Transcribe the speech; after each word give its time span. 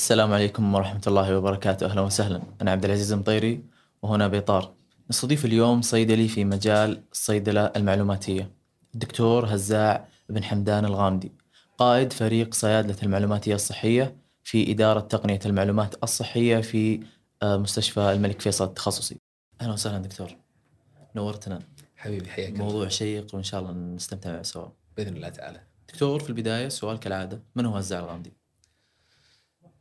السلام 0.00 0.32
عليكم 0.32 0.74
ورحمة 0.74 1.00
الله 1.06 1.38
وبركاته. 1.38 1.86
أهلا 1.86 2.00
وسهلا. 2.00 2.42
أنا 2.62 2.70
عبد 2.70 2.84
العزيز 2.84 3.12
المطيري 3.12 3.64
وهنا 4.02 4.28
بإطار. 4.28 4.72
نستضيف 5.10 5.44
اليوم 5.44 5.82
صيدلي 5.82 6.28
في 6.28 6.44
مجال 6.44 7.02
الصيدلة 7.12 7.72
المعلوماتية 7.76 8.50
الدكتور 8.94 9.54
هزاع 9.54 10.08
بن 10.28 10.44
حمدان 10.44 10.84
الغامدي 10.84 11.32
قائد 11.78 12.12
فريق 12.12 12.54
صيادلة 12.54 12.96
المعلوماتية 13.02 13.54
الصحية 13.54 14.16
في 14.44 14.72
إدارة 14.72 15.00
تقنية 15.00 15.40
المعلومات 15.46 15.94
الصحية 16.02 16.60
في 16.60 17.00
آه، 17.42 17.56
مستشفى 17.56 18.12
الملك 18.12 18.40
فيصل 18.40 18.64
التخصصي. 18.64 19.16
أهلا 19.60 19.72
وسهلا 19.72 19.98
دكتور. 19.98 20.36
نورتنا. 21.16 21.58
حبيبي 21.96 22.30
حياك. 22.30 22.52
موضوع 22.52 22.88
شيق 22.88 23.34
وإن 23.34 23.42
شاء 23.42 23.60
الله 23.60 23.72
نستمتع 23.72 24.42
سوا. 24.42 24.68
بإذن 24.96 25.16
الله 25.16 25.28
تعالى. 25.28 25.60
دكتور 25.88 26.20
في 26.20 26.28
البداية 26.28 26.68
سؤال 26.68 26.98
كالعادة. 26.98 27.42
من 27.56 27.66
هو 27.66 27.76
هزاع 27.76 28.00
الغامدي؟ 28.00 28.39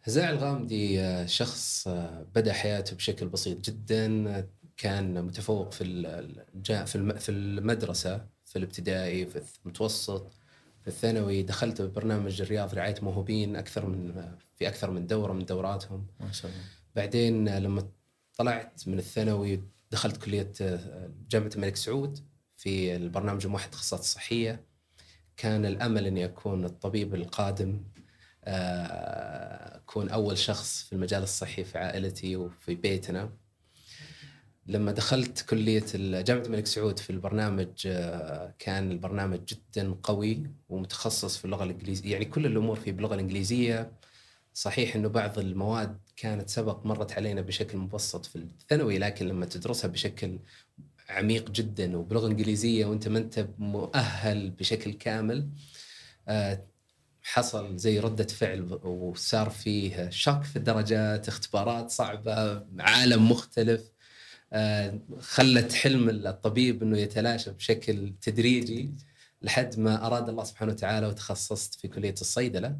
هزاع 0.04 0.29
الغامدي 0.29 1.02
آه، 1.02 1.25
شخص 1.25 1.87
آه، 1.87 2.25
بدأ 2.36 2.54
حياته 2.54 2.96
بشكل 2.96 3.28
بسيط 3.28 3.57
جدا. 3.69 4.29
آه، 4.37 4.47
كان 4.78 5.25
متفوق 5.25 5.71
في 5.74 5.83
في 6.86 6.96
الم- 6.96 7.18
في 7.18 7.29
المدرسة 7.32 8.25
في 8.46 8.55
الابتدائي 8.55 9.25
في 9.25 9.41
المتوسط 9.65 10.32
في 10.82 10.88
الثانوي. 10.88 11.43
دخلت 11.43 11.82
ببرنامج 11.82 12.41
الرياض 12.41 12.74
رعاية 12.74 12.96
موهوبين 13.01 13.55
أكثر 13.55 13.86
من 13.86 14.32
في 14.55 14.68
أكثر 14.68 14.91
من 14.91 15.07
دورة 15.07 15.33
من 15.33 15.46
دوراتهم. 15.46 16.07
ما 16.19 16.32
شاء 16.32 16.52
الله. 16.52 16.63
بعدين 16.96 17.57
لما 17.57 17.88
طلعت 18.38 18.88
من 18.88 19.00
الثانوي 19.00 19.61
دخلت 19.91 20.18
كلية 20.18 20.52
جامعة 21.29 21.50
الملك 21.55 21.75
سعود 21.75 22.19
في 22.57 22.96
البرنامج 22.96 23.46
الموحد 23.46 23.66
التخصصات 23.66 24.00
الصحية. 24.00 24.63
كان 25.38 25.66
الأمل 25.66 26.05
إني 26.05 26.25
أكون 26.25 26.66
الطبيب 26.66 27.16
القادم. 27.16 27.83
اكون 28.50 30.10
أول 30.10 30.38
شخص 30.38 30.84
في 30.84 30.94
المجال 30.94 31.24
الصحي 31.24 31.64
في 31.64 31.78
عائلتي 31.78 32.36
وفي 32.36 32.75
بيتنا. 32.75 33.30
لما 34.67 34.91
دخلت 34.91 35.41
كلية 35.41 35.86
جامعة 36.22 36.45
الملك 36.45 36.66
سعود 36.66 37.00
في 37.00 37.09
البرنامج 37.09 37.67
آه، 37.88 38.53
كان 38.59 38.91
البرنامج 38.91 39.39
جدا 39.45 39.95
قوي 40.03 40.44
ومتخصص 40.69 41.38
في 41.38 41.45
اللغة 41.45 41.64
الانجليزيه 41.64 42.11
يعني 42.11 42.25
كل 42.25 42.45
الأمور 42.45 42.75
فيه 42.80 42.91
باللغة 42.91 43.14
الإنجليزية. 43.16 43.91
صحيح 44.53 44.95
إنه 44.95 45.08
بعض 45.09 45.39
المواد 45.39 45.97
كانت 46.16 46.50
سبق 46.50 46.86
مرت 46.86 47.11
علينا 47.13 47.41
بشكل 47.41 47.78
مبسط 47.78 48.25
في 48.25 48.36
الثانوي 48.36 49.00
لكن 49.00 49.28
لما 49.28 49.45
تدرسها 49.45 49.88
بشكل 49.88 50.39
عميق 51.09 51.50
جدا 51.52 51.97
وبلغة 51.97 52.28
إنجليزية 52.28 52.86
وأنت 52.86 53.08
ما 53.08 53.19
أنت 53.19 53.47
مؤهل 53.59 54.50
بشكل 54.50 54.94
كامل 54.94 55.50
آه، 56.28 56.63
حصل 57.33 57.77
زي 57.77 57.99
ردة 57.99 58.27
فعل 58.27 58.80
وصار 58.83 59.49
فيه 59.49 60.09
شك 60.09 60.44
في 60.44 60.55
الدرجات 60.55 61.27
اختبارات 61.27 61.89
صعبة 61.89 62.66
عالم 62.80 63.31
مختلف. 63.31 63.91
آه، 64.53 64.99
خلت 65.19 65.73
حلم 65.73 66.09
الطبيب 66.09 66.83
إنه 66.83 66.97
يتلاشى 66.97 67.52
بشكل 67.52 68.13
تدريجي 68.22 68.94
لحد 69.41 69.80
ما 69.80 70.07
أراد 70.07 70.30
الله 70.30 70.44
سبحانه 70.44 70.72
وتعالى 70.72 71.07
وتخصصت 71.07 71.75
في 71.75 71.88
كلية 71.88 72.16
الصيدلة. 72.22 72.80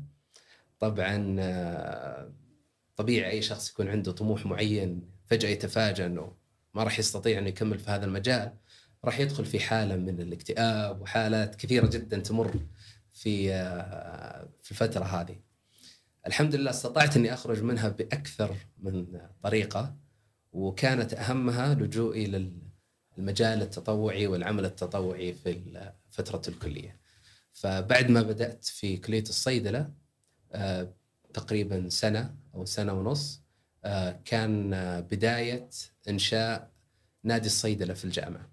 طبعا 0.80 1.36
آه، 1.40 2.34
طبيعي 2.96 3.32
أي 3.32 3.42
شخص 3.42 3.70
يكون 3.72 3.88
عنده 3.88 4.12
طموح 4.12 4.46
معين 4.46 5.02
فجأة 5.28 5.50
يتفاجأ 5.50 6.06
إنه 6.06 6.34
ما 6.74 6.84
راح 6.84 7.00
يستطيع 7.00 7.40
إنه 7.40 7.48
يكمل 7.50 7.80
في 7.80 7.92
هذا 7.92 8.06
المجال 8.06 8.54
راح 9.06 9.20
يدخل 9.20 9.46
في 9.46 9.60
حالة 9.60 9.96
من 9.96 10.22
الاكتئاب 10.22 11.02
وحالات 11.02 11.56
كثيرة 11.56 11.88
جدا 11.88 12.20
تمر. 12.20 12.60
في 13.20 13.54
آه، 13.54 14.50
في 14.62 14.72
الفترة 14.72 15.04
هذه. 15.04 15.36
الحمد 16.28 16.56
لله 16.56 16.70
استطعت 16.70 17.18
أني 17.18 17.34
أخرج 17.34 17.64
منها 17.64 17.90
بأكثر 17.90 18.56
من 18.78 19.22
طريقة 19.44 19.96
وكانت 20.52 21.14
أهمها 21.14 21.74
لجوئي 21.74 22.26
للمجال 23.18 23.62
التطوعي 23.62 24.28
والعمل 24.28 24.66
التطوعي 24.66 25.34
في 25.34 25.92
فترة 26.12 26.42
الكلية. 26.48 27.00
فبعد 27.54 28.10
ما 28.10 28.22
بدأت 28.22 28.66
في 28.66 28.98
كلية 28.98 29.22
الصيدلة 29.24 29.92
آه، 30.52 30.94
تقريبا 31.34 31.90
سنة 31.90 32.36
أو 32.56 32.66
سنة 32.66 32.94
ونص 32.94 33.42
آه، 33.84 34.20
كان 34.26 34.72
بداية 35.12 35.70
إنشاء 36.10 36.72
نادي 37.24 37.46
الصيدلة 37.46 37.94
في 37.94 38.06
الجامعة. 38.06 38.50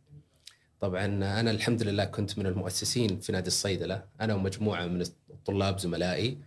طبعا 0.81 1.05
أنا 1.41 1.51
الحمد 1.51 1.83
لله 1.83 2.05
كنت 2.05 2.39
من 2.39 2.47
المؤسسين 2.47 3.21
في 3.21 3.33
نادي 3.33 3.47
الصيدلة، 3.47 4.05
أنا 4.21 4.35
ومجموعة 4.35 4.87
من 4.87 5.01
الطلاب 5.31 5.79
زملائي. 5.79 6.39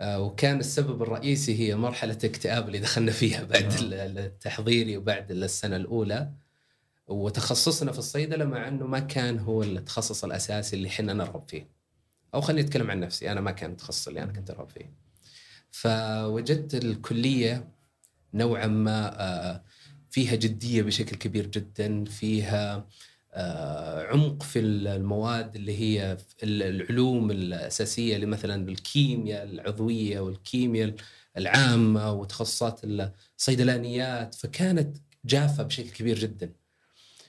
آه، 0.00 0.20
وكان 0.20 0.60
السبب 0.60 1.02
الرئيسي 1.02 1.58
هي 1.58 1.76
مرحلة 1.76 2.18
الاكتئاب 2.24 2.66
اللي 2.66 2.78
دخلنا 2.78 3.12
فيها 3.12 3.44
بعد. 3.44 3.72
ال- 3.72 4.18
التحضيري 4.18 4.96
وبعد 4.96 5.30
السنة 5.30 5.76
الأولى. 5.76 6.30
وتخصصنا 7.08 7.92
في 7.92 7.98
الصيدلة 7.98 8.44
مع 8.44 8.68
إنه 8.68 8.86
ما 8.86 8.98
كان 8.98 9.38
هو 9.38 9.62
التخصص 9.62 10.24
الأساسي 10.24 10.76
اللي 10.76 10.88
إحنا 10.88 11.12
نرغب 11.12 11.48
فيه. 11.48 11.68
أو 12.34 12.40
خليني 12.40 12.68
أتكلم 12.68 12.90
عن 12.90 13.00
نفسي 13.00 13.32
أنا 13.32 13.40
ما 13.40 13.50
كان 13.50 13.70
التخصص 13.70 14.08
اللي 14.08 14.22
أنا 14.22 14.32
كنت 14.32 14.50
أرغب 14.50 14.68
فيه. 14.68 14.92
فوجدت 15.70 16.74
الكلية 16.74 17.68
نوعا 18.34 18.66
ما 18.66 19.20
آه، 19.22 19.62
فيها 20.10 20.34
جدية 20.34 20.82
بشكل 20.82 21.16
كبير 21.16 21.46
جدا، 21.46 22.04
فيها 22.04 22.74
آه، 22.76 22.86
عمق 24.10 24.42
في 24.42 24.58
المواد 24.58 25.56
اللي 25.56 25.78
هي 25.78 26.16
العلوم 26.42 27.30
الأساسية 27.30 28.14
اللي 28.14 28.26
مثلا 28.26 28.68
الكيمياء 28.68 29.44
العضوية 29.44 30.20
والكيمياء 30.20 30.94
العامة 31.36 32.12
وتخصصات 32.12 32.80
الصيدلانيات 32.84 34.34
فكانت 34.34 34.96
جافة 35.24 35.62
بشكل 35.62 35.90
كبير 35.90 36.18
جدا. 36.18 36.52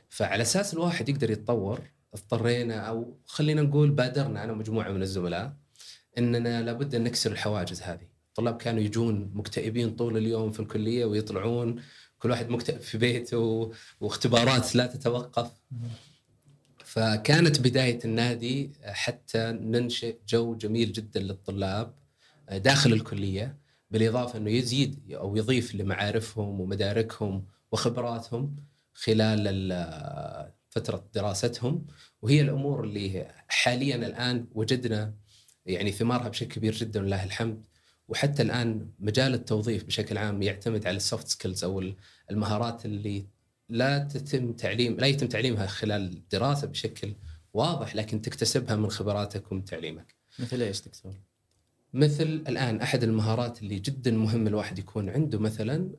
فعلى 0.09 0.41
أساس 0.41 0.73
الواحد 0.73 1.09
يقدر 1.09 1.31
يتطور 1.31 1.81
اضطرينا 2.13 2.75
أو 2.75 3.17
خلينا 3.25 3.61
نقول 3.61 3.91
بادرنا 3.91 4.43
أنا 4.43 4.51
ومجموعة 4.51 4.91
من 4.91 5.01
الزملاء 5.01 5.53
إننا 6.17 6.61
لابد 6.61 6.95
أن 6.95 7.03
نكسر 7.03 7.31
الحواجز 7.31 7.81
هذه، 7.81 8.07
الطلاب 8.29 8.57
كانوا 8.57 8.81
يجون 8.81 9.31
مكتئبين 9.33 9.95
طول 9.95 10.17
اليوم 10.17 10.51
في 10.51 10.59
الكلية 10.59 11.05
ويطلعون 11.05 11.81
كل 12.19 12.31
واحد 12.31 12.49
مكتئب 12.49 12.79
في 12.81 12.97
بيته 12.97 13.71
واختبارات 14.01 14.75
لا 14.75 14.85
تتوقف. 14.87 15.51
فكانت 16.85 17.59
بداية 17.61 17.99
النادي 18.05 18.71
حتى 18.85 19.51
ننشئ 19.61 20.15
جو 20.27 20.55
جميل 20.55 20.91
جدا 20.91 21.19
للطلاب 21.19 21.93
داخل 22.51 22.93
الكلية 22.93 23.57
بالإضافة 23.91 24.37
إنه 24.39 24.49
يزيد 24.51 25.11
أو 25.11 25.35
يضيف 25.35 25.75
لمعارفهم 25.75 26.61
ومداركهم 26.61 27.45
وخبراتهم 27.71 28.55
خلال 28.93 29.47
ال- 29.47 30.51
فترة 30.69 31.05
دراستهم 31.13 31.85
وهي 32.21 32.41
الأمور 32.41 32.83
اللي 32.83 33.27
حاليا 33.47 33.95
الآن 33.95 34.45
وجدنا 34.53 35.13
يعني 35.65 35.91
ثمارها 35.91 36.29
بشكل 36.29 36.55
كبير 36.55 36.73
جدا 36.75 36.99
ولله 37.01 37.23
الحمد 37.23 37.65
وحتى 38.07 38.41
الآن 38.41 38.87
مجال 38.99 39.33
التوظيف 39.33 39.83
بشكل 39.83 40.17
عام 40.17 40.41
يعتمد 40.41 40.87
على 40.87 40.97
ال 40.97 41.03
soft 41.03 41.27
skills 41.27 41.63
أو 41.63 41.83
المهارات 42.31 42.85
اللي 42.85 43.25
لا 43.69 43.99
تتم 43.99 44.53
تعليم 44.53 44.97
لا 44.97 45.07
يتم 45.07 45.27
تعليمها 45.27 45.67
خلال 45.67 46.01
الدراسة 46.01 46.67
بشكل 46.67 47.13
واضح 47.53 47.95
لكن 47.95 48.21
تكتسبها 48.21 48.75
من 48.75 48.89
خبراتك 48.89 49.51
ومن 49.51 49.65
تعليمك. 49.65 50.15
مثل 50.39 50.61
إيش 50.61 50.81
دكتور؟ 50.81 51.13
مثل 51.93 52.23
الآن 52.23 52.81
أحد 52.81 53.03
المهارات 53.03 53.61
اللي 53.61 53.79
جدا 53.79 54.11
مهم 54.11 54.47
الواحد 54.47 54.79
يكون 54.79 55.09
عنده 55.09 55.39
مثلا 55.39 55.89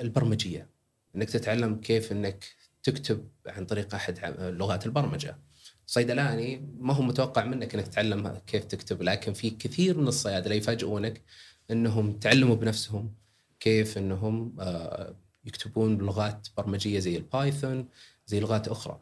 البرمجية 0.00 0.68
إنك 1.16 1.30
تتعلم 1.30 1.80
كيف 1.80 2.12
إنك 2.12 2.44
تكتب 2.82 3.28
عن 3.46 3.66
طريق 3.66 3.94
أحد 3.94 4.18
لغات 4.38 4.86
البرمجة. 4.86 5.38
صيدلاني 5.86 6.62
ما 6.78 6.94
هو 6.94 7.02
متوقع 7.02 7.44
منك 7.44 7.74
إنك 7.74 7.86
تتعلم 7.86 8.40
كيف 8.46 8.64
تكتب 8.64 9.02
لكن 9.02 9.32
في 9.32 9.50
كثير 9.50 9.98
من 9.98 10.08
الصيادلة 10.08 10.54
يفاجئونك 10.54 11.22
إنهم 11.70 12.12
تعلموا 12.12 12.56
بنفسهم 12.56 13.14
كيف 13.60 13.98
إنهم 13.98 14.56
آه، 14.60 15.14
يكتبون 15.44 15.96
بلغات 15.96 16.48
برمجية 16.56 16.98
زي 16.98 17.16
البايثون 17.16 17.88
زي 18.26 18.40
لغات 18.40 18.68
أخرى. 18.68 19.00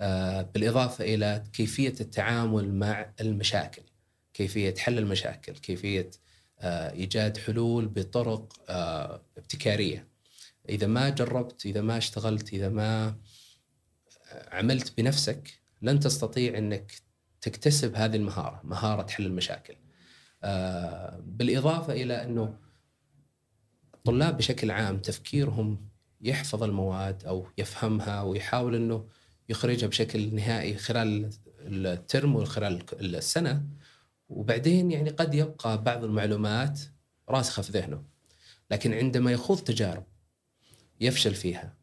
آه، 0.00 0.42
بالإضافة 0.42 1.04
إلى 1.04 1.44
كيفية 1.52 1.94
التعامل 2.00 2.74
مع 2.74 3.12
المشاكل. 3.20 3.82
كيفية 4.34 4.74
حل 4.78 4.98
المشاكل، 4.98 5.52
كيفية 5.52 6.10
آه، 6.60 6.92
إيجاد 6.92 7.36
حلول 7.36 7.88
بطرق 7.88 8.52
ابتكارية. 9.38 10.08
إذا 10.68 10.86
ما 10.86 11.08
جربت، 11.08 11.66
إذا 11.66 11.80
ما 11.80 11.98
اشتغلت، 11.98 12.52
إذا 12.52 12.68
ما 12.68 13.14
عملت 14.52 14.98
بنفسك 14.98 15.57
لن 15.82 16.00
تستطيع 16.00 16.58
إنك 16.58 16.92
تكتسب 17.40 17.94
هذه 17.94 18.16
المهارة، 18.16 18.60
مهارة 18.64 19.10
حل 19.10 19.26
المشاكل. 19.26 19.74
آه، 20.44 21.20
بالإضافة 21.26 21.92
إلى 21.92 22.24
إنه 22.24 22.54
الطلاب 23.94 24.36
بشكل 24.36 24.70
عام 24.70 24.98
تفكيرهم 24.98 25.88
يحفظ 26.20 26.62
المواد 26.62 27.24
أو 27.24 27.46
يفهمها 27.58 28.22
ويحاول 28.22 28.74
إنه 28.74 29.08
يخرجها 29.48 29.86
بشكل 29.86 30.34
نهائي 30.34 30.76
خلال 30.76 31.30
الترم 31.60 32.36
وخلال 32.36 32.82
السنة 33.00 33.66
وبعدين 34.28 34.90
يعني 34.90 35.10
قد 35.10 35.34
يبقى 35.34 35.82
بعض 35.82 36.04
المعلومات 36.04 36.80
راسخة 37.28 37.62
في 37.62 37.72
ذهنه 37.72 38.02
لكن 38.70 38.94
عندما 38.94 39.32
يخوض 39.32 39.58
تجارب 39.58 40.04
يفشل 41.00 41.34
فيها 41.34 41.74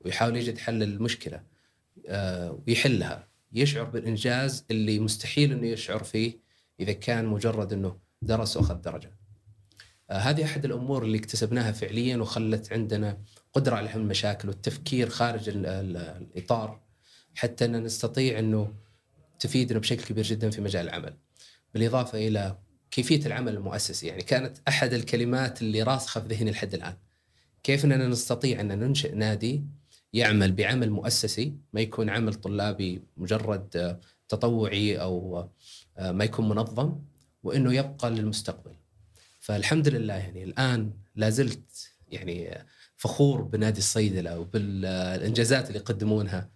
ويحاول 0.00 0.36
يجد 0.36 0.58
حل 0.58 0.74
للمشكله 0.74 1.42
ويحلها 2.08 3.28
يشعر 3.52 3.84
بالإنجاز 3.84 4.64
اللي 4.70 4.98
مستحيل 4.98 5.52
إنه 5.52 5.66
يشعر 5.66 6.04
فيه 6.04 6.38
إذا 6.80 6.92
كان 6.92 7.26
مجرد 7.26 7.72
إنه 7.72 7.96
درس 8.22 8.56
وأخذ 8.56 8.74
درجة. 8.74 9.10
آه، 10.10 10.18
هذه 10.18 10.44
أحد 10.44 10.64
الأمور 10.64 11.04
اللي 11.04 11.18
اكتسبناها 11.18 11.72
فعليا 11.72 12.16
وخلت 12.16 12.72
عندنا 12.72 13.18
قدرة 13.52 13.76
على 13.76 13.88
حل 13.88 14.00
المشاكل 14.00 14.48
والتفكير 14.48 15.08
خارج 15.08 15.48
ال 15.48 15.66
ال 15.66 15.96
الإطار 15.96 16.80
حتى 17.34 17.64
ان 17.64 17.82
نستطيع 17.82 18.38
إنه 18.38 18.74
تفيدنا 19.38 19.78
بشكل 19.78 20.04
كبير 20.04 20.24
جدا 20.24 20.50
في 20.50 20.60
مجال 20.60 20.84
العمل. 20.88 21.16
بالإضافة 21.74 22.28
إلى 22.28 22.58
كيفية 22.90 23.26
العمل 23.26 23.54
المؤسسي 23.54 24.06
يعني 24.06 24.22
كانت 24.22 24.56
أحد 24.68 24.92
الكلمات 24.92 25.62
اللي 25.62 25.82
راسخة 25.82 26.20
في 26.20 26.28
ذهني 26.28 26.50
لحد 26.50 26.74
الآن. 26.74 26.96
كيف 27.62 27.84
إننا 27.84 28.08
نستطيع 28.08 28.60
إن 28.60 28.78
ننشئ 28.78 29.14
نادي 29.14 29.64
يعمل 30.12 30.52
بعمل 30.52 30.90
مؤسسي 30.90 31.54
ما 31.72 31.80
يكون 31.80 32.10
عمل 32.10 32.34
طلابي 32.34 33.02
مجرد 33.16 33.98
تطوعي 34.28 35.00
أو 35.00 35.48
آه، 35.98 36.12
ما 36.12 36.24
يكون 36.24 36.48
منظم 36.48 36.98
وإنه 37.42 37.74
يبقى 37.74 38.10
للمستقبل. 38.10 38.72
فالحمد 39.40 39.88
لله 39.88 40.14
يعني 40.14 40.44
الآن 40.44 40.92
لا 41.14 41.30
زلت 41.30 41.90
يعني 42.08 42.64
فخور 42.96 43.42
بنادي 43.42 43.78
الصيدلة 43.78 44.38
وبالانجازات 44.38 45.68
اللي 45.68 45.78
يقدمونها. 45.78 46.50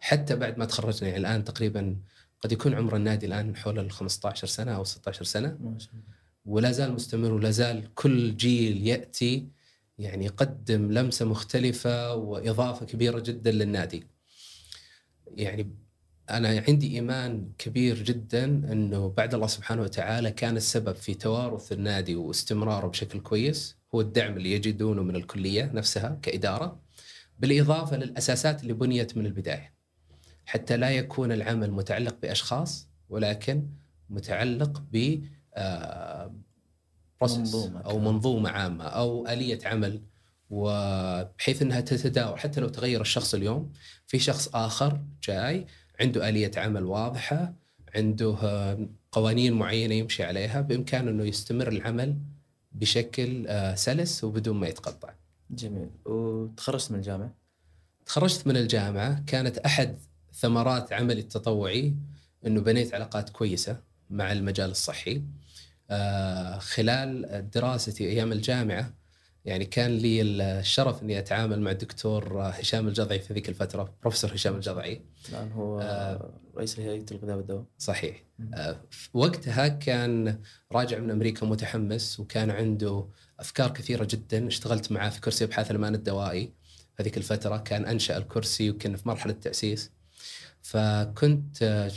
حتى 0.00 0.36
بعد 0.36 0.58
ما 0.58 0.64
تخرجنا 0.64 1.08
يعني 1.08 1.20
الآن 1.20 1.44
تقريبا 1.44 1.96
قد 2.40 2.52
يكون 2.52 2.74
عمر 2.74 2.96
النادي 2.96 3.26
الآن 3.26 3.56
حول 3.56 3.78
ال 3.78 3.90
15 3.90 4.46
سنة 4.46 4.72
أو 4.72 4.84
16 4.84 5.24
سنة. 5.24 5.58
ما 5.60 5.78
شاء 5.78 5.90
الله. 5.92 6.02
ولا 6.46 6.72
زال 6.72 6.92
مستمر 6.92 7.32
ولا 7.32 7.50
زال 7.50 7.94
كل 7.94 8.36
جيل 8.36 8.86
يأتي 8.86 9.48
يعني 9.98 10.24
يقدم 10.24 10.92
لمسة 10.92 11.24
مختلفة 11.26 12.14
وإضافة 12.14 12.86
كبيرة 12.86 13.20
جدا 13.20 13.50
للنادي. 13.50 14.06
يعني 15.26 15.70
أنا 16.30 16.64
عندي 16.68 16.94
إيمان 16.94 17.52
كبير 17.58 18.02
جدا 18.02 18.44
إنه 18.44 19.08
بعد 19.08 19.34
الله 19.34 19.46
سبحانه 19.46 19.82
وتعالى 19.82 20.30
كان 20.30 20.56
السبب 20.56 20.94
في 20.94 21.14
توارث 21.14 21.72
النادي 21.72 22.16
واستمراره 22.16 22.86
بشكل 22.86 23.20
كويس 23.20 23.76
هو 23.94 24.00
الدعم 24.00 24.36
اللي 24.36 24.52
يجدونه 24.52 25.02
من 25.02 25.16
الكلية 25.16 25.70
نفسها 25.74 26.18
كإدارة 26.22 26.80
بالإضافة 27.38 27.96
للأساسات 27.96 28.62
اللي 28.62 28.72
بنيت 28.72 29.16
من 29.16 29.26
البداية. 29.26 29.74
حتى 30.46 30.76
لا 30.76 30.90
يكون 30.90 31.32
العمل 31.32 31.70
متعلق 31.70 32.16
بأشخاص 32.22 32.88
ولكن 33.08 33.66
متعلق 34.10 34.82
ب 34.92 35.22
آه، 35.54 36.34
منظومة 37.22 37.80
أو. 37.80 37.98
منظومة 37.98 38.50
عامة 38.50 38.84
أو 38.84 39.26
آلية 39.26 39.58
عمل 39.64 40.00
وبحيث 40.50 41.62
إنها 41.62 41.80
تتداول 41.80 42.38
حتى 42.38 42.60
لو 42.60 42.68
تغير 42.68 43.00
الشخص 43.00 43.34
اليوم 43.34 43.72
في 44.06 44.18
شخص 44.18 44.48
آخر 44.54 45.00
جاي 45.24 45.66
عنده 46.00 46.28
آلية 46.28 46.50
عمل 46.56 46.84
واضحة 46.84 47.52
عنده 47.94 48.36
قوانين 49.12 49.52
معينة 49.52 49.94
يمشي 49.94 50.24
عليها 50.24 50.60
بإمكانه 50.60 51.10
إنه 51.10 51.24
يستمر 51.24 51.68
العمل 51.68 52.16
بشكل 52.72 53.46
آه، 53.46 53.74
سلس 53.74 54.24
وبدون 54.24 54.56
ما 54.56 54.68
يتقطع. 54.68 55.14
جميل 55.50 55.88
وتخرجت 56.04 56.90
من 56.90 56.98
الجامعة 56.98 57.34
تخرجت 58.06 58.46
من 58.46 58.56
الجامعة 58.56 59.24
كانت 59.26 59.58
أحد 59.58 59.98
ثمرات 60.32 60.92
عملي 60.92 61.20
التطوعي 61.20 61.94
إنه 62.46 62.60
بنيت 62.60 62.94
علاقات 62.94 63.30
كويسة 63.30 63.80
مع 64.10 64.32
المجال 64.32 64.70
الصحي. 64.70 65.22
آه، 65.90 66.58
خلال 66.58 67.50
دراستي 67.50 68.08
أيام 68.08 68.32
الجامعة 68.32 68.94
يعني 69.44 69.64
كان 69.64 69.90
لي 69.90 70.22
الشرف 70.22 71.02
إني 71.02 71.18
أتعامل 71.18 71.60
مع 71.60 71.70
الدكتور 71.70 72.42
هشام 72.42 72.88
الجضعي 72.88 73.20
في 73.20 73.34
ذيك 73.34 73.48
الفترة 73.48 73.94
بروفيسور 74.02 74.34
هشام 74.34 74.54
الجضعي. 74.54 75.02
الان 75.28 75.52
هو 75.52 75.80
آه. 75.80 76.30
رئيس 76.56 76.80
هيئه 76.80 77.04
الغذاء 77.10 77.36
والدواء. 77.36 77.64
صحيح. 77.78 78.24
آه، 78.54 78.76
وقتها 79.14 79.68
كان 79.68 80.40
راجع 80.72 80.98
من 80.98 81.10
أمريكا 81.10 81.46
متحمس 81.46 82.20
وكان 82.20 82.50
عنده 82.50 83.06
أفكار 83.40 83.70
كثيرة 83.70 84.04
جدا. 84.10 84.46
اشتغلت 84.46 84.92
معاه 84.92 85.08
في 85.10 85.20
كرسي 85.20 85.44
أبحاث 85.44 85.70
الأمان 85.70 85.94
الدوائي 85.94 86.52
هذيك 87.00 87.16
الفترة. 87.16 87.56
كان 87.56 87.84
أنشأ 87.84 88.16
الكرسي 88.16 88.70
وكنا 88.70 88.96
في 88.96 89.08
مرحلة 89.08 89.32
تاسيس 89.32 89.90
فكنت 90.62 91.88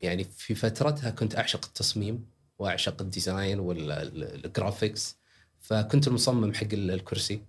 يعني 0.00 0.24
في 0.24 0.54
فترتها 0.54 1.10
كنت 1.10 1.36
أعشق 1.36 1.64
التصميم. 1.64 2.29
وأعشق 2.60 3.02
ال 3.02 3.10
design 3.10 3.58
وال 3.60 3.91
graphics 3.91 5.16
فكنت 5.60 6.08
المصمم 6.08 6.54
حق 6.54 6.66
ال- 6.72 6.90
الكرسي. 6.90 7.40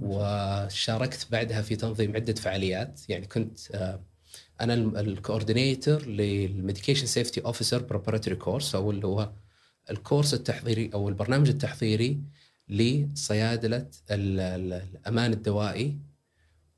وشاركت 0.00 1.26
بعدها 1.30 1.62
في 1.62 1.76
تنظيم 1.76 2.14
عدة 2.16 2.34
فعاليات. 2.34 3.00
يعني 3.08 3.26
كنت 3.26 3.58
آه، 3.74 4.00
أنا 4.60 4.74
ال 5.00 5.09
coordinator 5.09 6.06
لل 6.06 6.23
medication 6.23 7.06
safety 7.06 7.40
officer 7.40 7.82
preparatory 7.82 8.36
course 8.36 8.74
أو 8.74 8.90
اللي 8.90 9.06
هو 9.06 9.32
ال 9.90 9.96
course 9.96 10.34
التحضيري 10.34 10.90
أو 10.94 11.08
البرنامج 11.08 11.48
التحضيري 11.48 12.20
لصيادلة 12.68 13.86
ال- 14.10 14.40
ال- 14.40 14.72
الأمان 14.96 15.32
الدوائي. 15.32 15.98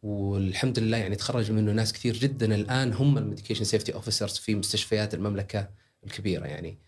والحمد 0.03 0.79
لله 0.79 0.97
يعني 0.97 1.17
تخرج 1.17 1.53
منه 1.53 1.73
ناس 1.73 1.93
كثير 1.93 2.17
جدا. 2.17 2.55
الآن 2.55 2.93
هم 2.93 3.19
ال 3.19 3.23
medication 3.23 3.65
safety 3.65 3.95
officers 3.95 4.33
في 4.39 4.55
مستشفيات 4.55 5.15
المملكة 5.15 5.69
الكبيرة. 6.07 6.47
يعني 6.47 6.79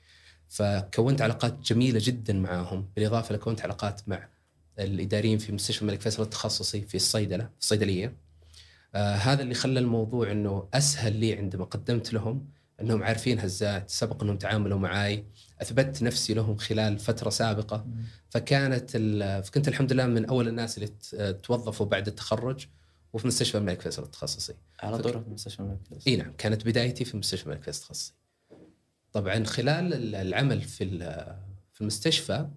فكونت 0.48 1.22
علاقات 1.22 1.60
جميلة 1.60 2.00
جدا 2.02 2.32
معاهم 2.32 2.88
بالإضافة 2.96 3.34
لكونت 3.34 3.60
علاقات 3.60 4.08
مع 4.08 4.28
الإداريين 4.78 5.38
في 5.38 5.52
مستشفى 5.52 5.82
الملك 5.82 6.00
فيصل 6.00 6.22
التخصصي 6.22 6.81
في 6.81 6.94
الصيدلة 6.94 7.44
في 7.44 7.60
الصيدلية. 7.60 8.16
آه 8.94 9.14
هذا 9.14 9.43
اللي 9.43 9.54
خلى 9.54 9.81
الموضوع 9.81 10.32
إنه 10.32 10.69
أسهل 10.75 11.16
لي 11.16 11.34
عندما 11.34 11.64
قدمت 11.64 12.12
لهم 12.12 12.48
إنهم 12.81 13.02
عارفين 13.02 13.40
هزات 13.40 13.90
سبق 13.90 14.22
إنهم 14.22 14.37
تعاملوا 14.37 14.78
معي 14.78 15.25
اثبت 15.62 16.02
نفسي 16.02 16.34
لهم 16.34 16.56
خلال 16.56 16.99
فترة 16.99 17.31
سابقة. 17.31 17.87
فكانت 18.31 18.90
فكنت 19.46 19.69
الحمد 19.69 19.92
لله 19.92 20.06
من 20.06 20.25
أول 20.25 20.49
الناس 20.49 20.78
اللي 20.78 20.88
توظفوا 21.42 21.87
بعد 21.87 22.06
التخرج 22.06 22.66
وفي 23.12 23.26
مستشفى 23.26 23.58
الملك 23.58 23.81
فيصل 23.81 24.02
التخصصي. 24.02 24.54
على 24.81 24.99
طول 24.99 25.12
في 25.12 25.31
مستشفى 25.31 25.60
الملك 25.60 25.78
فيصل. 25.88 26.10
إي 26.10 26.16
نعم 26.16 26.32
كانت 26.38 26.66
بدايتي 26.66 27.04
في 27.04 27.16
مستشفى 27.16 27.46
الملك 27.46 27.62
فيصل 27.62 27.82
التخصصي. 27.82 28.12
طبعا 29.16 29.44
خلال 29.44 29.94
ال- 29.94 30.14
العمل 30.14 30.62
في 30.62 30.98
في 31.72 31.80
المستشفى 31.80 32.48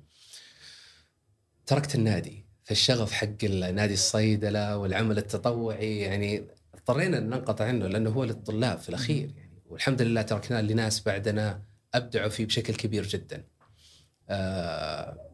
تركت 1.66 1.96
النادي. 1.96 2.46
فالشغف 2.64 3.12
حق 3.12 3.44
نادي 3.74 3.94
الصيدلة 3.94 4.78
والعمل 4.78 5.18
التطوعي 5.18 6.00
يعني 6.00 6.48
اضطرينا 6.74 7.18
ان 7.18 7.30
ننقطع 7.30 7.66
عنه 7.66 7.88
لأنه 7.88 8.10
هو 8.10 8.24
للطلاب 8.24 8.78
في 8.80 8.90
الأخير 8.90 9.34
يعني. 9.38 9.62
والحمد 9.66 10.02
لله 10.02 10.22
تركناه 10.22 10.62
لناس 10.62 11.04
بعدنا 11.04 11.62
أبدعوا 11.94 12.30
فيه 12.30 12.46
بشكل 12.46 12.76
كبير 12.76 13.08
جدا. 13.08 13.44
آه 14.30 15.30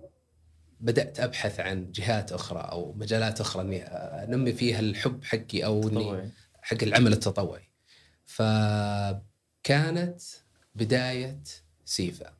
بدأت 0.79 1.19
أبحث 1.19 1.59
عن 1.59 1.91
جهات 1.91 2.31
أخرى 2.31 2.59
أو 2.59 2.93
مجالات 2.93 3.41
أخرى 3.41 3.61
إني 3.61 3.83
أنمي 3.83 4.53
فيها 4.53 4.79
الحب 4.79 5.23
حقي 5.23 5.65
أو 5.65 5.87
إني 5.89 6.31
حق 6.61 6.77
العمل 6.83 7.13
التطوعي. 7.13 7.71
فكانت 8.25 10.21
بداية 10.75 11.43
SIPHA 11.85 12.33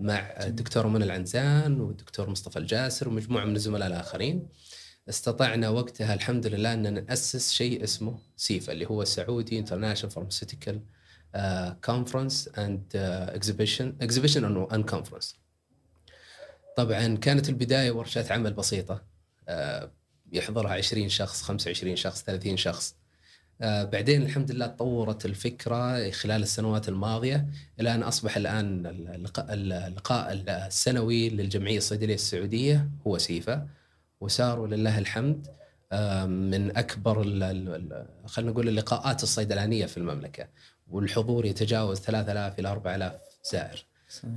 مع 0.00 0.18
الدكتور 0.18 0.86
منى 0.86 1.04
العنزان 1.04 1.80
والدكتور 1.80 2.30
مصطفى 2.30 2.58
الجاسر 2.58 3.08
ومجموعة 3.08 3.44
من 3.44 3.56
الزملاء 3.56 3.88
الآخرين. 3.88 4.48
استطعنا 5.08 5.68
وقتها 5.68 6.14
الحمد 6.14 6.46
لله 6.46 6.72
أن 6.72 6.94
نأسس 6.94 7.52
شيء 7.52 7.84
اسمه 7.84 8.18
SIPHA 8.36 8.72
اللي 8.72 8.86
هو 8.86 9.04
Saudi 9.04 9.58
International 9.58 10.14
Pharmaceutical 10.14 10.80
Conference 11.84 12.48
and 12.58 12.92
Exhibition 12.96 13.96
Exhibition 14.00 14.44
and 14.44 14.90
Conference 14.90 15.36
طبعا 16.76 17.16
كانت 17.16 17.48
البداية 17.48 17.90
ورشات 17.90 18.32
عمل 18.32 18.52
بسيطة 18.52 19.02
آه، 19.48 19.90
يحضرها 20.32 20.72
20 20.72 21.08
شخص 21.08 21.42
25 21.42 21.96
شخص 21.96 22.22
30 22.22 22.56
شخص. 22.56 22.94
بعدين 23.60 24.22
الحمد 24.22 24.50
لله 24.50 24.66
تطورت 24.66 25.24
الفكرة 25.26 26.10
خلال 26.10 26.42
السنوات 26.42 26.88
الماضية 26.88 27.46
إلى 27.80 27.94
أن 27.94 28.02
أصبح 28.02 28.36
الآن 28.36 28.86
اللقاء, 29.50 30.32
السنوي 30.66 31.28
للجمعية 31.28 31.76
الصيدلية 31.78 32.14
السعودية 32.14 32.90
هو 33.06 33.18
سيفا 33.18 33.68
وصاروا 34.20 34.66
لله 34.66 34.98
الحمد 34.98 35.46
آه، 35.92 36.26
من 36.26 36.76
ال- 37.22 38.06
خلينا 38.26 38.50
نقول 38.52 38.68
اللقاءات 38.68 39.22
الصيدلانية 39.22 39.86
في 39.86 39.96
المملكة 39.96 40.48
والحضور 40.90 41.46
يتجاوز 41.46 41.98
3000 42.00 42.58
إلى 42.58 42.68
4000 42.68 43.12
زائر. 43.52 43.84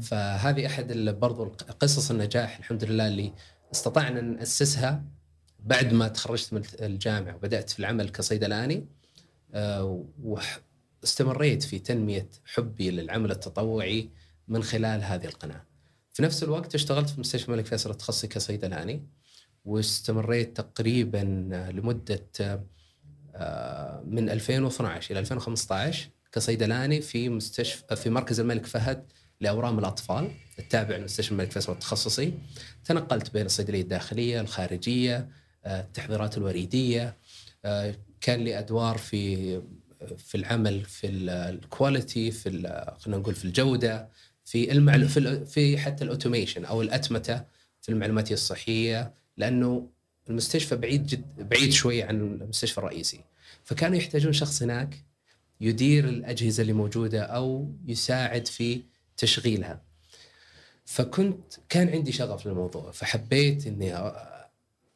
فهذه 0.02 0.66
أحد 0.66 0.92
ال- 0.92 1.14
برضو 1.14 1.46
قصص 1.80 2.12
النجاح 2.12 2.58
الحمد 2.58 2.84
لله 2.84 3.08
اللي 3.08 3.34
استطعنا 3.74 4.20
أن 4.20 4.36
نأسسها 4.36 5.04
بعد 5.60 5.94
ما 5.94 6.08
تخرجت 6.08 6.54
من 6.54 6.62
الجامعة 6.82 7.36
وبدأت 7.36 7.70
في 7.70 7.80
العمل 7.80 8.10
كصيدلاني. 8.10 8.76
آه، 8.76 9.01
واستمريت 10.24 11.64
في 11.64 11.80
تنمية 11.80 12.30
حبي 12.46 12.92
للعمل 12.92 13.32
التطوعي 13.32 14.10
من 14.48 14.64
خلال 14.64 15.04
هذه 15.04 15.26
القناة. 15.26 15.66
في 16.14 16.24
نفس 16.24 16.44
الوقت 16.44 16.76
اشتغلت 16.76 17.10
في 17.10 17.20
مستشفى 17.20 17.50
الملك 17.50 17.66
فيصل 17.66 17.90
التخصصي 17.90 18.28
كصيدلاني 18.28 19.08
واستمريت 19.66 20.58
تقريبا 20.58 21.50
لمدة 21.74 22.28
آه، 23.36 24.04
من 24.06 24.30
2012 24.30 25.12
إلى 25.12 25.20
2015 25.20 26.10
كصيدلاني 26.32 27.02
في 27.02 27.30
مستشفى 27.30 27.96
في 27.96 28.10
مركز 28.10 28.40
الملك 28.40 28.66
فهد 28.66 29.12
لأورام 29.42 29.80
الأطفال 29.80 30.32
التابع 30.60 30.96
لمستشفى 30.96 31.32
الملك 31.32 31.52
فيصل 31.52 31.72
التخصصي 31.72 32.34
تنقلت 32.86 33.34
بين 33.34 33.46
الصيدلية 33.46 33.82
الداخلية 33.82 34.42
الخارجية 34.42 35.30
آه، 35.66 35.82
التحضيرات 35.82 36.38
الوريدية 36.38 37.18
آه، 37.66 37.96
كان 38.22 38.44
لي 38.44 38.60
أدوار 38.60 38.98
في 38.98 39.62
في 40.18 40.36
العمل 40.36 40.86
في 40.86 41.08
ال 41.08 41.23
quality 41.23 42.32
في 42.32 42.50
خلينا 43.00 43.22
نقول 43.22 43.36
في 43.36 43.46
الجودة 43.46 44.10
في 44.46 44.72
المعل... 44.72 45.10
في, 45.10 45.46
في 45.46 45.78
حتى 45.78 46.04
ال 46.04 46.09
automation 46.09 46.66
أو 46.66 46.82
الأتمتة 46.82 47.44
في 47.82 47.90
المعلوماتيه 47.90 48.34
الصحية 48.34 49.14
لأنه 49.38 49.90
المستشفى 50.30 50.76
بعيد 50.76 51.06
جد 51.06 51.50
بعيد 51.50 51.72
شوي 51.72 52.04
عن 52.04 52.16
المستشفى 52.16 52.78
الرئيسي. 52.78 53.24
فكانوا 53.64 53.98
يحتاجون 53.98 54.34
شخص 54.34 54.64
هناك 54.64 55.04
يدير 55.62 56.10
الأجهزة 56.10 56.62
اللي 56.62 56.74
موجودة 56.74 57.24
أو 57.24 57.76
يساعد 57.88 58.48
في 58.48 58.82
تشغيلها. 59.18 59.82
فكنت 60.86 61.54
كان 61.70 61.90
عندي 61.90 62.12
شغف 62.12 62.48
للموضوع 62.48 62.92
فحبيت 62.92 63.68
إني 63.68 63.96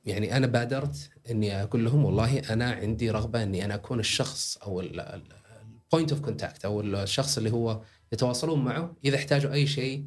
يعني 0.06 0.38
أنا 0.38 0.48
بادرت 0.48 1.10
إني 1.32 1.64
أقول 1.64 1.86
لهم 1.86 2.06
والله 2.06 2.40
أنا 2.40 2.72
عندي 2.72 3.12
رغبة 3.12 3.44
إني 3.44 3.66
أنا 3.66 3.76
أكون 3.76 4.00
الشخص 4.00 4.58
أو 4.58 4.82
ال 4.82 5.04
point 5.04 6.12
of 6.12 6.20
contact 6.22 6.66
أو 6.66 6.82
الشخص 6.82 7.38
اللي 7.38 7.52
هو 7.52 7.82
يتواصلون 8.14 8.66
معه 8.66 8.96
إذا 9.06 9.16
احتاجوا 9.16 9.54
أي 9.54 9.68
شيء 9.68 10.06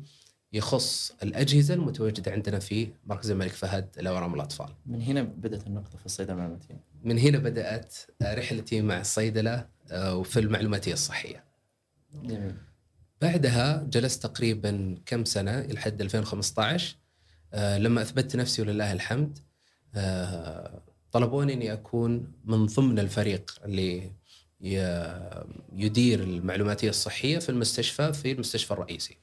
يخص 0.52 1.12
الأجهزة 1.22 1.74
المتواجدة 1.74 2.32
عندنا 2.32 2.58
في 2.58 2.88
مركز 3.06 3.30
الملك 3.30 3.52
فهد 3.52 3.88
لاورام 3.96 4.34
الأطفال. 4.34 4.68
من 4.86 5.02
هنا 5.02 5.22
بدأت 5.22 5.66
النقطة 5.66 5.98
في 5.98 6.06
الصيدلة 6.06 6.34
المعلوماتيه. 6.34 6.80
من 7.02 7.18
هنا 7.18 7.38
بدأت 7.38 7.94
رحلتي 8.22 8.82
مع 8.82 9.00
الصيدلة 9.00 9.68
آه، 9.90 10.16
وفي 10.16 10.40
المعلوماتية 10.40 10.92
الصحية. 10.92 11.44
جميل. 12.14 12.54
بعدها 13.20 13.86
جلست 13.90 14.22
تقريبا 14.22 14.98
كم 15.06 15.24
سنة 15.24 15.60
لحد 15.60 16.00
2015 16.00 16.96
آه، 17.52 17.78
لما 17.78 18.02
أثبتت 18.02 18.36
نفسي 18.36 18.62
ولله 18.62 18.92
الحمد 18.92 19.38
طلبوني 21.12 21.52
إني 21.52 21.72
أكون 21.72 22.32
من 22.44 22.66
ضمن 22.66 22.98
الفريق 22.98 23.58
اللي 23.64 24.12
يدير 25.72 26.22
المعلوماتية 26.22 26.88
الصحية 26.88 27.38
في 27.38 27.48
المستشفى 27.48 28.12
في 28.12 28.32
المستشفى 28.32 28.70
الرئيسي. 28.70 29.16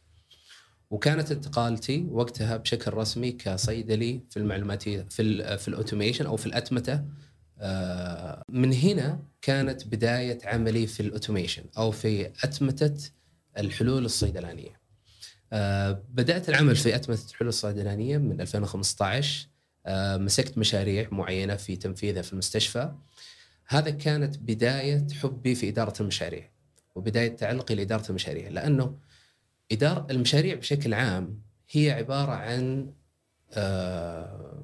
وكانت 0.89 1.31
انتقالتي 1.31 2.07
وقتها 2.11 2.57
بشكل 2.57 2.93
رسمي 2.93 3.31
كصيدلي 3.31 4.21
في 4.29 4.37
المعلوماتية 4.37 5.05
في 5.09 5.21
ال 5.21 5.57
في 5.59 5.67
ال 5.67 5.73
automation 5.73 6.25
أو 6.25 6.35
في 6.35 6.45
الأتمتة 6.45 7.03
آه، 7.59 8.41
من 8.49 8.73
هنا 8.73 9.19
كانت 9.41 9.87
بداية 9.87 10.37
عملي 10.45 10.87
في 10.87 10.99
ال 10.99 11.05
automation 11.05 11.63
أو 11.77 11.91
في 11.91 12.31
أتمتة 12.43 13.11
الحلول 13.57 14.05
الصيدلانية. 14.05 14.79
آه، 15.53 16.03
بدأت 16.09 16.49
العمل 16.49 16.75
في 16.75 16.95
أتمتة 16.95 17.29
الحلول 17.29 17.49
الصيدلانية 17.49 18.17
من 18.17 18.41
2015 18.41 19.47
آه، 19.47 19.54
مسكت 20.17 20.57
مشاريع 20.57 21.07
معينة 21.11 21.55
في 21.55 21.75
تنفيذها 21.75 22.21
في 22.21 22.33
المستشفى. 22.33 22.95
هذا 23.67 23.89
كانت 23.89 24.37
بداية 24.37 25.07
حبي 25.21 25.55
في 25.55 25.69
إدارة 25.69 26.01
المشاريع 26.01 26.49
وبداية 26.95 27.35
تعلقي 27.35 27.75
لإدارة 27.75 28.09
المشاريع 28.09 28.49
لأنه 28.49 28.97
إدارة 29.71 30.07
المشاريع 30.11 30.55
بشكل 30.55 30.93
عام 30.93 31.41
هي 31.71 31.91
عبارة 31.91 32.31
عن 32.31 32.93
آه، 33.53 34.63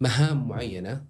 مهام 0.00 0.48
معينة 0.48 1.04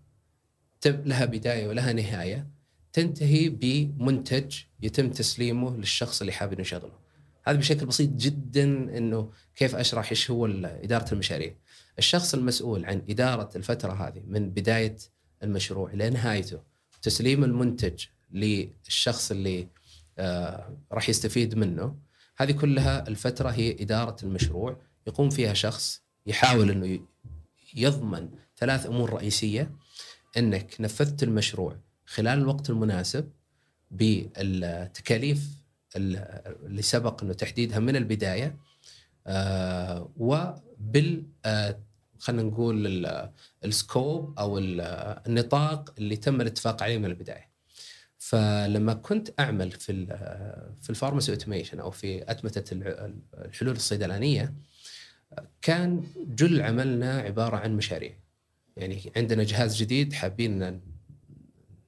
لها 0.86 1.24
بداية 1.24 1.68
ولها 1.68 1.92
نهاية 1.92 2.46
تنتهي 2.92 3.48
بمنتج 3.48 4.56
يتم 4.82 5.10
تسليمه 5.10 5.76
للشخص 5.76 6.20
اللي 6.20 6.32
حاب 6.32 6.52
إنه 6.52 6.60
يشغله. 6.60 6.98
هذا 7.46 7.56
بشكل 7.56 7.86
بسيط 7.86 8.10
جدا 8.10 8.64
إنه 8.98 9.30
كيف 9.54 9.76
أشرح 9.76 10.10
إيش 10.10 10.30
هو 10.30 10.46
إدارة 10.46 11.12
المشاريع. 11.12 11.54
الشخص 11.98 12.34
المسؤول 12.34 12.84
عن 12.84 13.02
إدارة 13.10 13.50
الفترة 13.56 13.92
هذه 13.92 14.22
من 14.26 14.50
بداية 14.50 14.96
المشروع 15.42 15.92
لنهايته 15.92 16.60
تسليم 17.02 17.44
المنتج 17.44 18.04
للشخص 18.32 19.30
اللي 19.30 19.68
آه 20.18 20.78
راح 20.92 21.08
يستفيد 21.08 21.54
منه 21.54 21.96
هذه 22.36 22.52
كلها 22.52 23.08
الفترة 23.08 23.48
هي 23.50 23.76
إدارة 23.82 24.16
المشروع 24.22 24.80
يقوم 25.06 25.30
فيها 25.30 25.54
شخص 25.54 26.02
يحاول 26.26 26.70
إنه 26.70 27.00
يضمن 27.74 28.28
ثلاث 28.56 28.86
أمور 28.86 29.12
رئيسية 29.12 29.72
إنك 30.36 30.76
نفذت 30.80 31.22
المشروع 31.22 31.76
خلال 32.06 32.38
الوقت 32.38 32.70
المناسب 32.70 33.30
بالتكاليف 33.90 35.48
اللي 35.96 36.82
سبق 36.82 37.22
إنه 37.22 37.32
تحديدها 37.32 37.78
من 37.78 37.96
البداية 37.96 38.56
آه 39.26 40.10
وبال 40.16 41.26
آه 41.44 41.78
خلينا 42.18 42.42
نقول 42.42 43.06
ال 43.64 43.76
scope 43.76 44.38
أو 44.38 44.58
النطاق 44.58 45.94
اللي 45.98 46.16
تم 46.16 46.40
الاتفاق 46.40 46.82
عليه 46.82 46.98
من 46.98 47.04
البداية. 47.04 47.50
فلما 48.18 48.94
كنت 48.94 49.40
أعمل 49.40 49.70
في 49.70 50.06
في 50.82 50.90
ال 50.90 50.95
pharmacy 50.95 51.32
automation 51.32 51.80
أو 51.80 51.90
في 51.90 52.30
أتمتة 52.30 52.74
الحلول 53.44 53.76
الصيدلانية 53.76 54.54
كان 55.62 56.04
جل 56.16 56.62
عملنا 56.62 57.18
عبارة 57.18 57.56
عن 57.56 57.76
مشاريع 57.76 58.18
يعني 58.76 59.12
عندنا 59.16 59.44
جهاز 59.44 59.76
جديد 59.76 60.12
حابين 60.12 60.80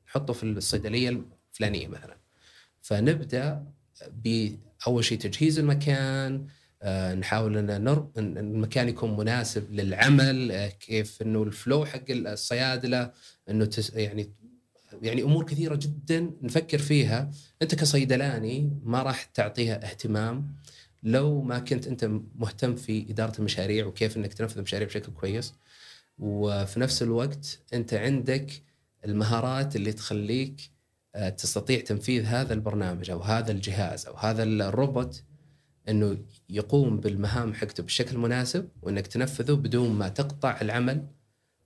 نحطه 0.09 0.33
في 0.33 0.43
الصيدلية 0.43 1.25
الفلانية 1.53 1.89
مثلا 1.89 2.17
فنبدأ 2.83 3.65
بأول 4.13 5.05
شيء 5.05 5.19
تجهيز 5.19 5.59
المكان 5.59 6.47
نحاول 7.15 7.57
إن 7.57 7.87
المكان 8.17 8.89
يكون 8.89 9.17
مناسب 9.17 9.73
للعمل 9.73 10.53
آه، 10.53 10.69
كيف 10.69 11.23
إنه 11.23 11.43
الفلو 11.43 11.85
حق 11.85 12.05
الصيادلة 12.11 13.11
إنه 13.49 13.71
يعني 13.95 14.33
يعني 15.03 15.23
أمور 15.23 15.45
كثيرة 15.45 15.75
جدا 15.75 16.31
نفكر 16.43 16.79
فيها. 16.79 17.31
أنت 17.63 17.75
كصيدلاني 17.75 18.81
ما 18.85 19.03
راح 19.03 19.23
تعطيها 19.23 19.91
اهتمام 19.91 20.55
لو 21.03 21.43
ما 21.43 21.59
كنت 21.59 21.87
أنت 21.87 22.11
مهتم 22.35 22.77
في 22.77 23.07
إدارة 23.11 23.39
المشاريع 23.39 23.87
وكيف 23.87 24.17
إنك 24.17 24.35
تنفذ 24.35 24.57
المشاريع 24.57 24.89
بشكل 24.89 25.13
كويس. 25.13 25.55
وفي 26.19 26.81
نفس 26.81 27.03
الوقت 27.03 27.59
أنت 27.73 27.95
عندك 27.95 28.63
المهارات 29.05 29.77
اللي 29.77 29.93
تخليك 29.93 30.71
آه، 31.15 31.29
تستطيع 31.29 31.81
تنفيذ 31.81 32.25
هذا 32.25 32.55
البرنامج 32.55 33.11
أو 33.11 33.21
هذا 33.21 33.53
الجهاز 33.53 34.07
أو 34.07 34.15
هذا 34.15 34.43
الروبوت 34.43 35.23
إنه 35.89 36.19
يقوم 36.49 37.01
بالمهام 37.01 37.55
حقته 37.55 37.83
بالشكل 37.83 38.17
المناسب 38.17 38.69
وإنك 38.83 39.07
تنفذه 39.07 39.53
بدون 39.53 39.91
ما 39.91 40.09
تقطع 40.09 40.59
العمل 40.61 41.07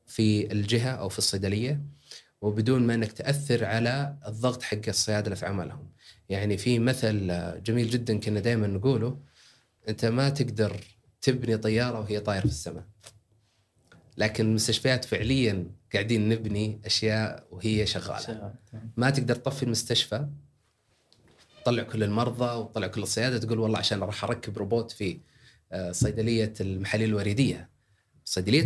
في 0.07 0.53
الجهة 0.53 0.91
أو 0.91 1.09
في 1.09 1.19
الصيدلية 1.19 1.81
وبدون 2.41 2.87
ما 2.87 2.95
إنك 2.95 3.13
تأثر 3.13 3.65
على 3.65 4.17
الضغط 4.27 4.63
حق 4.63 4.89
الصيادلة 4.89 5.35
في 5.35 5.47
عملهم. 5.47 5.89
يعني 6.29 6.57
في 6.59 6.79
مثل 6.79 7.27
جميل 7.63 7.91
جدا 7.91 8.19
كنا 8.19 8.41
دائما 8.41 8.67
نقوله 8.67 9.19
أنت 9.89 10.05
ما 10.05 10.29
تقدر 10.29 10.77
تبني 11.21 11.57
طيارة 11.57 12.01
وهي 12.01 12.21
طايرة 12.21 12.41
في 12.41 12.47
السماء. 12.47 12.85
لكن 14.17 14.45
المستشفيات 14.47 15.05
فعليا 15.05 15.67
قاعدين 15.93 16.29
نبني 16.29 16.81
أشياء 16.85 17.47
وهي 17.51 17.87
شغالة. 17.87 18.55
ما 18.97 19.11
تقدر 19.11 19.35
تطفي 19.35 19.63
المستشفى 19.63 20.29
تطلع 21.63 21.83
كل 21.83 22.03
المرضى 22.03 22.59
وتطلع 22.59 22.87
كل 22.87 23.03
الصيادة 23.03 23.39
تقول 23.39 23.59
والله 23.59 23.79
عشان 23.79 24.01
راح 24.03 24.25
أركب 24.25 24.59
روبوت 24.59 24.91
في 24.91 25.19
آه، 25.73 25.93
صيدلية 25.93 26.55
المحاليل 26.61 27.09
الوريديه. 27.09 27.69
صيدلية 28.25 28.65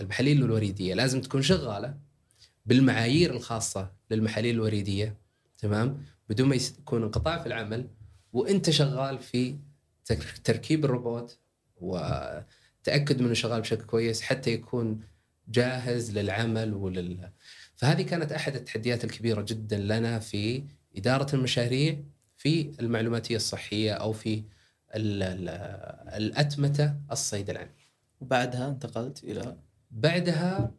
المحاليل 0.00 0.44
الوريديه 0.44 0.94
لازم 0.94 1.20
تكون 1.20 1.42
شغالة 1.42 1.94
بالمعايير 2.66 3.30
الخاصة 3.30 3.92
للمحاليل 4.10 4.54
الوريديه 4.54 5.16
تمام 5.58 6.04
بدون 6.28 6.48
ما 6.48 6.56
يكون 6.56 7.02
انقطاع 7.02 7.38
في 7.38 7.46
العمل 7.46 7.88
وانت 8.32 8.70
شغال 8.70 9.18
في 9.18 9.56
تركيب 10.44 10.84
الروبوت 10.84 11.38
وتأكد 11.76 13.22
منه 13.22 13.34
شغال 13.34 13.60
بشكل 13.60 13.84
كويس 13.84 14.22
حتى 14.22 14.50
يكون 14.50 15.00
جاهز 15.48 16.18
للعمل 16.18 16.74
ولل 16.74 17.30
فهذه 17.76 18.02
كانت 18.02 18.32
أحد 18.32 18.56
التحديات 18.56 19.04
الكبيرة 19.04 19.42
جدا 19.42 19.78
لنا 19.78 20.18
في 20.18 20.64
إدارة 20.96 21.34
المشاريع 21.36 21.98
في 22.36 22.72
المعلوماتية 22.80 23.36
الصحية 23.36 23.92
أو 23.92 24.12
في 24.12 24.42
الأتمتة 26.16 26.94
الصيدلانيه. 27.12 27.76
وبعدها 28.20 28.68
انتقلت 28.68 29.24
إلى 29.24 29.56
بعدها 29.90 30.74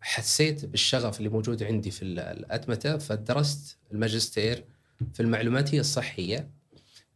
حسيت 0.00 0.64
بالشغف 0.64 1.18
اللي 1.18 1.28
موجود 1.28 1.62
عندي 1.62 1.90
في 1.90 2.02
الأتمتة 2.02 2.98
فدرست 2.98 3.78
الماجستير 3.92 4.64
في 5.14 5.20
المعلوماتية 5.20 5.80
الصحية 5.80 6.50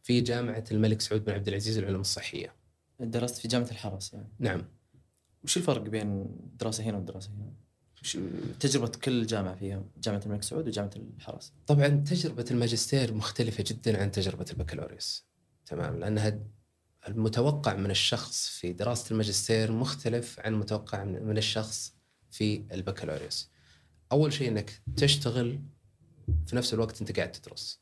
في 0.03 0.21
جامعة 0.21 0.63
الملك 0.71 1.01
سعود 1.01 1.25
بن 1.25 1.33
عبد 1.33 1.47
العزيز 1.47 1.79
للعلوم 1.79 2.01
الصحية 2.01 2.55
درست 2.99 3.37
في 3.37 3.47
جامعة 3.47 3.71
الحرس 3.71 4.13
يعني 4.13 4.29
نعم 4.39 4.65
وش 5.43 5.57
الفرق 5.57 5.81
بين 5.81 6.21
الدراسه 6.21 6.83
هنا 6.83 6.97
والدراسه 6.97 7.29
هنا؟ 7.29 7.53
وش 8.01 8.17
تجربة 8.59 8.87
كل 8.87 9.25
جامعة 9.25 9.55
فيها 9.55 9.83
جامعة 9.97 10.21
الملك 10.25 10.43
سعود 10.43 10.67
وجامعة 10.67 10.91
الحرس. 10.95 11.53
طبعا 11.67 11.87
تجربة 11.87 12.45
الماجستير 12.51 13.13
مختلفة 13.13 13.63
جدا 13.67 14.01
عن 14.01 14.11
تجربة 14.11 14.45
البكالوريوس. 14.51 15.25
تمام 15.65 15.99
لأنها 15.99 16.39
المتوقع 17.07 17.75
من 17.75 17.91
الشخص 17.91 18.47
في 18.47 18.73
دراسة 18.73 19.11
الماجستير 19.11 19.71
مختلف 19.71 20.39
عن 20.39 20.53
المتوقع 20.53 21.03
من 21.03 21.37
الشخص 21.37 21.93
في 22.31 22.63
البكالوريوس. 22.71 23.49
أول 24.11 24.33
شيء 24.33 24.47
إنك 24.47 24.81
تشتغل 24.97 25.59
في 26.47 26.55
نفس 26.55 26.73
الوقت 26.73 27.01
أنت 27.01 27.17
قاعد 27.17 27.31
تدرس. 27.31 27.79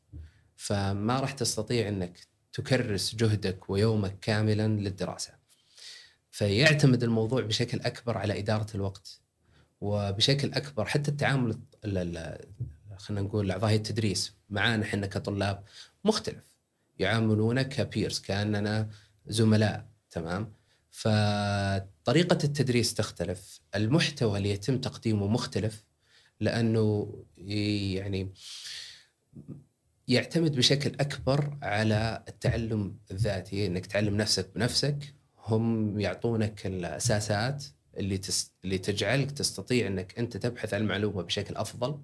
فما 0.55 1.19
راح 1.19 1.31
تستطيع 1.31 1.87
إنك 1.87 2.19
تكرس 2.53 3.15
جهدك 3.15 3.69
ويومك 3.69 4.19
كاملا 4.19 4.67
للدراسة. 4.67 5.33
فيعتمد 6.31 7.03
الموضوع 7.03 7.41
بشكل 7.41 7.79
أكبر 7.79 8.17
على 8.17 8.39
إدارة 8.39 8.67
الوقت. 8.75 9.21
وبشكل 9.81 10.53
أكبر 10.53 10.85
حتى 10.85 11.11
التعامل 11.11 11.59
خلينا 12.97 13.21
نقول 13.21 13.51
أعضاء 13.51 13.75
التدريس. 13.75 14.33
معانا 14.49 14.83
إحنا 14.83 15.07
كطلاب 15.07 15.63
مختلف 16.05 16.53
يعاملونك 16.99 17.67
كبيرز 17.69 18.19
كأننا 18.19 18.89
زملاء 19.27 19.87
تمام؟ 20.11 20.53
فطريقة 20.91 22.37
التدريس 22.43 22.93
تختلف 22.93 23.61
المحتوى 23.75 24.37
اللي 24.37 24.49
يتم 24.49 24.81
تقديمه 24.81 25.27
مختلف 25.27 25.85
لأنه 26.39 27.13
يعني 27.37 28.33
يعتمد 30.07 30.55
بشكل 30.55 30.89
أكبر 30.99 31.57
على 31.61 32.23
التعلم 32.27 32.97
الذاتي 33.11 33.65
إنك 33.65 33.85
تعلم 33.85 34.17
نفسك 34.17 34.49
بنفسك 34.55 35.13
هم 35.37 35.99
يعطونك 35.99 36.65
الأساسات 36.65 37.65
اللي 37.99 38.17
تس... 38.17 38.51
اللي 38.63 38.77
تجعلك 38.77 39.31
تستطيع 39.31 39.87
إنك 39.87 40.19
أنت 40.19 40.37
تبحث 40.37 40.73
عن 40.73 40.81
المعلومة 40.81 41.21
بشكل 41.21 41.55
أفضل 41.55 41.99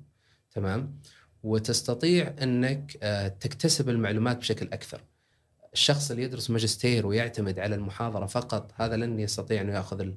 تمام؟ 0.52 1.00
وتستطيع 1.44 2.34
إنك 2.42 2.98
آه، 3.04 3.28
تكتسب 3.28 3.90
المعلومات 3.90 4.38
بشكل 4.38 4.66
أكثر. 4.74 5.02
الشخص 5.74 6.12
اللي 6.12 6.24
يدرس 6.24 6.50
ماجستير 6.50 7.08
ويعتمد 7.08 7.60
على 7.60 7.76
المحاضرة 7.76 8.26
فقط 8.26 8.72
هذا 8.76 8.96
لن 8.96 9.20
يستطيع 9.20 9.62
إنه 9.62 9.74
يأخذ 9.74 10.08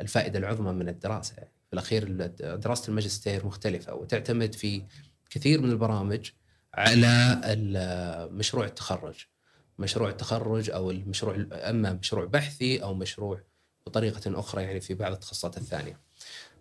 الفائدة 0.00 0.38
العظمى 0.38 0.72
من 0.72 0.88
الدراسة. 0.88 1.34
يعني. 1.36 1.50
في 1.66 1.72
الأخير 1.72 2.26
دراسة 2.56 2.88
الماجستير 2.88 3.46
مختلفة 3.46 3.94
وتعتمد 3.94 4.54
في 4.54 4.82
كثير 5.30 5.60
من 5.60 5.70
البرامج 5.70 6.30
على 6.74 7.40
مشروع 8.32 8.64
التخرج. 8.64 9.26
مشروع 9.78 10.08
التخرج 10.08 10.70
أو 10.70 10.90
المشروع 10.90 11.46
أما 11.52 11.92
مشروع 11.92 12.24
بحثي 12.24 12.82
أو 12.82 12.94
مشروع 12.94 13.40
بطريقة 13.86 14.40
أخرى 14.40 14.62
يعني 14.62 14.80
في 14.80 14.94
بعض 14.94 15.12
التخصصات 15.12 15.56
الثانية. 15.56 16.00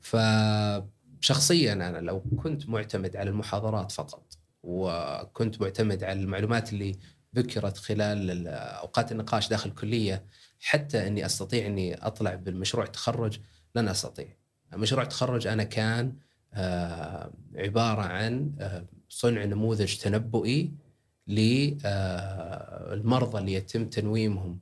فشخصيا 0.01 1.73
أنا 1.73 1.97
لو 1.97 2.21
كنت 2.43 2.69
معتمد 2.69 3.15
على 3.15 3.29
المحاضرات 3.29 3.91
فقط 3.91 4.37
وكنت 4.63 5.61
معتمد 5.61 6.03
على 6.03 6.19
المعلومات 6.19 6.73
اللي 6.73 6.95
ذكرت 7.35 7.77
خلال 7.77 8.47
اوقات 8.47 9.11
النقاش 9.11 9.49
داخل 9.49 9.69
الكلية 9.69 10.25
حتى 10.59 11.07
إني 11.07 11.25
أستطيع 11.25 11.65
إني 11.65 11.95
أطلع 11.95 12.35
بالمشروع 12.35 12.85
التخرج 12.85 13.39
لن 13.75 13.87
أستطيع. 13.87 14.27
مشروع 14.73 15.03
التخرج 15.03 15.47
أنا 15.47 15.63
كان 15.63 16.13
آه، 16.53 17.31
عبارة 17.55 18.01
عن 18.01 18.55
آه، 18.59 18.85
صنع 19.09 19.45
نموذج 19.45 19.95
تنبؤي 19.97 20.71
للمرضى 21.27 21.87
اللي 23.39 23.53
يتم 23.53 23.89
تنويمهم 23.89 24.59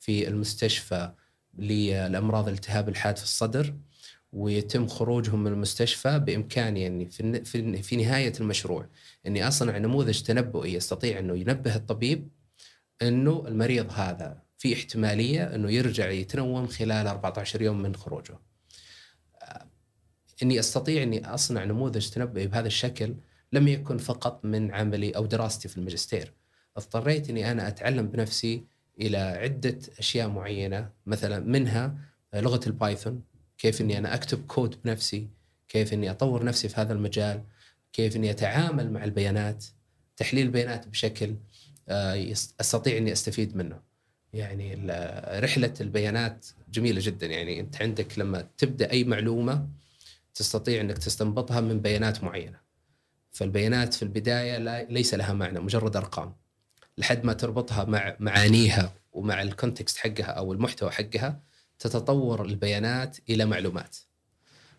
في 0.00 0.28
المستشفى 0.28 1.12
للأمراض 1.58 2.48
التهاب 2.48 2.88
الحاد 2.88 3.16
في 3.16 3.22
الصدر 3.22 3.74
ويتم 4.32 4.86
خروجهم 4.86 5.44
من 5.44 5.52
المستشفى 5.52 6.18
بإمكاني 6.18 6.86
أني 6.86 7.10
في 7.44 7.82
في 7.82 7.96
نهاية 7.96 8.32
المشروع 8.40 8.88
أني 9.26 9.48
أصنع 9.48 9.78
نموذج 9.78 10.22
تنبؤي 10.22 10.74
يستطيع 10.74 11.18
أنه 11.18 11.36
ينبه 11.36 11.76
الطبيب 11.76 12.28
أنه 13.02 13.44
المريض 13.48 13.92
هذا 13.92 14.42
في 14.58 14.74
احتمالية 14.74 15.54
أنه 15.54 15.70
يرجع 15.70 16.10
يتنوم 16.10 16.66
خلال 16.66 17.06
14 17.06 17.62
يوم 17.62 17.82
من 17.82 17.96
خروجه. 17.96 18.38
أني 20.42 20.60
أستطيع 20.60 21.02
أني 21.02 21.34
أصنع 21.34 21.64
نموذج 21.64 22.08
تنبؤي 22.08 22.46
بهذا 22.46 22.66
الشكل 22.66 23.14
لم 23.52 23.68
يكن 23.68 23.98
فقط 23.98 24.44
من 24.44 24.74
عملي 24.74 25.10
أو 25.10 25.26
دراستي 25.26 25.68
في 25.68 25.76
الماجستير. 25.76 26.32
اضطريت 26.76 27.30
أني 27.30 27.50
أنا 27.50 27.68
أتعلم 27.68 28.08
بنفسي 28.08 28.64
إلى 29.00 29.18
عدة 29.18 29.78
أشياء 29.98 30.28
معينة. 30.28 30.90
مثلا 31.06 31.40
منها 31.40 31.98
لغة 32.34 32.60
ال 32.66 32.74
Python 32.74 33.22
كيف 33.58 33.80
إني 33.80 33.98
أنا 33.98 34.14
أكتب 34.14 34.46
كود 34.46 34.76
بنفسي 34.84 35.28
كيف 35.68 35.92
إني 35.92 36.10
أطور 36.10 36.44
نفسي 36.44 36.68
في 36.68 36.80
هذا 36.80 36.92
المجال 36.92 37.42
كيف 37.92 38.16
إني 38.16 38.30
أتعامل 38.30 38.92
مع 38.92 39.04
البيانات 39.04 39.64
تحليل 40.16 40.46
البيانات 40.46 40.88
بشكل 40.88 41.34
آه، 41.88 42.32
أستطيع 42.60 42.96
إني 42.96 43.12
أستفيد 43.12 43.56
منه. 43.56 43.80
يعني 44.32 44.74
رحلة 45.40 45.74
البيانات 45.80 46.46
جميلة 46.72 47.00
جدا. 47.04 47.26
يعني 47.26 47.60
أنت 47.60 47.82
عندك 47.82 48.18
لما 48.18 48.48
تبدأ 48.58 48.90
أي 48.90 49.04
معلومة 49.04 49.68
تستطيع 50.34 50.80
إنك 50.80 50.98
تستنبطها 50.98 51.60
من 51.60 51.80
بيانات 51.80 52.24
معينة. 52.24 52.60
فالبيانات 53.32 53.94
في 53.94 54.02
البداية 54.02 54.58
لا 54.58 54.84
ليس 54.84 55.14
لها 55.14 55.32
معنى 55.32 55.60
مجرد 55.60 55.96
أرقام. 55.96 56.34
لحد 56.98 57.24
ما 57.24 57.32
تربطها 57.32 57.84
مع 57.84 58.16
معانيها 58.20 58.92
ومع 59.12 59.42
الكونتكست 59.42 59.98
حقها 59.98 60.26
أو 60.26 60.52
المحتوى 60.52 60.90
حقها 60.90 61.40
تتطور 61.78 62.44
البيانات 62.44 63.16
إلى 63.30 63.44
معلومات. 63.44 63.96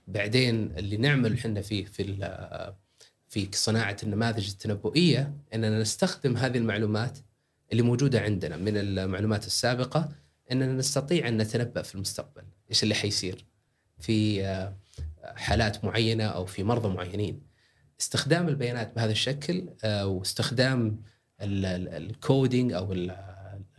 بعدين 0.07 0.71
اللي 0.77 0.97
نعمل 0.97 1.33
إحنا 1.33 1.61
فيه 1.61 1.85
في 1.85 2.03
في 3.29 3.49
صناعة 3.53 3.97
النماذج 4.03 4.49
التنبؤية 4.49 5.33
إننا 5.53 5.79
نستخدم 5.81 6.37
هذه 6.37 6.57
المعلومات 6.57 7.17
اللي 7.71 7.83
موجودة 7.83 8.21
عندنا 8.21 8.57
من 8.57 8.77
المعلومات 8.77 9.47
السابقة 9.47 10.09
إننا 10.51 10.73
نستطيع 10.73 11.27
أن 11.27 11.37
نتنبأ 11.37 11.81
في 11.81 11.95
المستقبل 11.95 12.43
إيش 12.69 12.83
اللي 12.83 12.95
حيصير 12.95 13.45
في 13.99 14.43
حالات 15.35 15.85
معينة 15.85 16.23
أو 16.23 16.45
في 16.45 16.63
مرضى 16.63 16.89
معينين. 16.89 17.41
استخدام 18.01 18.47
البيانات 18.47 18.95
بهذا 18.95 19.11
الشكل 19.11 19.69
آه، 19.83 20.07
واستخدام 20.07 21.01
ال 21.41 21.60
coding 21.60 22.73
أو 22.73 22.93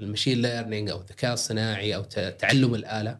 ال 0.00 0.05
machine 0.05 0.42
learning 0.42 0.90
أو 0.90 1.00
الذكاء 1.00 1.32
الصناعي 1.32 1.96
أو 1.96 2.02
تعلم 2.38 2.74
الآلة. 2.74 3.18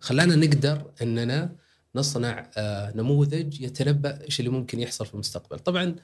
خلانا 0.00 0.36
نقدر 0.36 0.90
إننا 1.02 1.56
نصنع 1.94 2.50
آه، 2.56 2.96
نموذج 2.96 3.60
يتنبأ 3.60 4.24
إيش 4.24 4.40
اللي 4.40 4.50
ممكن 4.50 4.80
يحصل 4.80 5.06
في 5.06 5.14
المستقبل. 5.14 5.58
طبعا 5.58 5.96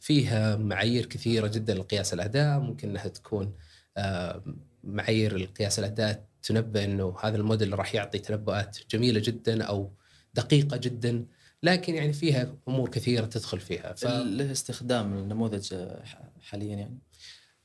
فيها 0.00 0.56
معايير 0.56 1.06
كثيرة 1.06 1.46
جدا 1.46 1.74
لقياس 1.74 2.14
الاداء 2.14 2.58
ممكن 2.58 2.88
إنها 2.88 3.08
تكون 3.08 3.52
آه، 3.96 4.42
معايير 4.84 5.36
القياس 5.36 5.78
الاداء 5.78 6.24
تنبأ 6.42 6.84
إنه 6.84 7.16
هذا 7.22 7.36
الموديل 7.36 7.78
راح 7.78 7.94
يعطي 7.94 8.18
تنبؤات 8.18 8.78
جميلة 8.90 9.20
جدا 9.20 9.64
أو 9.64 9.92
دقيقة 10.34 10.76
جدا. 10.76 11.24
لكن 11.62 11.94
يعني 11.94 12.12
فيها 12.12 12.54
أمور 12.68 12.88
كثيرة 12.88 13.26
تدخل 13.26 13.60
فيها. 13.60 13.92
ف... 13.92 14.04
له 14.04 14.52
استخدام 14.52 15.18
النموذج 15.18 15.74
حاليا 16.42 16.76
يعني. 16.76 16.98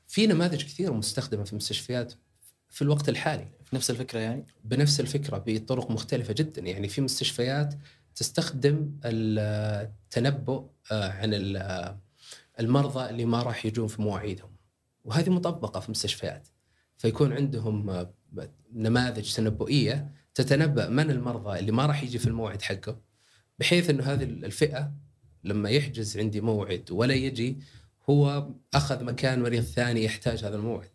في 0.08 0.28
نماذج 0.28 0.64
كثيره 0.64 0.92
مستخدمة 0.92 1.44
في 1.44 1.52
المستشفيات 1.52 2.14
في 2.70 2.82
الوقت 2.82 3.10
الحالي. 3.10 3.48
في 3.66 3.76
نفس 3.76 3.90
الفكرة 3.90 4.20
يعني؟ 4.20 4.46
بنفس 4.64 5.00
الفكرة 5.00 5.44
بطرق 5.48 5.92
مختلفة 5.92 6.34
جدا. 6.34 6.62
يعني 6.62 6.90
في 6.90 7.02
مستشفيات 7.02 7.76
تستخدم 8.16 9.00
التنبؤ 9.06 10.70
آه، 10.92 11.12
عن 11.12 11.34
المرضى 12.60 13.10
اللي 13.10 13.26
ما 13.26 13.44
راح 13.44 13.66
يجون 13.66 13.88
في 13.88 14.02
مواعيدهم. 14.02 14.56
وهذه 15.04 15.30
مطبقة 15.30 15.80
في 15.80 15.92
مستشفيات. 15.92 16.48
فيكون 16.98 17.34
عندهم 17.34 17.90
آه، 17.90 18.14
نماذج 18.74 19.34
تنبؤية 19.34 20.12
تتنبأ 20.36 20.90
من 20.90 21.12
المرضى 21.12 21.60
اللي 21.60 21.72
ما 21.72 21.86
راح 21.86 22.04
يجي 22.04 22.20
في 22.20 22.28
الموعد 22.28 22.62
حقه 22.62 23.02
بحيث 23.60 23.90
إنه 23.90 24.04
هذه 24.04 24.24
الفئة 24.24 24.94
لما 25.44 25.70
يحجز 25.70 26.18
عندي 26.18 26.42
موعد 26.42 26.92
ولا 26.92 27.14
يجي 27.14 27.60
هو 28.10 28.50
أخذ 28.74 29.04
مكان 29.04 29.42
مريض 29.42 29.64
ثاني 29.64 30.04
يحتاج 30.04 30.46
هذا 30.46 30.56
الموعد. 30.56 30.90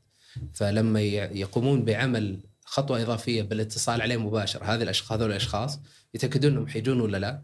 فلما 0.53 1.01
يقومون 1.01 1.85
بعمل 1.85 2.41
خطوة 2.65 3.03
إضافية 3.03 3.43
بالاتصال 3.43 4.03
عليه 4.03 4.17
مباشر 4.17 4.65
هذه 4.65 4.83
الأشخاص 4.83 5.13
هذول 5.13 5.31
الأشخاص 5.31 5.81
يتأكدون 6.15 6.53
إنهم 6.53 6.67
حيجون 6.69 7.01
ولا 7.01 7.17
لا؟ 7.17 7.43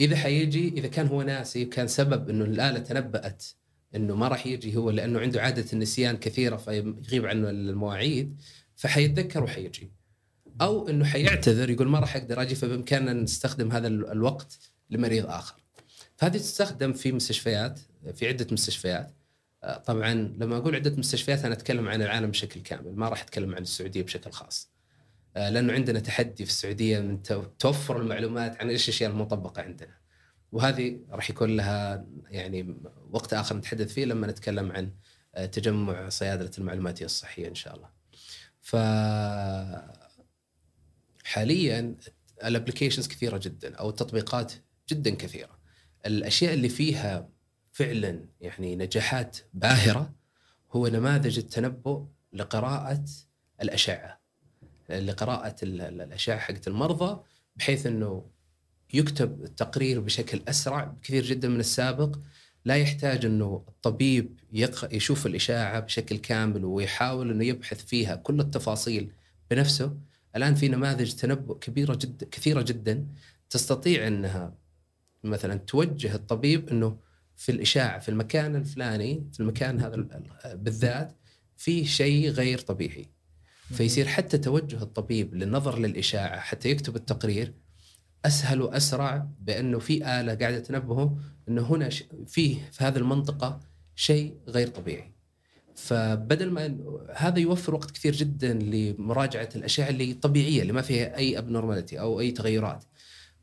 إذا 0.00 0.16
حيجي 0.16 0.68
إذا 0.68 0.88
كان 0.88 1.06
هو 1.06 1.22
ناسي 1.22 1.64
كان 1.64 1.88
سبب 1.88 2.30
إنه 2.30 2.44
الآلة 2.44 2.78
تنبأت 2.78 3.44
إنه 3.96 4.16
ما 4.16 4.28
راح 4.28 4.46
يجي 4.46 4.76
هو 4.76 4.90
لأنه 4.90 5.20
عنده 5.20 5.42
عادة 5.42 5.64
النسيان 5.72 6.16
كثيرة 6.16 6.56
فيغيب 6.56 7.26
عنه 7.26 7.50
المواعيد 7.50 8.36
فحيتذكر 8.76 9.44
وحيجي. 9.44 9.92
أو 10.60 10.88
إنه 10.88 11.04
حيعتذر 11.04 11.70
يقول 11.70 11.88
ما 11.88 11.98
راح 11.98 12.16
أقدر 12.16 12.42
أجي 12.42 12.54
فبإمكاننا 12.54 13.12
نستخدم 13.12 13.72
هذا 13.72 13.88
الوقت 13.88 14.58
لمريض 14.90 15.26
آخر. 15.26 15.54
فهذه 16.16 16.36
تستخدم 16.36 16.92
في 16.92 17.12
مستشفيات 17.12 17.80
في 18.14 18.28
عدة 18.28 18.46
مستشفيات 18.52 19.14
آه، 19.64 19.78
طبعا 19.78 20.14
لما 20.14 20.56
أقول 20.56 20.74
عدة 20.74 20.96
مستشفيات 20.96 21.44
أنا 21.44 21.54
أتكلم 21.54 21.88
عن 21.88 22.02
العالم 22.02 22.30
بشكل 22.30 22.60
كامل 22.60 22.96
ما 22.96 23.08
راح 23.08 23.22
أتكلم 23.22 23.54
عن 23.54 23.62
السعودية 23.62 24.02
بشكل 24.02 24.30
خاص 24.30 24.72
آه، 25.36 25.50
لأنه 25.50 25.72
عندنا 25.72 26.00
تحدي 26.00 26.44
في 26.44 26.50
السعودية 26.50 27.00
من 27.00 27.22
توفر 27.58 28.00
المعلومات 28.00 28.60
عن 28.60 28.68
إيش 28.70 28.88
الأشياء 28.88 29.10
المطبقة 29.10 29.62
عندنا 29.62 30.02
وهذه 30.52 31.00
راح 31.10 31.30
يكون 31.30 31.56
لها 31.56 32.06
يعني 32.30 32.76
وقت 33.10 33.34
آخر 33.34 33.56
نتحدث 33.56 33.92
فيه 33.92 34.04
لما 34.04 34.26
نتكلم 34.26 34.72
عن 34.72 34.92
آه، 35.34 35.46
تجمع 35.46 36.08
صيادلة 36.08 36.50
المعلوماتية 36.58 37.04
الصحية 37.04 37.48
إن 37.48 37.54
شاء 37.54 37.74
الله. 37.76 37.88
ف 38.60 38.76
حاليا 41.24 41.96
الابلكيشنز 42.44 43.08
كثيرة 43.08 43.38
جدا 43.38 43.74
أو 43.74 43.88
التطبيقات 43.88 44.52
جدا 44.88 45.14
كثيرة. 45.14 45.58
الأشياء 46.06 46.54
اللي 46.54 46.68
فيها 46.68 47.28
فعلا 47.72 48.24
يعني 48.40 48.76
نجاحات 48.76 49.38
باهرة 49.54 50.12
هو 50.72 50.86
نماذج 50.86 51.38
التنبؤ 51.38 52.04
لقراءة 52.32 53.04
الأشعة. 53.62 54.20
لقراءة 54.90 55.56
الأشعة 55.62 56.38
حقت 56.38 56.68
المرضى 56.68 57.22
بحيث 57.56 57.86
إنه 57.86 58.26
يكتب 58.94 59.44
التقرير 59.44 60.00
بشكل 60.00 60.42
أسرع 60.48 60.84
بكثير 60.84 61.24
جدا 61.24 61.48
من 61.48 61.60
السابق 61.60 62.18
لا 62.64 62.76
يحتاج 62.76 63.24
إنه 63.24 63.64
الطبيب. 63.68 64.40
يشوف 64.92 65.26
الإشاعة 65.26 65.80
بشكل 65.80 66.18
كامل 66.18 66.64
ويحاول 66.64 67.30
إنه 67.30 67.44
يبحث 67.44 67.84
فيها 67.84 68.14
كل 68.16 68.40
التفاصيل 68.40 69.12
بنفسه 69.50 69.96
الآن 70.36 70.54
في 70.54 70.68
نماذج 70.68 71.12
تنبؤ 71.12 71.58
كبيرة 71.58 71.94
جدا 71.94 72.26
كثيرة 72.30 72.62
جدا 72.62 73.06
تستطيع 73.50 74.06
إنها 74.06 74.54
مثلا 75.24 75.54
توجه 75.56 76.14
الطبيب 76.14 76.68
إنه 76.68 76.98
في 77.42 77.52
الإشاعة 77.52 77.98
في 77.98 78.08
المكان 78.08 78.56
الفلاني 78.56 79.26
في 79.32 79.40
المكان 79.40 79.80
هذا 79.80 80.06
بالذات 80.54 81.12
في 81.56 81.84
شيء 81.84 82.30
غير 82.30 82.58
طبيعي 82.58 83.08
فيصير 83.72 84.06
حتى 84.06 84.38
توجه 84.38 84.82
الطبيب 84.82 85.34
للنظر 85.34 85.78
للإشاعة 85.78 86.40
حتى 86.40 86.70
يكتب 86.70 86.96
التقرير 86.96 87.54
أسهل 88.24 88.62
وأسرع 88.62 89.28
بأنه 89.40 89.78
في 89.78 90.20
آلة 90.20 90.34
قاعدة 90.34 90.58
تنبهه 90.58 91.18
إنه 91.48 91.62
هنا 91.62 91.88
في 92.26 92.56
في 92.72 92.84
هذه 92.84 92.96
المنطقة 92.96 93.60
شيء 93.94 94.36
غير 94.48 94.68
طبيعي. 94.68 95.12
فبدل 95.74 96.50
ما 96.50 96.76
هذا 97.16 97.38
يوفر 97.38 97.74
وقت 97.74 97.90
كثير 97.90 98.14
جدا 98.14 98.52
لمراجعة 98.52 99.48
الاشعه 99.56 99.88
اللي 99.88 100.14
طبيعية 100.14 100.62
اللي 100.62 100.72
ما 100.72 100.82
فيها 100.82 101.16
أي 101.16 101.38
ابنورماليتي 101.38 102.00
أو 102.00 102.20
أي 102.20 102.30
تغيرات. 102.30 102.84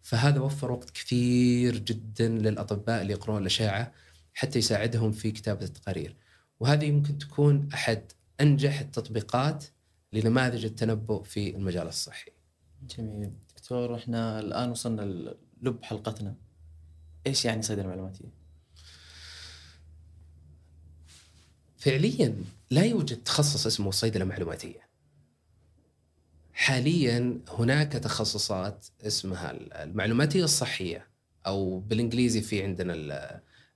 فهذا 0.01 0.39
وفر 0.39 0.71
وقت 0.71 0.89
كثير 0.89 1.77
جدا 1.77 2.27
للأطباء 2.27 3.01
اللي 3.01 3.13
يقرون 3.13 3.41
الاشعه 3.41 3.93
حتى 4.33 4.59
يساعدهم 4.59 5.11
في 5.11 5.31
كتابة 5.31 5.65
التقارير. 5.65 6.15
وهذه 6.59 6.85
يمكن 6.85 7.17
تكون 7.17 7.69
أحد 7.73 8.03
أنجح 8.41 8.79
التطبيقات 8.79 9.65
لنماذج 10.13 10.65
التنبؤ 10.65 11.23
في 11.23 11.55
المجال 11.55 11.87
الصحي. 11.87 12.31
جميل. 12.97 13.31
دكتور 13.55 13.95
إحنا 13.95 14.39
الآن 14.39 14.69
وصلنا 14.69 15.01
للب 15.61 15.83
حلقتنا 15.83 16.35
إيش 17.27 17.45
يعني 17.45 17.61
صيدله 17.61 17.87
معلوماتيه؟ 17.87 18.29
فعليا 21.77 22.43
لا 22.71 22.83
يوجد 22.83 23.23
تخصص 23.23 23.65
اسمه 23.65 23.91
صيدله 23.91 24.25
معلوماتيه. 24.25 24.88
حاليا 26.59 27.41
هناك 27.49 27.93
تخصصات 27.93 28.85
اسمها 29.01 29.51
المعلوماتية 29.83 30.43
الصحية 30.43 31.07
أو 31.47 31.79
بالإنجليزي 31.79 32.41
في 32.41 32.63
عندنا 32.63 32.93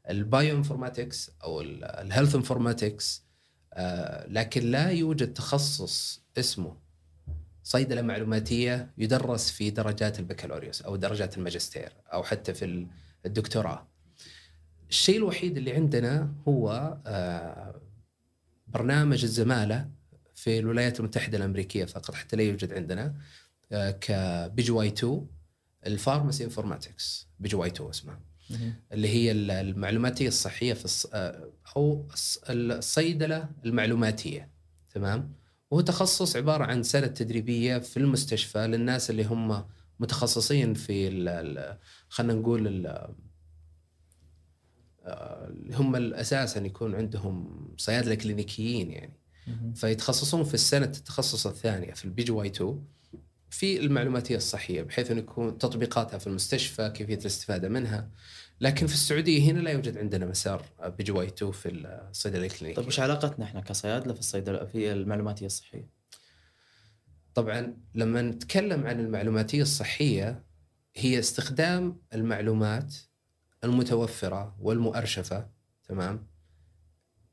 ال 0.10 0.58
bioinformatics 0.58 1.32
أو 1.44 1.62
ال 1.62 1.72
health 1.72 2.36
informatics 2.36 3.24
آه، 3.74 4.28
لكن 4.28 4.72
لا 4.72 4.90
يوجد 4.90 5.34
تخصص 5.34 6.24
اسمه 6.38 6.78
صيدلة 7.64 8.02
معلوماتية 8.02 8.94
يدرس 8.98 9.52
في 9.52 9.70
درجات 9.70 10.20
البكالوريوس 10.20 10.82
أو 10.82 10.96
درجات 10.96 11.38
الماجستير 11.38 11.94
أو 12.14 12.24
حتى 12.24 12.54
في 12.54 12.88
الدكتوراه. 13.26 13.88
الشيء 14.90 15.18
الوحيد 15.18 15.58
اللي 15.58 15.74
عندنا 15.74 16.34
هو 16.48 16.98
آه، 17.08 17.82
برنامج 18.68 19.24
الزمالة 19.24 20.03
في 20.44 20.60
الولايات 20.60 21.00
المتحدة 21.00 21.38
الأمريكية 21.38 21.86
فقط 21.86 22.16
حتى 22.16 22.36
لا 22.36 22.44
يوجد 22.44 22.74
عندنا 22.74 23.16
آه، 23.72 23.92
ك 23.92 24.08
PGY2 24.08 24.72
ال 24.72 24.88
pharmacy 24.88 26.44
informatics 26.44 27.28
PGY2 27.40 27.90
اسمها 27.90 28.20
اللي 28.92 29.08
هي 29.08 29.32
المعلوماتية 29.32 30.28
الصحية 30.28 30.74
في 30.74 31.08
آه، 31.14 31.52
أو 31.78 32.08
الصيدلة 32.50 33.50
المعلوماتية 33.66 34.50
تمام؟ 34.90 35.34
وهو 35.72 35.82
تخصص 35.82 36.36
عبارة 36.36 36.64
عن 36.64 36.84
سنة 36.84 37.08
تدريبية 37.08 37.78
في 37.78 37.98
المستشفى 37.98 38.68
للناس 38.68 39.10
اللي 39.10 39.24
هم 39.24 39.66
متخصصين 40.00 40.74
في 40.74 41.10
خلينا 42.10 42.34
نقول 42.34 42.68
اللي 42.68 43.16
هم 45.76 46.14
أساسا 46.14 46.60
يكون 46.60 46.96
عندهم 46.96 47.68
صيادلة 47.78 48.16
clinical 48.16 48.71
يين 48.71 48.92
يعني. 48.92 49.23
فيتخصصون 49.76 50.44
في 50.44 50.54
السنة 50.54 50.86
التخصص 50.86 51.48
الثانية 51.48 51.94
في 51.94 52.06
ال 52.06 52.24
PGY2 52.24 52.84
في 53.50 53.80
المعلوماتيه 53.80 54.36
الصحية 54.36 54.82
بحيث 54.82 55.12
انه 55.12 55.20
يكون 55.20 55.58
تطبيقاتها 55.58 56.18
في 56.18 56.28
المستشفى 56.28 56.90
كيفية 56.90 57.16
الاستفادة 57.16 57.70
منها 57.70 58.10
لكن 58.62 58.88
في 58.88 58.94
السعودية 58.94 59.52
هنا 59.52 59.60
لا 59.60 59.72
يوجد 59.72 59.98
عندنا 59.98 60.26
مسار 60.26 60.66
PGY2 60.98 61.52
في 61.52 61.70
الصيدله 61.70 62.46
الكلينيكية. 62.46 62.82
طيب 62.82 62.88
وش 62.88 63.00
علاقتنا 63.00 63.46
إحنا 63.46 63.62
كصيادلة 63.62 64.14
في 64.14 64.20
الصيدله 64.20 64.66
في 64.66 64.92
المعلوماتيه 64.92 65.46
الصحية؟ 65.46 65.90
طبعا 67.36 67.78
لما 67.96 68.22
نتكلم 68.22 68.88
عن 68.88 69.00
المعلوماتيه 69.00 69.62
الصحية 69.62 70.44
هي 70.96 71.20
استخدام 71.20 72.02
المعلومات 72.14 72.96
المتوفرة 73.64 74.56
والمؤرشفة 74.60 75.48
تمام؟ 75.88 76.28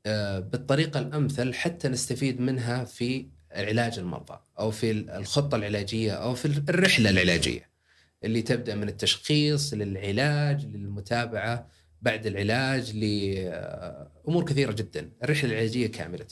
آه 0.05 0.39
بالطريقة 0.39 0.99
الأمثل 0.99 1.53
حتى 1.53 1.87
نستفيد 1.89 2.41
منها 2.41 2.83
في 2.83 3.27
علاج 3.51 3.99
المرضى 3.99 4.39
أو 4.59 4.71
في 4.71 4.91
الخطة 4.91 5.55
العلاجية 5.55 6.11
أو 6.11 6.35
في 6.35 6.45
الرحلة 6.45 7.09
العلاجية. 7.09 7.71
اللي 8.23 8.41
تبدأ 8.41 8.75
من 8.75 8.89
التشخيص 8.89 9.73
للعلاج 9.73 10.65
للمتابعة 10.65 11.67
بعد 12.01 12.25
العلاج 12.25 12.95
لأمور 12.97 14.45
كثيرة 14.45 14.71
جدا 14.71 15.11
الرحلة 15.23 15.51
العلاجية 15.51 15.87
كاملة 15.87 16.27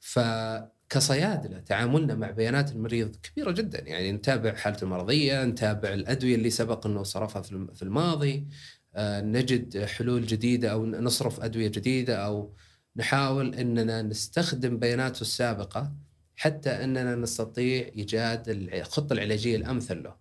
فكصيادله 0.00 1.58
تعاملنا 1.58 2.14
مع 2.14 2.30
بيانات 2.30 2.72
المريض 2.72 3.16
كبيرة 3.16 3.50
جدا 3.50 3.82
يعني 3.88 4.12
نتابع 4.12 4.54
حالته 4.54 4.84
المرضية 4.84 5.44
نتابع 5.44 5.92
الأدوية 5.92 6.34
اللي 6.34 6.50
سبق 6.50 6.86
إنه 6.86 7.02
صرفها 7.02 7.42
في 7.74 7.82
الماضي 7.82 8.46
آه، 8.94 9.20
نجد 9.20 9.84
حلول 9.84 10.26
جديدة 10.26 10.72
أو 10.72 10.86
نصرف 10.86 11.40
أدوية 11.40 11.68
جديدة 11.68 12.16
أو 12.16 12.54
نحاول 12.96 13.54
إننا 13.54 14.02
نستخدم 14.02 14.78
بياناته 14.78 15.20
السابقة 15.20 15.92
حتى 16.36 16.70
إننا 16.70 17.14
نستطيع 17.14 17.88
إيجاد 17.96 18.42
الخطة 18.48 19.12
العلاجية 19.12 19.56
الأمثل 19.56 20.02
له. 20.02 20.16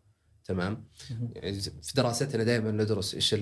تمام 0.46 0.84
في 1.82 1.94
دراستنا 1.96 2.44
دائما 2.44 2.72
ندرس 2.72 3.16
إيش 3.16 3.36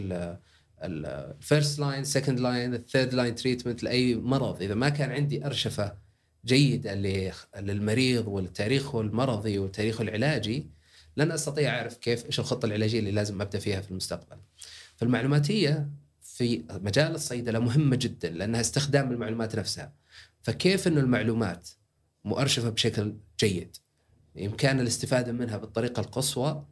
ال 0.84 1.00
first 1.00 1.80
line 1.80 2.04
second 2.04 2.40
line 2.40 2.74
ال 2.74 2.80
third 2.80 3.14
line 3.14 3.36
treatment 3.36 3.84
لأي 3.84 4.16
مرض 4.16 4.62
إذا 4.62 4.76
ما 4.76 4.90
كان 4.90 5.12
عندي 5.12 5.46
أرشفة 5.46 5.98
جيدة 6.46 6.96
للمريض 7.60 8.28
وتاريخه 8.28 9.02
المرضي 9.02 9.60
وتاريخه 9.60 10.02
العلاجي 10.02 10.70
لن 11.18 11.32
أستطيع 11.32 11.78
أعرف 11.78 11.98
كيف 11.98 12.26
إيش 12.26 12.40
الخطة 12.40 12.66
العلاجية 12.66 13.00
اللي 13.00 13.12
لازم 13.12 13.42
أبدأ 13.42 13.60
فيها 13.60 13.82
في 13.82 13.92
المستقبل. 13.92 14.38
فالمعلوماتية 14.96 15.90
في 16.34 16.64
مجال 16.72 17.16
الصيدلة 17.16 17.60
مهمة 17.60 17.96
جدا 17.96 18.30
لأنها 18.30 18.62
استخدام 18.62 19.12
المعلومات 19.12 19.56
نفسها. 19.56 19.94
فكيف 20.42 20.88
إنه 20.88 21.00
المعلومات 21.00 21.70
مؤرشفة 22.26 22.70
بشكل 22.70 23.16
جيد 23.40 23.78
بإمكان 24.36 24.80
الاستفادة 24.80 25.32
منها 25.32 25.58
بالطريقة 25.58 26.00
القصوى 26.00 26.66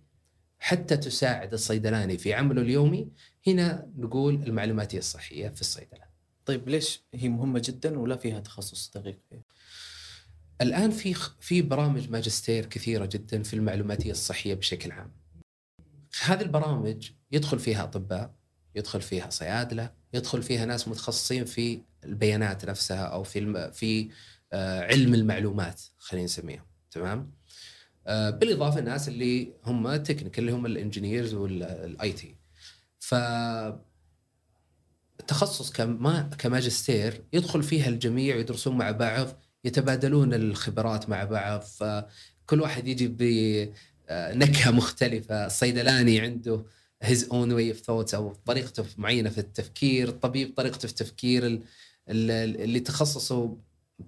حتى 0.60 0.98
تساعد 0.98 1.54
الصيدلاني 1.54 2.18
في 2.18 2.34
عمله 2.34 2.62
اليومي 2.62 3.08
هنا 3.48 3.88
نقول 3.98 4.36
المعلوماتيه 4.36 4.98
الصحية 4.98 5.50
في 5.50 5.62
الصيدلة. 5.62 6.06
طيب 6.46 6.70
ليش 6.70 7.02
هي 7.14 7.30
مهمة 7.30 7.62
جدا 7.66 8.00
ولا 8.00 8.16
فيها 8.16 8.40
تخصص 8.40 8.92
دقيق 8.96 9.20
فيها؟ 9.30 9.42
الآن 10.62 10.92
في 10.92 11.16
في 11.40 11.62
برامج 11.62 12.10
ماجستير 12.10 12.66
كثيرة 12.66 13.06
جدا 13.06 13.44
في 13.44 13.54
المعلوماتيه 13.54 14.12
الصحية 14.12 14.54
بشكل 14.54 14.92
عام. 14.92 15.12
هذه 16.24 16.42
البرامج 16.42 17.12
يدخل 17.32 17.60
فيها 17.60 17.84
أطباء، 17.84 18.34
يدخل 18.76 19.02
فيها 19.02 19.30
صيادلة، 19.30 19.92
يدخل 20.14 20.44
فيها 20.44 20.66
ناس 20.66 20.88
متخصصين 20.88 21.46
في 21.46 21.82
البيانات 22.04 22.66
نفسها 22.66 23.04
أو 23.06 23.24
في 23.24 23.72
في 23.74 24.10
آه، 24.54 24.82
علم 24.82 25.14
المعلومات 25.14 25.82
خلينا 25.98 26.26
نسميهم، 26.26 26.66
تمام؟ 26.92 27.32
آه، 28.08 28.30
بالإضافة 28.30 28.80
الناس 28.80 29.08
اللي 29.08 29.54
هم 29.66 29.96
technical 29.96 30.40
اللي 30.44 30.52
هم 30.52 30.66
ال 30.66 30.73
engineers 30.73 31.34
وال 31.34 32.12
IT 32.12 32.36
ف 33.00 33.16
التخصص 35.20 35.72
كما 35.72 36.30
كماجستير 36.38 37.24
يدخل 37.34 37.64
فيها 37.64 37.88
الجميع 37.90 38.36
يدرسون 38.36 38.78
مع 38.78 38.92
بعض 38.92 39.28
يتبادلون 39.64 40.34
الخبرات 40.34 41.10
مع 41.10 41.24
بعض 41.24 41.62
فكل 41.62 42.62
واحد 42.62 42.88
يجي 42.88 43.08
بنكهه 43.08 44.72
مختلفة 44.72 45.46
الصيدلاني 45.46 46.20
عنده 46.20 46.66
his 47.04 47.24
own 47.30 47.50
way 47.52 47.76
of 47.76 47.80
thoughts 47.80 48.14
أو 48.14 48.34
طريقته 48.46 48.86
معينة 48.98 49.30
في 49.30 49.38
التفكير 49.38 50.08
الطبيب 50.10 50.54
طريقته 50.58 50.88
في 50.88 50.94
التفكير 50.94 51.62
اللي 52.10 52.80
تخصصه 52.80 53.58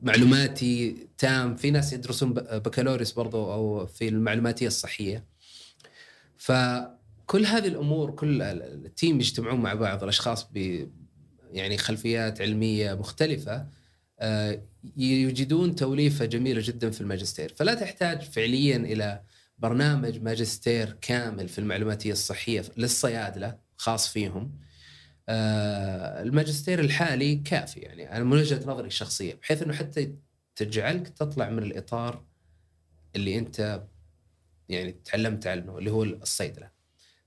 معلوماتي 0.02 1.08
تام. 1.18 1.56
في 1.56 1.72
ناس 1.72 1.94
يدرسون 1.94 2.34
بكالوريوس 2.34 3.12
برضو 3.12 3.54
أو 3.54 3.86
في 3.86 4.08
المعلوماتية 4.08 4.68
الصحية. 4.68 5.24
فكل 6.38 7.46
هذه 7.46 7.68
الأمور 7.68 8.12
كل 8.12 8.42
التيم 8.42 9.20
يجتمعون 9.20 9.60
مع 9.60 9.74
بعض 9.74 10.04
الأشخاص 10.04 10.48
ب 10.54 10.88
يعني 11.52 11.78
خلفيات 11.78 12.42
علمية 12.42 12.94
مختلفة 12.94 13.66
آه، 14.20 14.62
يجدون 14.98 15.76
توليفة 15.76 16.26
جميلة 16.26 16.62
جدا 16.66 16.90
في 16.90 17.02
الماجستير. 17.02 17.54
فلا 17.58 17.74
تحتاج 17.74 18.22
فعليا 18.22 18.78
إلى 18.78 19.22
برنامج 19.64 20.22
ماجستير 20.22 20.98
كامل 21.02 21.48
في 21.50 21.60
المعلوماتية 21.60 22.12
الصحية 22.12 22.64
للصيادلة 22.78 23.60
خاص 23.78 24.08
فيهم. 24.08 24.60
آه، 25.30 26.22
الماجستير 26.22 26.80
الحالي 26.80 27.36
كافي 27.36 27.80
يعني. 27.80 28.12
أنا 28.12 28.24
من 28.24 28.38
وجهة 28.38 28.70
نظري 28.70 28.88
الشخصيه 28.88 29.34
بحيث 29.34 29.62
إنه 29.62 29.74
حتى 29.74 30.16
تجعلك 30.56 31.10
تطلع 31.10 31.50
من 31.50 31.64
الإطار 31.64 32.26
اللي 33.16 33.40
أنت 33.40 33.84
يعني 34.70 34.92
تعلمت 34.92 35.48
عنه 35.48 35.78
اللي 35.78 35.92
هو 35.92 36.04
الصيدلة. 36.04 36.70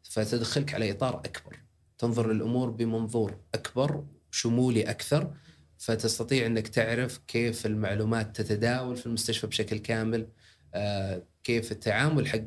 فتدخلك 0.02 0.74
على 0.74 0.90
إطار 0.90 1.16
أكبر. 1.16 1.62
تنظر 1.98 2.32
للأمور 2.32 2.70
بمنظور 2.70 3.40
أكبر 3.54 4.04
شمولي 4.30 4.82
أكثر. 4.90 5.34
فتستطيع 5.78 6.46
إنك 6.46 6.68
تعرف 6.68 7.18
كيف 7.18 7.66
المعلومات 7.66 8.36
تتداول 8.36 8.96
في 8.96 9.06
المستشفى 9.06 9.46
بشكل 9.46 9.78
كامل. 9.78 10.28
آه، 10.74 11.22
كيف 11.46 11.72
التعامل 11.72 12.28
حق 12.28 12.38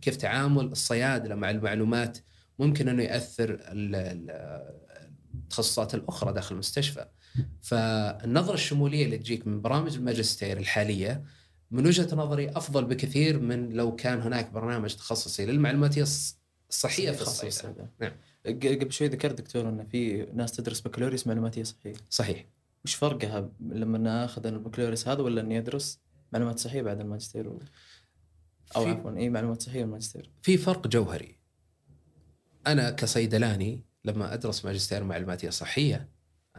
كيف 0.00 0.16
تعامل 0.16 0.64
الصيادلة 0.64 1.34
مع 1.34 1.50
المعلومات 1.50 2.18
ممكن 2.58 2.88
إنه 2.88 3.02
يأثر 3.02 3.58
التخصصات 5.34 5.94
الأخرى 5.94 6.32
داخل 6.32 6.54
المستشفى. 6.54 7.06
فالنظرة 7.62 8.54
الشمولية 8.54 9.04
اللي 9.04 9.18
تجيك 9.18 9.46
من 9.46 9.60
برامج 9.60 9.96
الماجستير 9.96 10.58
الحالية 10.58 11.24
من 11.70 11.86
وجهة 11.86 12.14
نظري 12.14 12.50
أفضل 12.50 12.84
بكثير 12.84 13.40
من 13.40 13.68
لو 13.68 13.96
كان 13.96 14.20
هناك 14.20 14.50
برنامج 14.50 14.94
تخصصي 14.94 15.46
للمعلوماتيه 15.46 16.04
الصحية 16.70 17.10
في 17.10 17.22
الصيدلة. 17.22 17.88
نعم. 18.00 18.12
قبل 18.46 18.92
شوي 18.92 19.08
ذكرت 19.08 19.38
دكتور 19.38 19.68
إن 19.68 19.86
في 19.86 20.26
ناس 20.34 20.52
تدرس 20.52 20.80
بكالوريوس 20.80 21.26
معلوماتيه 21.26 21.62
صحية. 21.62 21.94
صحيح. 22.10 22.46
وش 22.84 22.94
فرقها 22.94 23.50
لما 23.60 23.98
ناخذ 23.98 24.46
البكالوريوس 24.46 25.08
هذا 25.08 25.22
ولا 25.22 25.40
اني 25.40 25.58
ادرس 25.58 26.04
معلومات 26.32 26.58
صحية 26.58 26.82
بعد 26.82 27.00
الماجستير 27.00 27.48
و... 27.48 27.58
أو 28.76 28.86
عفوا 28.86 29.16
اي 29.16 29.28
معلومات 29.30 29.62
صحيه 29.62 29.80
والماجستير. 29.80 30.30
في 30.42 30.56
فرق 30.56 30.86
جوهري. 30.86 31.38
أنا 32.66 32.90
كصيدلاني 32.90 33.84
لما 34.04 34.34
أدرس 34.34 34.64
ماجستير 34.64 35.04
معلوماتية 35.04 35.50
صحية 35.50 36.08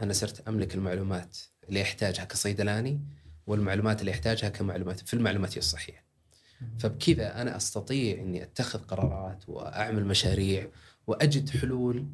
أنا 0.02 0.12
صرت 0.12 0.48
أملك 0.48 0.74
المعلومات 0.74 1.38
اللي 1.68 1.82
احتاجها 1.82 2.24
كصيدلاني 2.24 3.00
والمعلومات 3.46 4.00
اللي 4.00 4.10
احتاجها 4.10 4.48
كمعلومات 4.48 5.00
في 5.00 5.14
المعلوماتية 5.14 5.58
الصحية. 5.58 6.04
فبكذا 6.78 7.42
أنا 7.42 7.56
أستطيع 7.56 8.20
إني 8.20 8.42
أتخذ 8.42 8.78
قرارات 8.78 9.48
وأعمل 9.48 10.04
مشاريع 10.04 10.68
وأجد 11.06 11.50
حلول 11.50 12.06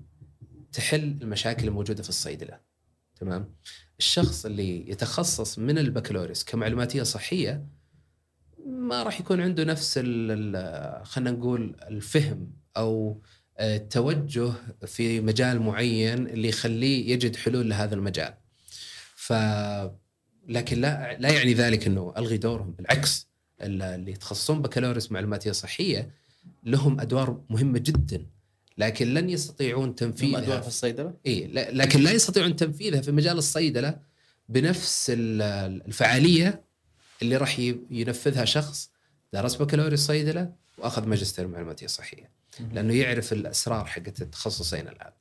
تحل 0.72 1.18
المشاكل 1.22 1.68
الموجودة 1.68 2.02
في 2.02 2.08
الصيدلة. 2.08 2.60
تمام؟ 3.16 3.54
الشخص 3.98 4.46
اللي 4.46 4.90
يتخصص 4.90 5.58
من 5.58 5.78
البكالوريوس 5.78 6.44
كمعلوماتية 6.44 7.02
صحية 7.02 7.66
ما 8.66 9.02
راح 9.02 9.20
يكون 9.20 9.40
عنده 9.40 9.64
نفس 9.64 9.98
خلينا 9.98 11.30
نقول 11.30 11.76
الفهم 11.88 12.52
أو 12.76 13.20
التوجه 13.60 14.52
في 14.86 15.20
مجال 15.20 15.62
معين 15.62 16.26
اللي 16.26 16.48
يخليه 16.48 17.12
يجد 17.12 17.36
حلول 17.36 17.70
لهذا 17.70 17.94
المجال. 17.94 18.34
ف 19.14 19.32
لكن 20.48 20.80
لا 20.80 21.16
لا 21.18 21.30
يعني 21.30 21.54
ذلك 21.54 21.86
إنه 21.86 22.14
ألغي 22.16 22.36
دورهم 22.36 22.72
بالعكس 22.72 23.28
اللي 23.60 24.12
يتخصصون 24.12 24.62
بكالوريوس 24.62 25.12
معلوماتية 25.12 25.52
صحية 25.52 26.10
لهم 26.64 27.00
أدوار 27.00 27.40
مهمة 27.50 27.78
جدا 27.78 28.26
لكن 28.78 29.14
لن 29.14 29.30
يستطيعون 29.30 29.94
تنفيذها 29.94 30.38
أدوار 30.38 30.62
في 30.62 30.68
الصيدلة؟ 30.68 31.14
إي 31.26 31.46
لكن 31.52 32.00
لا 32.00 32.12
يستطيعون 32.12 32.56
تنفيذها 32.56 33.00
في 33.00 33.12
مجال 33.12 33.38
الصيدلة 33.38 33.98
بنفس 34.48 35.12
الفعالية 35.16 36.64
اللي 37.22 37.36
راح 37.36 37.58
ينفذها 37.90 38.44
شخص 38.44 38.90
درس 39.32 39.56
بكالوريوس 39.56 40.00
صيدله 40.00 40.52
وأخذ 40.78 41.06
ماجستير 41.06 41.48
معلوماتية 41.48 41.86
صحية. 41.86 42.30
لأنه 42.72 42.94
يعرف 42.94 43.32
الأسرار 43.32 43.84
حقت 43.84 44.22
التخصصين 44.22 44.88
الآن. 44.88 45.12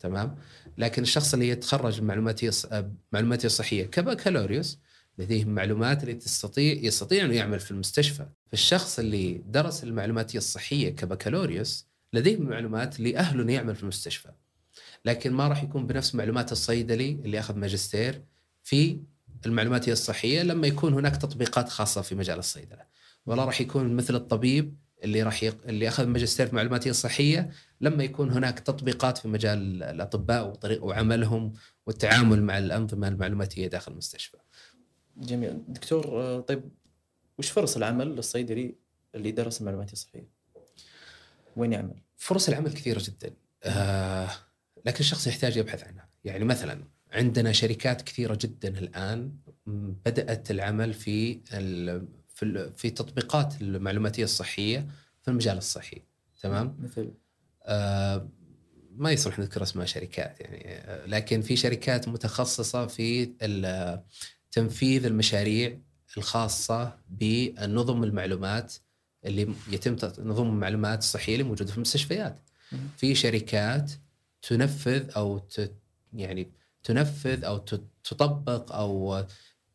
تمام؟ 0.00 0.38
لكن 0.78 1.02
الشخص 1.02 1.34
اللي 1.34 1.48
يتخرج 1.48 2.02
معلوماتية 2.02 2.50
معلوماتية 3.12 3.48
صحية 3.48 3.86
كبكالوريوس 3.86 4.78
لديه 5.18 5.44
معلومات 5.44 6.02
اللي 6.02 6.14
تستطيع 6.14 6.72
يستطيع 6.72 7.24
انه 7.24 7.34
يعمل 7.34 7.60
في 7.60 7.70
المستشفى. 7.70 8.26
فالشخص 8.50 8.98
اللي 8.98 9.42
درس 9.48 9.84
المعلوماتية 9.84 10.38
الصحية 10.38 10.90
كبكالوريوس 10.90 11.86
لديه 12.12 12.36
معلومات 12.36 12.98
اللي 12.98 13.18
اهله 13.18 13.42
أنه 13.42 13.52
يعمل 13.52 13.74
في 13.76 13.82
المستشفى. 13.82 14.30
لكن 15.04 15.32
ما 15.32 15.48
راح 15.48 15.62
يكون 15.62 15.86
بنفس 15.86 16.14
معلومات 16.14 16.52
الصيدلي 16.52 17.10
اللي 17.10 17.40
أخذ 17.40 17.56
ماجستير 17.56 18.22
في 18.62 19.00
المعلوماتيه 19.46 19.92
الصحية 19.92 20.42
لما 20.42 20.66
يكون 20.66 20.94
هناك 20.94 21.16
تطبيقات 21.16 21.68
خاصة 21.68 22.00
في 22.02 22.14
مجال 22.14 22.38
الصيدلة 22.38 22.84
ولا 23.26 23.44
راح 23.44 23.60
يكون 23.60 23.96
مثل 23.96 24.14
الطبيب 24.14 24.76
اللي 25.04 25.22
راح 25.22 25.42
يق... 25.42 25.56
اللي 25.68 25.88
أخذ 25.88 26.06
ماجستير 26.06 26.46
في 26.46 26.52
المعلوماتيه 26.52 26.90
الصحية 26.90 27.50
لما 27.80 28.04
يكون 28.04 28.30
هناك 28.30 28.60
تطبيقات 28.60 29.18
في 29.18 29.28
مجال 29.28 29.82
الأطباء 29.82 30.48
وطريق 30.48 30.84
وعملهم 30.84 31.52
والتعامل 31.86 32.42
مع 32.42 32.58
الأنظمة 32.58 33.08
المعلوماتية 33.08 33.66
داخل 33.66 33.92
المستشفى. 33.92 34.36
جميل، 35.16 35.62
دكتور 35.68 36.06
آه، 36.06 36.40
طيب 36.40 36.70
وش 37.38 37.50
فرص 37.50 37.76
العمل 37.76 38.16
للصيدلي 38.16 38.74
اللي 39.14 39.30
درس 39.30 39.60
المعلوماتيه 39.60 39.92
الصحية؟ 39.92 40.28
وين 41.56 41.72
يعمل؟ 41.72 41.94
فرص 42.16 42.48
العمل 42.48 42.72
كثيرة 42.72 43.02
جدا. 43.04 43.34
آه 43.64 44.30
لكن 44.86 44.98
الشخص 44.98 45.26
يحتاج 45.26 45.56
يبحث 45.56 45.84
عنها، 45.84 46.08
يعني 46.24 46.44
مثلا 46.44 46.84
عندنا 47.16 47.52
شركات 47.52 48.02
كثيرة 48.02 48.38
جدا 48.40 48.68
الآن 48.78 49.32
بدأت 50.06 50.50
العمل 50.50 50.94
في 50.94 51.40
في 52.34 52.70
في 52.76 52.90
تطبيقات 52.90 53.54
المعلوماتية 53.60 54.24
الصحية 54.24 54.86
في 55.22 55.28
المجال 55.28 55.58
الصحي 55.58 56.02
تمام؟ 56.42 56.76
مثل؟ 56.82 57.14
آه 57.62 58.28
ما 58.96 59.10
يصلح 59.10 59.38
نذكر 59.38 59.62
أسماء 59.62 59.86
شركات 59.86 60.40
يعني 60.40 60.64
آه 60.68 61.06
لكن 61.06 61.40
في 61.40 61.56
شركات 61.56 62.08
متخصصة 62.08 62.86
في 62.86 63.24
تنفيذ 64.50 65.06
المشاريع 65.06 65.78
الخاصة 66.16 66.98
بالنظم 67.08 68.04
المعلومات 68.04 68.74
اللي 69.24 69.54
يتم 69.70 69.96
نظم 70.18 70.46
المعلومات 70.48 70.98
الصحية 70.98 71.32
اللي 71.32 71.44
موجودة 71.44 71.70
في 71.70 71.76
المستشفيات. 71.76 72.38
في 72.96 73.14
شركات 73.14 73.92
تنفذ 74.42 75.10
أو 75.16 75.38
ت 75.38 75.72
يعني 76.12 76.52
تنفذ 76.86 77.44
أو 77.44 77.58
تطبق 78.04 78.72
أو 78.72 79.24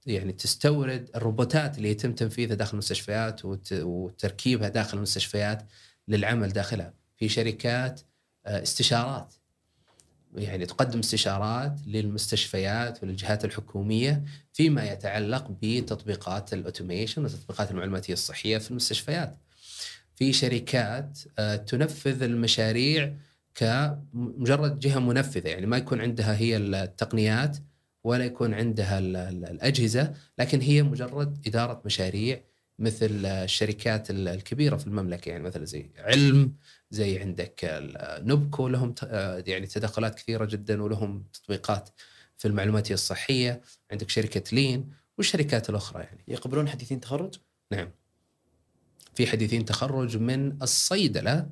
يعني 0.05 0.31
تستورد 0.31 1.09
الروبوتات 1.15 1.77
اللي 1.77 1.89
يتم 1.91 2.13
تنفيذها 2.13 2.55
داخل 2.55 2.71
المستشفيات 2.73 3.41
وتركيبها 3.73 4.69
داخل 4.69 4.97
المستشفيات 4.97 5.63
للعمل 6.07 6.53
داخلها 6.53 6.93
في 7.17 7.29
شركات 7.29 8.01
آه، 8.45 8.63
استشارات 8.63 9.33
يعني 10.35 10.65
تقدم 10.65 10.99
استشارات 10.99 11.79
للمستشفيات 11.87 13.03
وللجهات 13.03 13.45
الحكومية 13.45 14.23
فيما 14.53 14.91
يتعلق 14.91 15.51
بتطبيقات 15.61 16.53
الأوتوميشن 16.53 17.25
وتطبيقات 17.25 17.71
المعلوماتية 17.71 18.13
الصحية 18.13 18.57
في 18.57 18.71
المستشفيات. 18.71 19.37
في 20.15 20.33
شركات 20.33 21.19
آه، 21.39 21.55
تنفذ 21.55 22.23
المشاريع 22.23 23.13
كمجرد 23.55 24.79
جهة 24.79 24.99
منفذة 24.99 25.49
يعني 25.49 25.65
ما 25.65 25.77
يكون 25.77 26.01
عندها 26.01 26.37
هي 26.37 26.57
التقنيات 26.57 27.57
ولا 28.03 28.25
يكون 28.25 28.53
عندها 28.53 28.99
الأجهزة 28.99 30.13
لكن 30.39 30.61
هي 30.61 30.83
مجرد 30.83 31.47
إدارة 31.47 31.81
مشاريع 31.85 32.41
مثل 32.79 33.25
الشركات 33.25 34.09
الكبيرة 34.09 34.77
في 34.77 34.87
المملكة 34.87 35.29
يعني 35.29 35.43
مثلا 35.43 35.65
زي 35.65 35.91
علم 35.97 36.53
زي 36.91 37.19
عندك 37.19 37.81
نوبكو 38.23 38.67
لهم 38.67 38.95
يعني 39.47 39.67
تدخلات 39.67 40.15
كثيرة 40.15 40.45
جدا 40.45 40.83
ولهم 40.83 41.23
تطبيقات 41.33 41.89
في 42.37 42.47
المعلوماتيه 42.47 42.93
الصحية 42.93 43.61
عندك 43.91 44.09
شركة 44.09 44.55
لين 44.55 44.89
والشركات 45.17 45.69
الأخرى 45.69 46.03
يعني 46.03 46.23
يقبلون 46.27 46.69
حديثين 46.69 46.99
تخرج؟ 46.99 47.35
نعم 47.71 47.91
في 49.15 49.27
حديثين 49.27 49.65
تخرج 49.65 50.17
من 50.17 50.61
الصيدلة 50.61 51.49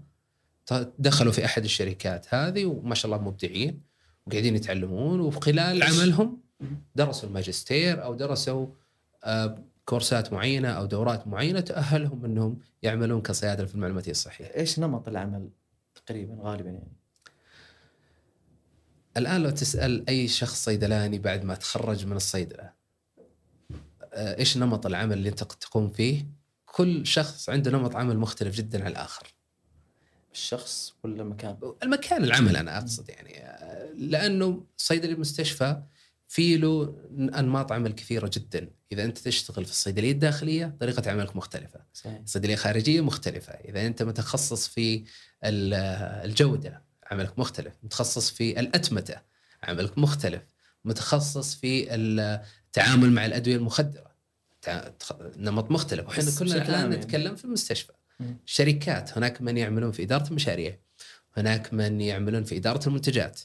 دخلوا 1.00 1.32
في 1.32 1.46
أحد 1.46 1.64
الشركات 1.64 2.34
هذه 2.34 2.66
وما 2.66 2.96
شاء 2.96 3.12
الله 3.12 3.24
مبدعين 3.24 3.82
وقاعدين 4.28 4.56
يتعلمون 4.56 5.20
وخلال 5.20 5.84
عملهم 5.84 6.42
درسوا 6.96 7.30
الماجستير 7.30 8.04
أو 8.04 8.14
درسوا 8.14 8.68
آه، 9.24 9.64
كورسات 9.86 10.34
معينة 10.34 10.70
أو 10.70 10.86
دورات 10.86 11.28
معينة 11.28 11.60
تأهلهم 11.60 12.26
إنهم 12.26 12.60
يعملون 12.84 13.22
كصيادلة 13.22 13.68
في 13.68 13.76
المعلوماتية 13.76 14.12
الصحية. 14.12 14.46
إيش 14.46 14.80
نمط 14.80 15.08
العمل 15.08 15.50
تقريبا 15.96 16.38
غالبا 16.42 16.70
يعني؟ 16.70 16.98
الآن 19.18 19.44
لو 19.44 19.50
تسأل 19.50 20.10
أي 20.10 20.28
شخص 20.28 20.64
صيدلاني 20.64 21.20
بعد 21.20 21.44
ما 21.44 21.56
تخرج 21.56 22.06
من 22.06 22.16
الصيدلة 22.16 22.74
آه، 24.14 24.38
إيش 24.38 24.58
نمط 24.58 24.86
العمل 24.86 25.14
اللي 25.14 25.30
أنت 25.30 25.44
تقوم 25.44 25.90
فيه؟ 25.90 26.26
كل 26.66 27.08
شخص 27.08 27.50
عنده 27.50 27.72
نمط 27.72 27.96
عمل 27.96 28.18
مختلف 28.18 28.56
جدا 28.56 28.84
عن 28.84 28.92
الآخر. 28.92 29.39
الشخص 30.32 30.94
ولا 31.04 31.24
مكان؟ 31.24 31.58
المكان 31.84 32.24
العمل 32.24 32.58
أنا 32.58 32.78
أقصد 32.78 33.10
يعني 33.10 33.44
لأنه 33.98 34.66
صيدلي 34.78 35.14
المستشفى 35.14 35.82
في 36.28 36.58
له 36.58 36.96
أنماط 37.14 37.72
عمل 37.72 37.92
كثيرة 37.92 38.32
جدا، 38.34 38.70
إذا 38.92 39.04
أنت 39.04 39.18
تشتغل 39.18 39.66
في 39.66 39.72
الصيدلية 39.72 40.12
الداخلية 40.12 40.76
طريقة 40.80 41.12
عملك 41.12 41.36
مختلفة. 41.36 41.80
صحيح. 41.94 42.20
الصيدلية 42.20 42.54
الخارجية 42.54 43.02
مختلفة، 43.02 43.54
إذا 43.54 43.88
أنت 43.88 44.04
متخصص 44.04 44.68
في 44.68 45.04
الجودة 45.44 46.84
عملك 47.12 47.40
مختلف، 47.40 47.74
متخصص 47.84 48.30
في 48.30 48.60
الأتمتة 48.60 49.22
عملك 49.64 49.98
مختلف، 49.98 50.42
متخصص 50.86 51.56
في 51.56 51.96
التعامل 51.96 53.12
مع 53.12 53.26
الأدوية 53.26 53.56
المخدرة 53.56 54.10
نمط 55.38 55.72
مختلف، 55.72 56.08
وإحنا 56.08 56.32
كلنا 56.40 56.56
الآن 56.56 56.70
يعني. 56.70 56.96
نتكلم 56.96 57.36
في 57.36 57.46
المستشفى. 57.46 57.94
شركات. 58.46 59.18
هناك 59.18 59.42
من 59.42 59.58
يعملون 59.58 59.92
في 59.92 60.04
إدارة 60.04 60.28
المشاريع، 60.28 60.78
هناك 61.38 61.74
من 61.74 62.02
يعملون 62.02 62.44
في 62.44 62.58
إدارة 62.58 62.88
المنتجات، 62.88 63.42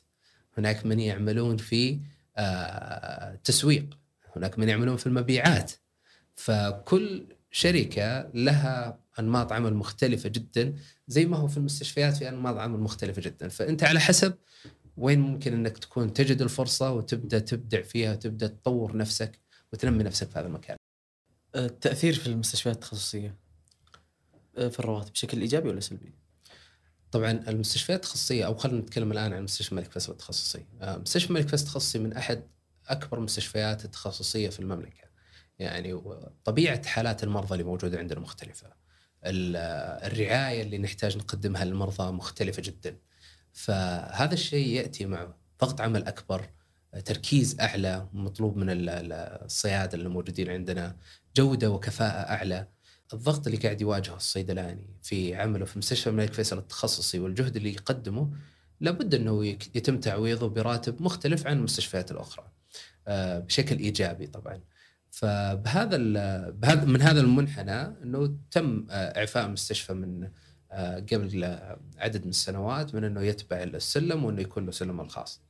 هناك 0.58 0.86
من 0.86 1.00
يعملون 1.00 1.56
في 1.56 2.00
آه، 2.36 3.34
تسويق 3.44 3.98
هناك 4.36 4.58
من 4.58 4.68
يعملون 4.68 4.96
في 4.96 5.06
المبيعات. 5.06 5.72
فكل 6.34 7.26
شركة 7.50 8.30
لها 8.34 8.98
أنماط 9.18 9.52
عمل 9.52 9.74
مختلفة 9.74 10.28
جدا 10.28 10.74
زي 11.08 11.26
ما 11.26 11.36
هو 11.36 11.48
في 11.48 11.56
المستشفيات 11.56 12.16
في 12.16 12.28
أنماط 12.28 12.56
عمل 12.56 12.80
مختلفة 12.80 13.22
جدا. 13.22 13.48
فأنت 13.48 13.84
على 13.84 14.00
حسب 14.00 14.34
وين 14.96 15.20
ممكن 15.20 15.52
أنك 15.52 15.78
تكون 15.78 16.12
تجد 16.12 16.42
الفرصة 16.42 16.92
وتبدأ 16.92 17.38
تبدع 17.38 17.82
فيها 17.82 18.12
وتبدأ 18.12 18.46
تطور 18.46 18.96
نفسك 18.96 19.40
وتنمي 19.72 20.04
نفسك 20.04 20.30
في 20.30 20.38
هذا 20.38 20.46
المكان. 20.46 20.76
التأثير 21.56 22.14
في 22.14 22.26
المستشفيات 22.26 22.74
التخصصية. 22.74 23.28
آه، 23.28 23.43
في 24.54 24.80
الرواتب 24.80 25.12
بشكل 25.12 25.40
إيجابي 25.40 25.68
ولا 25.68 25.80
سلبي؟ 25.80 26.14
طبعا 27.12 27.30
المستشفيات 27.30 28.04
التخصصية 28.04 28.46
أو 28.46 28.54
خلينا 28.54 28.80
نتكلم 28.80 29.12
الآن 29.12 29.32
عن 29.32 29.42
مستشفى 29.42 29.72
الملك 29.72 29.92
فيصل 29.92 30.12
التخصصي. 30.12 30.66
آه، 30.80 30.96
مستشفى 30.96 31.30
الملك 31.30 31.48
فيصل 31.48 31.66
التخصصي 31.66 31.98
من 31.98 32.12
أحد 32.12 32.42
أكبر 32.88 33.18
المستشفيات 33.18 33.84
التخصصية 33.84 34.48
في 34.48 34.60
المملكة. 34.60 35.04
يعني 35.58 36.02
طبيعة 36.44 36.86
حالات 36.86 37.24
المرضى 37.24 37.52
اللي 37.52 37.64
موجودة 37.64 37.98
عندنا 37.98 38.20
مختلفة. 38.20 38.72
الرعاية 39.24 40.62
اللي 40.62 40.78
نحتاج 40.78 41.16
نقدمها 41.16 41.64
للمرضى 41.64 42.12
مختلفة 42.12 42.62
جدا. 42.62 42.96
فهذا 43.52 44.34
الشيء 44.34 44.66
يأتي 44.68 45.06
مع 45.06 45.34
ضغط 45.60 45.80
عمل 45.80 46.04
أكبر، 46.04 46.50
تركيز 47.04 47.60
أعلى 47.60 48.08
مطلوب 48.12 48.56
من 48.56 48.66
الصيادله 48.70 49.94
اللي 49.94 50.08
موجودين 50.08 50.50
عندنا، 50.50 50.96
جودة 51.36 51.70
وكفاءة 51.70 52.32
أعلى. 52.32 52.68
الضغط 53.12 53.46
اللي 53.46 53.58
قاعد 53.58 53.80
يواجهه 53.80 54.16
الصيدلاني 54.16 54.86
في 55.02 55.34
عمله 55.34 55.64
في 55.64 55.78
مستشفى 55.78 56.10
الملك 56.10 56.32
فيصل 56.32 56.58
التخصصي 56.58 57.18
والجهد 57.18 57.56
اللي 57.56 57.72
يقدمه 57.72 58.30
لابد 58.80 59.14
أنه 59.14 59.46
يتم 59.46 60.00
تعويضه 60.00 60.48
براتب 60.48 61.02
مختلف 61.02 61.46
عن 61.46 61.56
المستشفيات 61.56 62.10
الأخرى 62.10 62.44
آه، 63.08 63.38
بشكل 63.38 63.78
إيجابي 63.78 64.26
طبعا 64.26 64.60
فبهذا 65.10 65.96
بهذا 66.50 66.84
من 66.84 67.02
هذا 67.02 67.20
المنحنى 67.20 67.80
أنه 68.02 68.36
تم 68.50 68.86
آه، 68.90 69.18
إعفاء 69.18 69.46
المستشفى 69.46 69.92
من 69.92 70.28
آه، 70.72 70.96
قبل 70.96 71.58
عدد 71.98 72.24
من 72.24 72.30
السنوات 72.30 72.94
من 72.94 73.04
أنه 73.04 73.22
يتبع 73.22 73.62
السلم 73.62 74.24
وأنه 74.24 74.40
يكون 74.40 74.64
له 74.64 74.70
سلم 74.70 75.00
الخاص. 75.00 75.40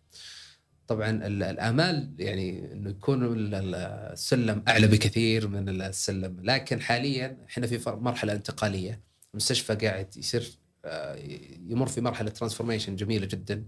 طبعا 0.86 1.10
الآمال 1.26 2.14
يعني 2.18 2.72
إنه 2.72 2.90
يكون 2.90 3.48
السلم 3.54 4.64
أعلى 4.68 4.86
بكثير 4.86 5.48
من 5.48 5.68
السلم. 5.68 6.36
لكن 6.42 6.80
حاليا 6.80 7.44
إحنا 7.48 7.66
في 7.66 7.90
مرحلة 7.90 8.32
انتقالية. 8.32 9.00
المستشفى 9.34 9.74
قاعد 9.74 10.16
يصير 10.16 10.58
آه، 10.84 11.16
يمر 11.68 11.86
في 11.86 12.00
مرحلة 12.00 12.30
transformation 12.30 12.96
جميلة 12.96 13.26
جدا. 13.26 13.66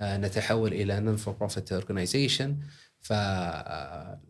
آه، 0.00 0.16
نتحول 0.16 0.72
إلى 0.72 1.00
non 1.00 1.16
for 1.16 1.34
profit 1.34 1.72
organization 1.72 2.58
ف 3.00 3.12
آه، 3.12 4.20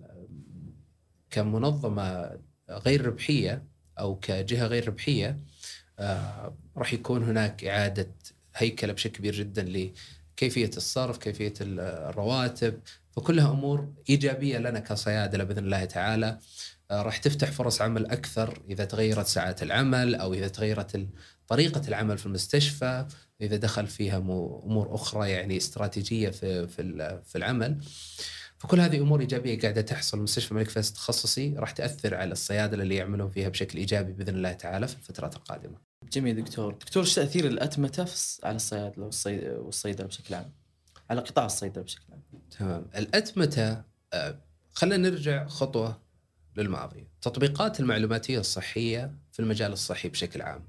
كمنظمة 1.31 2.39
غير 2.71 3.07
ربحية 3.07 3.65
أو 3.99 4.19
كجهة 4.19 4.67
غير 4.67 4.89
ربحية 4.89 5.41
راح 6.77 6.93
يكون 6.93 7.23
هناك 7.23 7.65
إعادة 7.65 8.15
هيكلة 8.57 8.93
بشكل 8.93 9.17
كبير 9.19 9.35
جدا 9.35 9.63
كيفية 10.37 10.71
الصرف، 10.77 11.19
كيفية 11.19 11.55
الرواتب، 11.61 12.81
فكلها 13.11 13.51
أمور 13.51 13.93
إيجابية 14.11 14.59
لنا 14.59 14.81
كصيادلة 14.81 15.45
بإذن 15.45 15.65
الله 15.65 15.85
تعالى. 15.85 16.39
آه، 16.91 17.03
راح 17.03 17.17
تفتح 17.17 17.51
فرص 17.51 17.83
عمل 17.83 18.07
أكثر 18.07 18.63
إذا 18.71 18.85
تغيرت 18.85 19.27
ساعات 19.27 19.63
العمل 19.63 20.15
أو 20.15 20.35
إذا 20.35 20.49
تغيرت 20.49 21.07
طريقة 21.49 21.83
العمل 21.89 22.19
في 22.19 22.27
المستشفى، 22.27 23.07
إذا 23.41 23.57
دخل 23.57 23.87
فيها 23.87 24.17
أمور 24.19 24.95
أخرى 24.95 25.31
يعني 25.31 25.57
استراتيجية 25.57 26.31
في 26.31 26.69
في 26.69 27.21
في 27.25 27.39
العمل. 27.39 27.81
فكل 28.59 28.81
هذه 28.81 28.99
أمور 28.99 29.21
إيجابية 29.21 29.61
قاعدة 29.61 29.81
تحصل. 29.81 30.19
مستشفى 30.19 30.53
الملك 30.53 30.69
فيصل 30.69 30.91
التخصصي 30.91 31.55
راح 31.57 31.71
تأثر 31.71 32.15
على 32.15 32.33
الصيادلة 32.33 32.83
اللي 32.83 32.97
يعملون 32.97 33.31
فيها 33.31 33.49
بشكل 33.49 33.79
إيجابي 33.79 34.13
بإذن 34.13 34.35
الله 34.37 34.53
تعالى 34.53 34.89
في 34.89 34.95
الفترات 34.95 35.37
القادمة. 35.37 35.79
جميل 36.13 36.45
دكتور. 36.45 36.75
دكتور 36.75 37.03
إيش 37.03 37.15
تأثير 37.15 37.47
الأتمتة 37.47 38.07
على 38.45 38.57
الصيادلة 38.57 39.11
والصيدلة 39.59 40.07
بشكل 40.07 40.35
عام؟ 40.35 40.53
على 41.11 41.21
قطاع 41.21 41.47
الصيدلة 41.47 41.83
بشكل 41.83 42.05
عام. 42.13 42.23
تمام. 42.59 42.87
الأتمتة 42.97 43.83
آه، 44.13 44.39
خلينا 44.73 45.11
نرجع 45.11 45.47
خطوة 45.47 46.01
للماضي. 46.57 47.09
تطبيقات 47.23 47.81
المعلوماتية 47.81 48.39
الصحية 48.39 49.15
في 49.33 49.41
المجال 49.41 49.73
الصحي 49.73 50.09
بشكل 50.09 50.43
عام. 50.43 50.69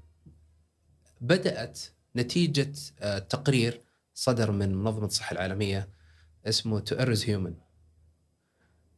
بدأت 1.20 1.80
نتيجة 2.16 2.72
آه، 3.00 3.18
تقرير 3.18 3.82
صدر 4.14 4.50
من 4.50 4.74
منظمة 4.74 5.06
الصحة 5.06 5.32
العالمية 5.32 5.88
اسمه 6.46 6.80
To 6.80 6.96
Err 7.26 7.34
Is 7.34 7.40
Human 7.40 7.54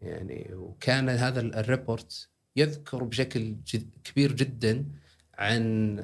يعني 0.03 0.51
وكان 0.55 1.09
هذا 1.09 1.41
ال 1.41 1.53
report 1.53 2.29
يذكر 2.57 3.05
بشكل 3.05 3.57
جد 3.67 3.91
كبير 4.05 4.33
جدا 4.33 4.85
عن 5.39 5.97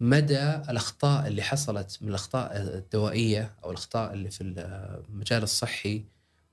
مدى 0.00 0.54
الأخطاء 0.54 1.26
اللي 1.28 1.42
حصلت 1.42 1.98
من 2.00 2.08
الأخطاء 2.08 2.56
الدوائية 2.56 3.54
أو 3.64 3.70
الأخطاء 3.70 4.12
اللي 4.12 4.30
في 4.30 4.40
المجال 4.40 5.42
الصحي 5.42 6.04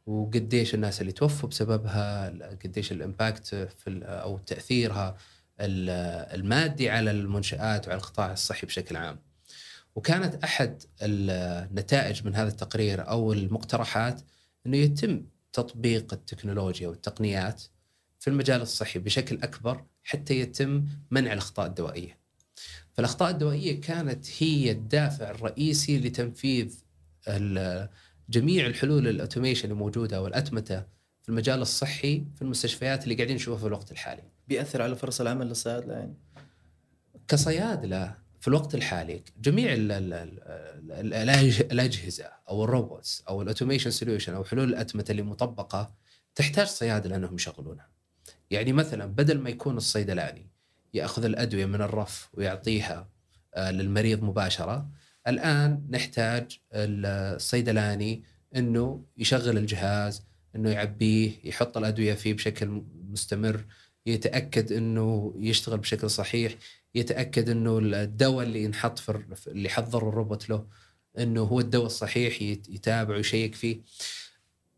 وقديش 0.05 0.75
الناس 0.75 1.01
اللي 1.01 1.11
توفوا 1.11 1.49
بسببها 1.49 2.29
قديش 2.63 2.91
ال 2.91 2.99
impact 2.99 3.47
في 3.55 3.99
أو 4.03 4.37
تأثيرها 4.37 5.17
المادي 5.59 6.89
على 6.89 7.11
المنشآت 7.11 7.87
وعلى 7.87 7.97
القطاع 7.97 8.31
الصحي 8.31 8.67
بشكل 8.67 8.97
عام. 8.97 9.19
وكانت 9.95 10.43
أحد 10.43 10.83
النتائج 11.01 12.25
من 12.25 12.35
هذا 12.35 12.47
التقرير 12.47 13.09
أو 13.09 13.33
المقترحات 13.33 14.21
إنه 14.65 14.77
يتم 14.77 15.25
تطبيق 15.53 16.13
التكنولوجيا 16.13 16.87
والتقنيات 16.87 17.63
في 18.19 18.29
المجال 18.29 18.61
الصحي 18.61 18.99
بشكل 18.99 19.35
أكبر 19.43 19.85
حتى 20.03 20.39
يتم 20.39 20.85
منع 21.11 21.33
الأخطاء 21.33 21.65
الدوائية. 21.65 22.19
فالأخطاء 22.93 23.29
الدوائية 23.29 23.81
كانت 23.81 24.25
هي 24.39 24.71
الدافع 24.71 25.29
الرئيسي 25.29 25.99
لتنفيذ 25.99 26.83
جميع 28.29 28.65
الحلول 28.65 29.07
الأوتوميشن 29.07 29.71
الموجودة 29.71 30.21
والأتمتة 30.21 30.83
في 31.21 31.29
المجال 31.29 31.61
الصحي 31.61 32.25
في 32.35 32.41
المستشفيات 32.41 33.03
اللي 33.03 33.15
قاعدين 33.15 33.35
نشوفها 33.35 33.59
في 33.59 33.67
الوقت 33.67 33.91
الحالي. 33.91 34.23
بيأثر 34.47 34.81
على 34.81 34.95
فرص 34.95 35.21
العمل 35.21 35.47
للصيادلة 35.47 35.93
يعني؟ 35.93 36.13
كصيادلة 37.27 38.15
الوقت 38.49 38.75
الحالي 38.75 39.23
جميع 39.41 39.73
ال 39.73 39.91
ال 39.91 40.13
ال 40.91 41.13
الأجهزة 41.71 42.29
أو 42.49 42.63
ال 42.63 42.72
robots 42.72 43.23
أو 43.29 43.41
ال 43.41 43.46
automation 43.46 43.91
solution 43.91 44.33
أو 44.33 44.43
حلول 44.43 44.69
الأتمتة 44.69 45.11
اللي 45.11 45.21
مطبقة 45.21 45.93
تحتاج 46.35 46.67
صيادله 46.67 47.15
انهم 47.15 47.35
يشغلونها. 47.35 47.89
يعني 48.51 48.73
مثلا 48.73 49.05
بدل 49.05 49.39
ما 49.39 49.49
يكون 49.49 49.77
الصيدلاني 49.77 50.49
يأخذ 50.93 51.25
الأدوية 51.25 51.65
من 51.65 51.81
الرف 51.81 52.29
ويعطيها 52.33 53.09
آه، 53.55 53.71
للمريض 53.71 54.23
مباشرة 54.23 54.89
الآن 55.27 55.87
نحتاج 55.89 56.59
الصيدلاني 56.73 58.23
إنه 58.55 59.03
يشغل 59.17 59.57
الجهاز 59.57 60.23
إنه 60.55 60.69
يعبيه 60.69 61.31
يحط 61.43 61.77
الأدوية 61.77 62.13
فيه 62.13 62.33
بشكل 62.33 62.83
مستمر 63.09 63.65
يتأكد 64.05 64.71
إنه 64.71 65.33
يشتغل 65.37 65.77
بشكل 65.77 66.09
صحيح 66.09 66.55
يتأكد 66.95 67.49
إنه 67.49 67.77
الدواء 67.77 68.45
اللي 68.45 68.63
ينحط 68.63 68.99
في 68.99 69.23
اللي 69.47 69.69
حضر 69.69 70.09
الروبوت 70.09 70.49
له 70.49 70.67
إنه 71.19 71.41
هو 71.41 71.59
الدواء 71.59 71.85
الصحيح 71.85 72.41
يت- 72.41 72.69
يتابع 72.69 73.15
ويشيك 73.15 73.55
فيه. 73.55 73.81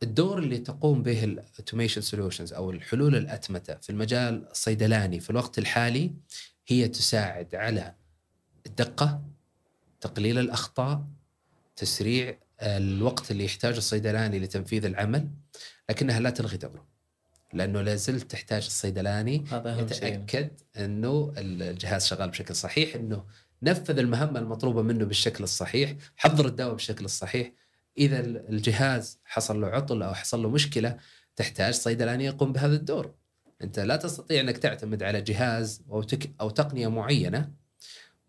الدور 0.03 0.39
اللي 0.39 0.57
تقوم 0.57 1.03
به 1.03 1.23
ال 1.23 1.30
automation 1.30 2.01
solutions 2.01 2.53
أو 2.53 2.71
الحلول 2.71 3.15
الأتمتة 3.15 3.75
في 3.75 3.89
المجال 3.89 4.47
الصيدلاني 4.51 5.19
في 5.19 5.29
الوقت 5.29 5.57
الحالي 5.57 6.13
هي 6.67 6.87
تساعد 6.87 7.55
على 7.55 7.95
الدقة 8.65 9.21
تقليل 10.01 10.39
الأخطاء 10.39 11.03
تسريع 11.75 12.37
الوقت 12.61 13.31
اللي 13.31 13.45
يحتاجه 13.45 13.77
الصيدلاني 13.77 14.39
لتنفيذ 14.39 14.85
العمل 14.85 15.27
لكنها 15.89 16.19
لا 16.19 16.29
تلغي 16.29 16.57
دوره 16.57 16.90
لأنه 17.53 17.81
لا 17.81 17.95
زلت 17.95 18.31
تحتاج 18.31 18.65
الصيدلاني 18.65 19.43
يتأكد 19.81 20.49
أنه 20.77 21.33
الجهاز 21.37 22.05
شغال 22.05 22.29
بشكل 22.29 22.55
صحيح 22.55 22.95
أنه 22.95 23.25
نفذ 23.63 23.99
المهمة 23.99 24.39
المطلوبة 24.39 24.81
منه 24.81 25.05
بالشكل 25.05 25.43
الصحيح 25.43 25.95
حضر 26.17 26.45
الدواء 26.45 26.73
بالشكل 26.73 27.05
الصحيح. 27.05 27.51
إذا 27.97 28.19
الجهاز 28.19 29.19
حصل 29.25 29.61
له 29.61 29.67
عطل 29.67 30.03
أو 30.03 30.13
حصل 30.13 30.43
له 30.43 30.49
مشكلة 30.49 30.97
تحتاج 31.35 31.73
صيدلاني 31.73 32.25
يقوم 32.25 32.53
بهذا 32.53 32.75
الدور. 32.75 33.13
أنت 33.61 33.79
لا 33.79 33.95
تستطيع 33.95 34.41
أنك 34.41 34.57
تعتمد 34.57 35.03
على 35.03 35.21
جهاز 35.21 35.83
أو 35.89 36.03
تك 36.03 36.31
أو 36.41 36.49
تقنية 36.49 36.87
معينة 36.87 37.51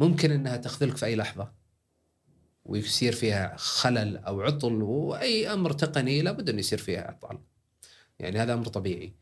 ممكن 0.00 0.30
إنها 0.30 0.56
تخذلك 0.56 0.96
في 0.96 1.06
أي 1.06 1.16
لحظة. 1.16 1.52
ويصير 2.64 3.12
فيها 3.12 3.56
خلل 3.56 4.16
أو 4.16 4.40
عطل 4.40 4.82
وأي 4.82 5.52
أمر 5.52 5.72
تقني 5.72 6.22
لابد 6.22 6.48
انه 6.48 6.58
يصير 6.58 6.78
فيها 6.78 7.08
اعطال 7.08 7.38
يعني 8.22 8.38
هذا 8.38 8.54
أمر 8.54 8.66
طبيعي. 8.66 9.12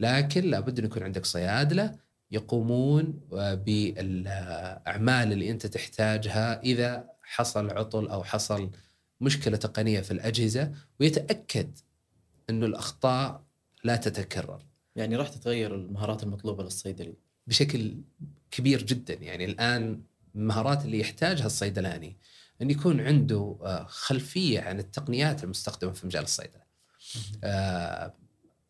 لكن 0.00 0.50
لابد 0.50 0.78
أن 0.78 0.84
يكون 0.84 1.02
عندك 1.02 1.26
صيادلة 1.26 1.98
يقومون 2.30 3.20
بالأعمال 3.64 5.32
اللي 5.32 5.50
أنت 5.50 5.66
تحتاجها 5.66 6.62
إذا 6.62 7.10
حصل 7.22 7.70
عطل 7.70 8.08
أو 8.08 8.24
حصل 8.24 8.70
مشكلة 9.20 9.56
تقنية 9.56 10.00
في 10.00 10.10
الأجهزة 10.10 10.72
ويتأكد 11.00 11.78
انه 12.50 12.66
الأخطاء 12.66 13.42
لا 13.84 13.96
تتكرر. 13.96 14.62
يعني 14.96 15.16
راح 15.16 15.28
تتغير 15.28 15.74
المهارات 15.74 16.22
المطلوبة 16.22 16.64
للصيدلي. 16.64 17.14
بشكل 17.46 17.94
كبير 18.50 18.82
جدا. 18.82 19.14
يعني 19.14 19.44
الآن 19.44 20.02
المهارات 20.34 20.84
اللي 20.84 21.00
يحتاجها 21.00 21.46
الصيدلاني 21.46 22.16
أن 22.62 22.70
يكون 22.70 23.00
عنده 23.00 23.56
آه، 23.62 23.86
خلفية 23.88 24.60
عن 24.60 24.78
التقنيات 24.78 25.44
المستخدمة 25.44 25.92
في 25.92 26.06
مجال 26.06 26.22
الصيدلة. 26.22 26.68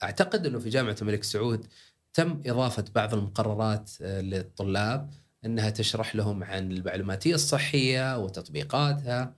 أعتقد 0.02 0.46
إنه 0.46 0.58
في 0.58 0.68
جامعة 0.68 0.96
الملك 1.02 1.24
سعود 1.24 1.66
تم 2.14 2.42
إضافة 2.46 2.84
بعض 2.94 3.14
المقررات 3.14 3.90
آه، 4.02 4.20
للطلاب 4.20 5.10
إنها 5.44 5.70
تشرح 5.70 6.16
لهم 6.16 6.44
عن 6.44 6.72
المعلوماتية 6.72 7.34
الصحية 7.34 8.18
وتطبيقاتها. 8.18 9.34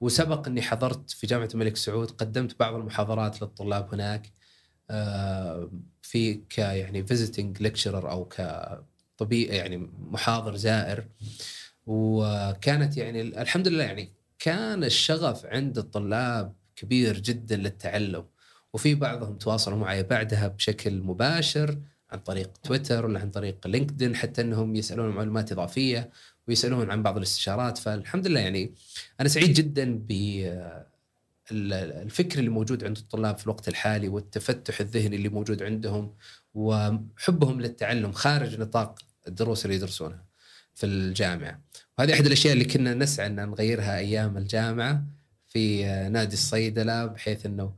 وسبق 0.00 0.46
إني 0.48 0.62
حضرت 0.62 1.10
في 1.10 1.26
جامعة 1.26 1.48
الملك 1.54 1.76
سعود 1.76 2.10
قدمت 2.10 2.58
بعض 2.58 2.74
المحاضرات 2.74 3.42
للطلاب 3.42 3.94
هناك 3.94 4.32
آه، 4.90 5.70
في 6.02 6.34
ك 6.34 6.58
يعني 6.58 7.06
visiting 7.06 7.62
lecturer 7.62 8.10
أو 8.10 8.28
كطبيب 8.28 9.50
يعني 9.50 9.76
محاضر 9.98 10.56
زائر. 10.56 11.08
وكانت 11.86 12.96
يعني 12.96 13.20
الحمد 13.22 13.68
لله 13.68 13.84
يعني 13.84 14.12
كان 14.38 14.84
الشغف 14.84 15.46
عند 15.46 15.78
الطلاب 15.78 16.54
كبير 16.76 17.20
جدا 17.20 17.56
للتعلم. 17.56 18.24
وفي 18.74 18.94
بعضهم 18.94 19.36
تواصلوا 19.38 19.78
معي 19.78 20.02
بعدها 20.02 20.48
بشكل 20.48 21.00
مباشر 21.00 21.78
عن 22.10 22.18
طريق 22.18 22.50
تويتر 22.62 23.06
ولا 23.06 23.20
عن 23.20 23.30
طريق 23.30 23.66
لينكدين 23.66 24.16
حتى 24.16 24.40
إنهم 24.42 24.76
يسألون 24.76 25.08
معلومات 25.14 25.52
إضافية 25.52 26.10
ويسألون 26.48 26.90
عن 26.90 27.02
بعض 27.02 27.16
الاستشارات. 27.16 27.78
فالحمد 27.78 28.26
لله 28.26 28.40
يعني 28.40 28.74
أنا 29.20 29.28
سعيد 29.28 29.52
جدا 29.54 29.98
ب 30.08 30.10
ال- 31.52 31.72
الفكر 31.72 32.38
اللي 32.38 32.50
موجود 32.50 32.84
عند 32.84 32.96
الطلاب 32.96 33.38
في 33.38 33.44
الوقت 33.44 33.68
الحالي 33.68 34.08
والتفتح 34.08 34.80
الذهني 34.80 35.16
اللي 35.16 35.28
موجود 35.28 35.62
عندهم 35.62 36.14
وحبهم 36.54 37.60
للتعلم 37.60 38.12
خارج 38.12 38.60
نطاق 38.60 38.98
الدروس 39.28 39.64
اللي 39.64 39.76
يدرسونها 39.76 40.24
في 40.74 40.86
الجامعة. 40.86 41.60
وهذه 41.98 42.14
أحد 42.14 42.26
الأشياء 42.26 42.52
اللي 42.52 42.64
كنا 42.64 42.94
نسعى 42.94 43.26
إن 43.26 43.48
نغيرها 43.48 43.98
أيام 43.98 44.36
الجامعة 44.36 45.04
في 45.48 45.86
آه، 45.86 46.08
نادي 46.08 46.34
الصيدلة 46.34 47.06
بحيث 47.06 47.46
إنه 47.46 47.62
آه، 47.62 47.74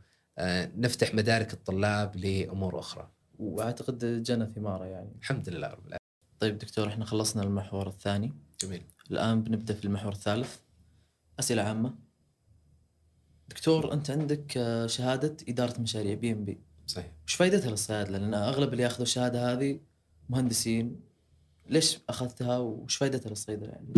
نفتح 0.76 1.14
مدارك 1.14 1.52
الطلاب 1.52 2.16
لأمور 2.16 2.78
أخرى. 2.78 3.10
وأعتقد 3.38 4.22
جنى 4.22 4.46
ثمارة 4.46 4.84
يعني. 4.84 5.12
الحمد 5.18 5.48
لله 5.48 5.66
رب 5.66 5.78
العالمين. 5.78 5.98
طيب 6.40 6.58
دكتور 6.58 6.88
إحنا 6.88 7.04
خلصنا 7.04 7.42
المحور 7.42 7.88
الثاني. 7.88 8.32
جميل. 8.60 8.82
الآن 9.10 9.42
بنبدأ 9.42 9.74
في 9.74 9.84
المحور 9.84 10.12
الثالث. 10.12 10.56
أسئلة 11.40 11.62
عامة. 11.62 11.94
دكتور 13.48 13.92
أنت 13.92 14.10
عندك 14.10 14.56
آه، 14.56 14.86
شهادة 14.86 15.36
إدارة 15.48 15.80
مشاريع 15.80 16.14
PMP 16.14 16.60
صحيح. 16.86 17.12
وش 17.26 17.34
فائدتها 17.34 17.70
للصيادلة؟ 17.70 18.18
لأن 18.18 18.34
أغلب 18.34 18.72
اللي 18.72 18.82
يأخذوا 18.82 19.02
الشهادة 19.02 19.52
هذه 19.52 19.80
مهندسين. 20.28 21.00
ليش 21.66 21.98
أخذتها؟ 22.08 22.58
وش 22.58 22.96
فائدتها 22.96 23.30
للصيدلة 23.30 23.68
يعني؟ 23.68 23.92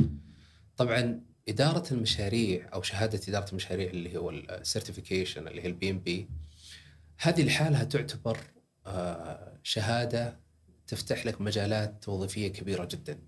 طبعا 0.76 1.20
إدارة 1.48 1.92
المشاريع 1.92 2.68
أو 2.74 2.82
شهادة 2.82 3.20
إدارة 3.28 3.50
المشاريع 3.50 3.90
اللي 3.90 4.18
هو 4.18 4.30
ال 4.30 4.38
certification 4.38 5.48
اللي 5.48 5.62
هي 5.62 5.66
ال 5.66 5.90
PMP 5.90 6.28
هذه 7.18 7.42
لحالها 7.42 7.84
تعتبر 7.84 8.38
آه، 8.86 9.58
شهادة 9.62 10.40
تفتح 10.86 11.26
لك 11.26 11.40
مجالات 11.40 12.08
وظيفيه 12.08 12.48
كبيرة 12.48 12.84
جدا. 12.84 13.18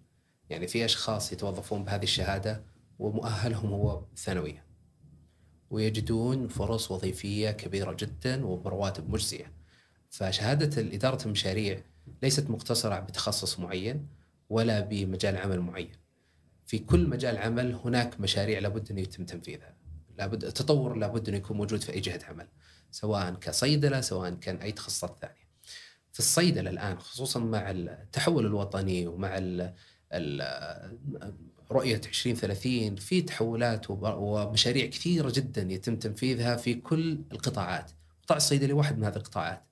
يعني 0.51 0.67
في 0.67 0.85
أشخاص 0.85 1.33
يتوظفون 1.33 1.85
بهذه 1.85 2.03
الشهادة 2.03 2.65
ومؤهلهم 2.99 3.73
هو 3.73 4.05
ثانوية. 4.17 4.65
ويجدون 5.71 6.49
فرص 6.49 6.91
وظيفية 6.91 7.51
كبيرة 7.51 7.93
جدا 7.93 8.47
وبرواتب 8.47 9.11
مجزية. 9.11 9.53
فشهادة 10.11 10.95
إدارة 10.95 11.25
المشاريع 11.27 11.83
ليست 12.23 12.51
مقتصرة 12.51 13.01
بتخصص 13.01 13.59
معين 13.59 14.07
ولا 14.49 14.81
بمجال 14.81 15.37
عمل 15.37 15.61
معين. 15.61 16.02
في 16.73 16.79
كل 16.79 17.09
مجال 17.09 17.39
عمل 17.39 17.75
هناك 17.75 18.21
مشاريع 18.21 18.59
لابد 18.59 18.91
أنه 18.91 19.01
يتم 19.01 19.25
تنفيذها. 19.25 19.77
لابد 20.19 20.45
التطور 20.45 20.95
لابد 20.95 21.29
أنه 21.29 21.37
يكون 21.37 21.57
موجود 21.57 21.81
في 21.81 21.93
أي 21.93 22.01
جهة 22.01 22.21
عمل. 22.29 22.49
سواء 22.91 23.35
كصيدلة 23.35 24.01
سواء 24.01 24.35
كان 24.35 24.57
اي 24.57 24.73
تخصصات 24.73 25.19
ثانية. 25.21 25.49
في 26.13 26.19
الصيدلة 26.19 26.71
الآن 26.71 26.99
خصوصا 26.99 27.41
مع 27.41 27.71
التحول 27.71 28.47
الوطني 28.47 29.07
ومع 29.07 29.39
ال 29.39 29.75
رؤية 31.71 32.01
2030 32.07 32.97
في 32.97 33.23
تحولات 33.23 33.87
ومشاريع 33.91 34.87
كثيرة 34.87 35.33
جدا 35.35 35.63
يتم 35.63 35.97
تنفيذها 35.97 36.57
في 36.57 36.75
كل 36.75 37.19
القطاعات. 37.33 37.91
القطاع 38.21 38.37
الصيدلي 38.37 38.73
واحد 38.73 38.99
من 38.99 39.05
هذه 39.05 39.17
القطاعات. 39.17 39.65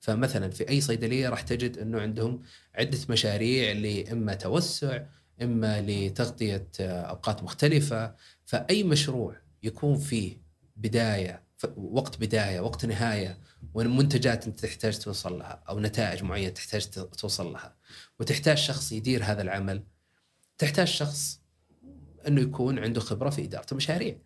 فمثلا 0.00 0.50
في 0.50 0.68
أي 0.68 0.80
صيدلية 0.80 1.28
راح 1.28 1.40
تجد 1.40 1.78
أنه 1.78 2.00
عندهم 2.00 2.42
عدة 2.74 2.98
مشاريع 3.08 3.72
لإما 3.72 4.34
توسع 4.34 5.02
إما 5.42 5.80
لتغطية 5.80 6.68
أوقات 6.80 7.42
مختلفة 7.42 8.14
فأي 8.44 8.82
مشروع 8.82 9.36
يكون 9.62 9.98
فيه 9.98 10.36
بداية 10.76 11.42
وقت 11.76 12.20
بداية 12.20 12.60
وقت 12.60 12.86
نهاية 12.86 13.38
ومنتجات 13.74 14.46
أنت 14.46 14.60
تحتاج 14.60 14.98
توصل 14.98 15.38
لها 15.38 15.62
أو 15.68 15.80
نتائج 15.80 16.22
معينة 16.22 16.48
تحتاج 16.48 16.86
توصل 16.90 17.52
لها. 17.52 17.76
وتحتاج 18.20 18.56
شخص 18.58 18.92
يدير 18.92 19.24
هذا 19.24 19.42
العمل. 19.42 19.82
تحتاج 20.58 20.86
شخص 20.86 21.40
إنه 22.28 22.40
يكون 22.40 22.78
عنده 22.78 23.00
خبرة 23.00 23.30
في 23.30 23.44
إدارة 23.44 23.66
المشاريع. 23.72 24.16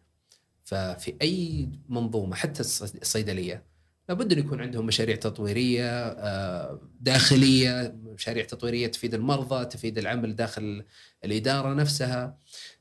ففي 0.65 1.15
أي 1.23 1.69
منظومة 1.89 2.37
حتى 2.37 2.63
الص- 2.63 2.97
الصيدلية 3.03 3.65
لابد 4.09 4.33
أن 4.33 4.39
يكون 4.39 4.61
عندهم 4.61 4.87
مشاريع 4.87 5.17
تطويرية 5.17 5.91
آه، 6.09 6.81
داخلية 7.01 7.97
مشاريع 8.05 8.45
تطويرية 8.45 8.87
تفيد 8.87 9.15
المرضى 9.15 9.65
تفيد 9.65 9.99
العمل 9.99 10.37
داخل 10.37 10.85
الإدارة 11.25 11.75
نفسها 11.75 12.39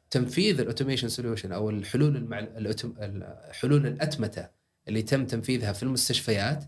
تنفيذ 0.09 0.59
ال 0.59 0.64
automation 0.64 1.09
solution 1.09 1.51
أو 1.51 1.69
الحلول 1.69 2.15
المع... 2.15 2.39
ال 2.39 2.45
autom... 2.45 2.95
الحلول 2.99 3.87
الأتمتة 3.87 4.47
اللي 4.87 5.01
تم 5.01 5.25
تنفيذها 5.25 5.73
في 5.73 5.83
المستشفيات 5.83 6.65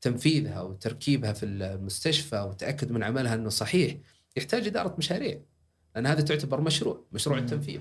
تنفيذها 0.00 0.60
وتركيبها 0.60 1.32
في 1.32 1.46
المستشفى 1.46 2.36
والتاكد 2.36 2.92
من 2.92 3.02
عملها 3.02 3.34
إنه 3.34 3.48
صحيح 3.48 3.96
يحتاج 4.36 4.66
إدارة 4.66 4.94
مشاريع 4.98 5.40
لأن 5.94 6.06
هذه 6.06 6.20
تعتبر 6.20 6.60
مشروع 6.60 7.04
مشروع. 7.12 7.38
التنفيذ 7.38 7.80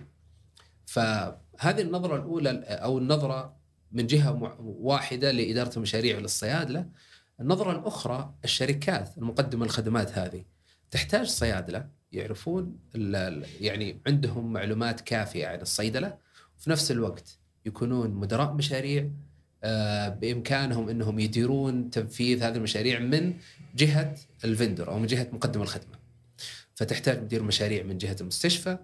فهذه 0.85 1.81
النظرة 1.81 2.15
الأولى 2.15 2.49
أو 2.63 2.97
النظرة 2.97 3.56
من 3.91 4.07
جهة 4.07 4.57
واحدة 4.59 5.31
لإدارة 5.31 5.77
المشاريع 5.77 6.19
للصيادله 6.19 6.85
النظره 7.41 7.71
الاخرى 7.71 8.33
الشركات 8.43 9.17
المقدمة 9.17 9.65
الخدمات 9.65 10.17
هذه. 10.17 10.45
تحتاج 10.91 11.25
صيادلة 11.25 11.89
يعرفون 12.11 12.77
يعني 13.61 14.01
عندهم 14.07 14.53
معلومات 14.53 15.01
كافية 15.01 15.47
عن 15.47 15.61
الصيدلة. 15.61 16.17
وفي 16.57 16.69
نفس 16.69 16.91
الوقت 16.91 17.39
يكونون 17.65 18.11
مدراء 18.11 18.53
مشاريع 18.53 19.09
آه، 19.63 20.09
بإمكانهم 20.09 20.89
إنهم 20.89 21.19
يديرون 21.19 21.89
تنفيذ 21.89 22.43
هذه 22.43 22.55
المشاريع 22.55 22.99
من 22.99 23.33
جهة 23.75 24.15
الفندر 24.43 24.87
أو 24.91 24.99
من 24.99 25.07
جهة 25.07 25.27
مقدم 25.33 25.61
الخدمة. 25.61 25.97
فتحتاج 26.75 27.23
مدير 27.23 27.43
مشاريع 27.43 27.83
من 27.83 27.97
جهة 27.97 28.15
المستشفى، 28.21 28.77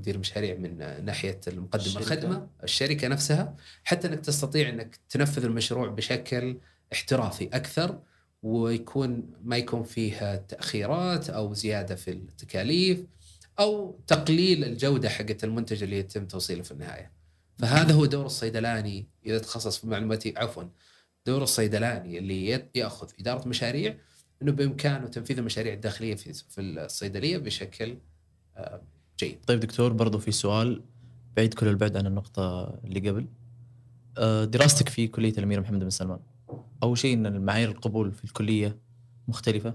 مدير 0.00 0.18
مشاريع 0.18 0.54
من 0.54 1.04
ناحية 1.04 1.40
المقدم 1.48 1.84
الشركة. 1.84 1.98
الخدمة 1.98 2.48
الشركة 2.62 3.08
نفسها 3.08 3.56
حتى 3.84 4.08
إنك 4.08 4.20
تستطيع 4.20 4.68
إنك 4.68 4.98
تنفذ 5.08 5.44
المشروع 5.44 5.88
بشكل 5.88 6.56
احترافي 6.92 7.44
أكثر 7.52 8.00
ويكون 8.42 9.30
ما 9.44 9.56
يكون 9.56 9.82
فيها 9.82 10.36
تأخيرات 10.36 11.30
أو 11.30 11.54
زيادة 11.54 11.94
في 11.94 12.10
التكاليف 12.10 13.04
أو 13.58 14.00
تقليل 14.06 14.64
الجودة 14.64 15.08
حقت 15.08 15.44
المنتج 15.44 15.82
اللي 15.82 15.98
يتم 15.98 16.26
توصيله 16.26 16.62
في 16.62 16.70
النهاية. 16.70 17.12
فهذا 17.58 17.94
هو 17.94 18.06
دور 18.06 18.26
الصيدلاني 18.26 19.06
إذا 19.26 19.38
تخصص 19.38 19.78
في 19.78 19.86
معلوماتي 19.86 20.34
عفوا 20.36 20.64
دور 21.26 21.42
الصيدلاني 21.42 22.18
اللي 22.18 22.68
يأخذ 22.74 23.08
إدارة 23.20 23.48
مشاريع 23.48 23.96
إنه 24.42 24.52
بإمكانه 24.52 25.06
تنفيذ 25.06 25.38
المشاريع 25.38 25.72
الداخلية 25.72 26.14
في 26.14 26.32
في 26.32 26.60
الصيدلية 26.60 27.38
بشكل 27.38 27.98
آه، 28.56 28.82
جيد. 29.20 29.38
طيب 29.46 29.60
دكتور 29.60 29.92
برضو 29.92 30.18
في 30.18 30.32
سؤال 30.32 30.82
بعيد 31.36 31.54
كل 31.54 31.68
البعد 31.68 31.96
عن 31.96 32.06
النقطة 32.06 32.64
اللي 32.84 33.10
قبل 33.10 33.26
آه، 34.18 34.44
دراستك 34.44 34.88
في 34.88 35.08
كلية 35.08 35.32
الأمير 35.38 35.60
محمد 35.60 35.80
بن 35.80 35.90
سلمان 35.90 36.18
أول 36.82 36.98
شيء 36.98 37.14
أن 37.14 37.26
المعايير 37.26 37.68
القبول 37.68 38.12
في 38.12 38.24
الكلية 38.24 38.78
مختلفة 39.28 39.74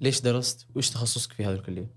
ليش 0.00 0.20
درست 0.20 0.66
وإيش 0.74 0.90
تخصصك 0.90 1.32
في 1.32 1.44
هذه 1.44 1.54
الكلية؟ 1.54 1.90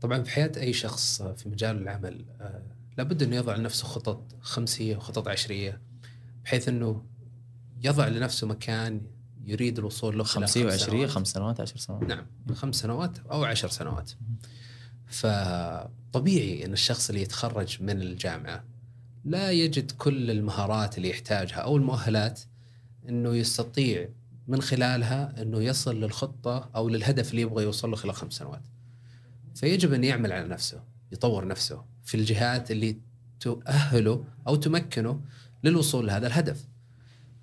طبعا 0.00 0.22
في 0.22 0.30
حياة 0.30 0.52
أي 0.56 0.72
شخص 0.72 1.22
في 1.22 1.48
مجال 1.48 1.82
العمل 1.82 2.24
آه، 2.40 2.62
لابد 2.98 3.22
إنه 3.22 3.36
يضع 3.36 3.56
لنفسه 3.56 3.84
خطط 3.84 4.22
خمسية 4.40 4.96
وخطط 4.96 5.28
عشرية 5.28 5.80
بحيث 6.44 6.68
إنه 6.68 7.02
يضع 7.84 8.08
لنفسه 8.08 8.46
مكان 8.46 9.00
يريد 9.44 9.78
الوصول 9.78 10.18
له 10.18 10.24
خمسية 10.24 10.62
خمس 10.62 10.82
وعشرية. 10.82 11.06
خمس 11.06 11.28
سنوات 11.28 11.60
عشر 11.60 11.76
سنوات 11.76 12.02
نعم 12.02 12.26
خمس 12.54 12.76
سنوات 12.76 13.18
أو 13.18 13.44
عشر 13.44 13.68
سنوات 13.68 14.10
فطبيعي 15.06 16.64
إن 16.64 16.72
الشخص 16.72 17.08
اللي 17.08 17.22
يتخرج 17.22 17.82
من 17.82 18.02
الجامعة 18.02 18.64
لا 19.24 19.50
يجد 19.50 19.90
كل 19.90 20.30
المهارات 20.30 20.96
اللي 20.96 21.10
يحتاجها 21.10 21.56
أو 21.56 21.76
المؤهلات 21.76 22.40
إنه 23.08 23.36
يستطيع 23.36 24.08
من 24.48 24.62
خلالها 24.62 25.42
إنه 25.42 25.62
يصل 25.62 26.00
للخطة 26.00 26.70
أو 26.76 26.88
للهدف 26.88 27.30
اللي 27.30 27.42
يبغى 27.42 27.64
يوصل 27.64 27.90
له 27.90 27.96
خلال 27.96 28.14
خمس 28.14 28.32
سنوات. 28.32 28.62
فيجب 29.54 29.92
أن 29.92 30.04
يعمل 30.04 30.32
على 30.32 30.48
نفسه، 30.48 30.82
يطور 31.12 31.46
نفسه 31.46 31.84
في 32.04 32.16
الجهات 32.16 32.70
اللي 32.70 32.96
تؤهله 33.40 34.24
أو 34.46 34.56
تمكنه 34.56 35.20
للوصول 35.64 36.06
لهذا 36.06 36.26
الهدف. 36.26 36.64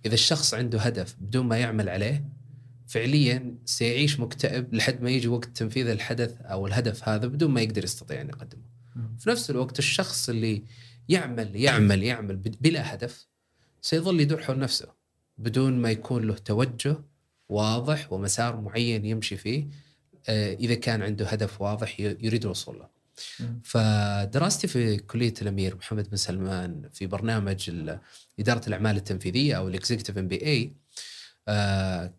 إذا 0.05 0.13
الشخص 0.13 0.53
عنده 0.53 0.79
هدف 0.79 1.15
بدون 1.21 1.45
ما 1.45 1.57
يعمل 1.57 1.89
عليه 1.89 2.25
فعليا 2.91 3.55
سيعيش 3.65 4.19
مكتئب 4.19 4.73
لحد 4.73 5.01
ما 5.01 5.09
يجي 5.09 5.27
وقت 5.27 5.57
تنفيذ 5.57 5.87
الحدث 5.87 6.41
أو 6.41 6.67
الهدف 6.67 7.09
هذا 7.09 7.27
بدون 7.27 7.51
ما 7.51 7.61
يقدر 7.61 7.83
يستطيع 7.83 8.21
أن 8.21 8.29
يقدمه. 8.29 8.63
في 9.19 9.29
نفس 9.29 9.49
الوقت 9.49 9.79
الشخص 9.79 10.29
اللي 10.29 10.63
يعمل 11.09 11.55
يعمل 11.55 12.03
يعمل 12.03 12.35
بلا 12.35 12.93
هدف 12.93 13.27
سيظل 13.81 14.19
يدور 14.19 14.41
حول 14.41 14.59
نفسه 14.59 14.87
بدون 15.37 15.81
ما 15.81 15.91
يكون 15.91 16.23
له 16.23 16.33
توجه 16.33 16.97
واضح 17.49 18.13
ومسار 18.13 18.61
معين 18.61 19.05
يمشي 19.05 19.37
فيه 19.37 19.67
آه، 20.29 20.53
إذا 20.53 20.75
كان 20.75 21.01
عنده 21.01 21.25
هدف 21.27 21.61
واضح 21.61 21.99
يريد 21.99 22.43
الوصول 22.43 22.79
له. 22.79 22.89
فدراستي 23.63 24.67
في 24.67 24.97
كلية 24.97 25.33
الأمير 25.41 25.75
محمد 25.75 26.09
بن 26.09 26.17
سلمان 26.17 26.89
في 26.93 27.07
برنامج 27.07 27.71
إدارة 28.39 28.67
الأعمال 28.67 28.95
التنفيذية 28.95 29.57
أو 29.57 29.67
ال 29.67 29.72
executive 29.72 30.17
MBA 30.17 30.73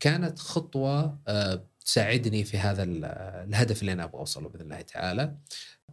كانت 0.00 0.38
خطوة 0.38 1.18
آه، 1.28 1.64
تساعدني 1.84 2.44
في 2.44 2.58
هذا 2.58 2.82
ال- 2.82 3.04
الهدف 3.48 3.80
اللي 3.80 3.92
أنا 3.92 4.04
أبغى 4.04 4.18
أوصله 4.20 4.48
بإذن 4.48 4.62
الله 4.62 4.80
تعالى. 4.80 5.34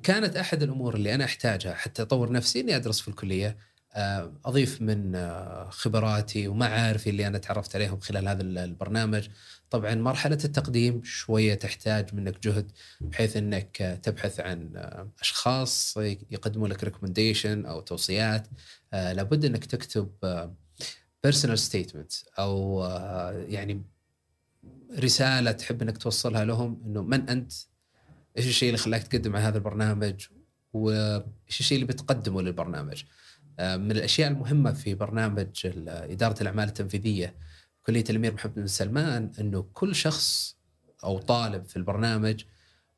كانت 0.04 0.36
أحد 0.38 0.64
الأمور 0.64 0.96
اللي 0.96 1.16
أنا 1.16 1.26
أحتاجها 1.26 1.74
حتى 1.74 2.02
أطور 2.02 2.32
نفسي 2.32 2.60
إني 2.60 2.76
أدرس 2.76 3.00
في 3.00 3.08
الكلية 3.08 3.58
آه، 3.94 4.34
أضيف 4.46 4.82
من 4.82 5.16
آه، 5.16 5.70
خبراتي 5.70 6.48
ومعارفي 6.48 7.10
اللي 7.10 7.28
أنا 7.28 7.38
تعرفت 7.38 7.76
عليهم 7.76 8.00
خلال 8.00 8.28
هذا 8.28 8.42
ال- 8.42 8.58
البرنامج. 8.58 9.28
طبعا 9.70 9.96
مرحلة 9.96 10.38
التقديم 10.46 11.04
شوية 11.04 11.54
تحتاج 11.54 12.16
منك 12.16 12.44
جهد 12.44 12.72
بحيث 13.02 13.38
إنك 13.38 13.82
آه، 13.82 13.96
تبحث 13.96 14.40
عن 14.40 14.72
آه، 14.76 15.10
أشخاص 15.22 15.98
يقدموا 16.32 16.68
لك 16.68 16.84
recommendation 16.84 17.66
أو 17.66 17.82
توصيات 17.82 18.48
آه، 18.94 19.14
لابد 19.14 19.46
إنك 19.46 19.66
تكتب 19.66 20.10
personal 21.24 21.60
statement 21.60 22.12
أو 22.40 22.84
آه، 22.84 23.32
يعني 23.32 23.84
رسالة 25.00 25.52
تحب 25.52 25.82
إنك 25.82 25.98
توصلها 25.98 26.46
لهم 26.46 26.82
إنه 26.86 27.02
من 27.02 27.30
أنت؟ 27.30 27.54
إيش 28.38 28.48
الشيء 28.48 28.70
اللي 28.70 28.78
خلاك 28.78 29.04
تقدم 29.04 29.36
على 29.36 29.46
هذا 29.46 29.58
البرنامج؟ 29.58 30.28
وإيش 30.74 31.60
الشيء 31.60 31.76
اللي 31.76 31.88
بتقدمه 31.88 32.42
للبرنامج؟ 32.42 33.04
آه، 33.60 33.78
من 33.78 33.92
الأشياء 33.92 34.32
المهمة 34.32 34.74
في 34.74 34.96
برنامج 34.96 35.48
إدارة 35.88 36.42
الأعمال 36.42 36.68
التنفيذية 36.68 37.36
كلية 37.86 38.04
الأمير 38.10 38.34
محمد 38.34 38.56
بن 38.56 38.68
سلمان 38.68 39.32
إنه 39.40 39.62
كل 39.74 39.96
شخص 39.96 40.58
أو 41.04 41.20
طالب 41.20 41.64
في 41.64 41.78
البرنامج 41.78 42.44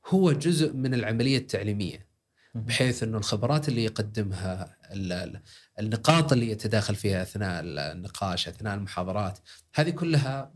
هو 0.08 0.32
جزء 0.32 0.74
من 0.74 0.94
العملية 0.94 1.38
التعليمية 1.38 2.08
بحيث 2.56 3.04
إنه 3.04 3.18
الخبرات 3.18 3.70
اللي 3.70 3.84
يقدمها 3.84 4.78
النقاط 5.82 6.34
اللي 6.34 6.52
يتداخل 6.52 6.96
فيها 6.96 7.22
أثناء 7.22 7.62
النقاش 7.66 8.48
أثناء 8.48 8.76
المحاضرات 8.76 9.40
هذه 9.74 9.90
كلها 9.90 10.52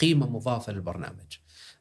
قيمة 0.00 0.30
مضافة 0.30 0.72
للبرنامج 0.72 1.36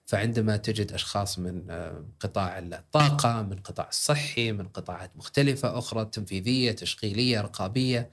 فعندما 0.06 0.58
تجد 0.58 0.92
أشخاص 0.92 1.40
من 1.40 1.72
قطاع 2.20 2.60
الطاقة 2.60 3.42
من 3.42 3.56
قطاع 3.56 3.88
الصحي 3.90 4.52
من 4.52 4.68
قطاعات 4.68 5.12
مختلفة 5.18 5.78
أخرى 5.78 6.06
تنفيذية 6.06 6.72
تشغيلية 6.72 7.42
رقابية 7.42 8.10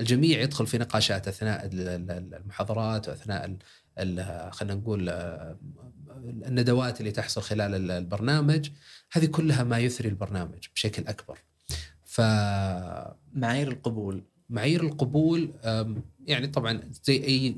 الجميع 0.00 0.40
يدخل 0.40 0.66
في 0.66 0.78
نقاشات 0.78 1.28
أثناء 1.28 1.66
ال- 1.66 1.88
ال- 2.10 2.34
المحاضرات 2.34 3.08
وأثناء 3.08 3.56
خلينا 4.50 4.74
نقول 4.74 5.08
الندوات 6.46 7.00
اللي 7.00 7.10
تحصل 7.12 7.42
خلال 7.42 7.74
ال- 7.74 7.90
البرنامج 7.90 8.70
هذه 9.12 9.26
كلها 9.26 9.64
ما 9.64 9.78
يثري 9.78 10.08
البرنامج 10.08 10.66
بشكل 10.74 11.06
أكبر. 11.06 11.38
فمعايير 12.14 13.22
معايير 13.34 13.68
القبول 13.68 14.24
القبول 14.82 15.52
أم، 15.64 16.02
يعني 16.26 16.46
طبعا 16.46 16.80
زي 17.04 17.24
أي 17.24 17.56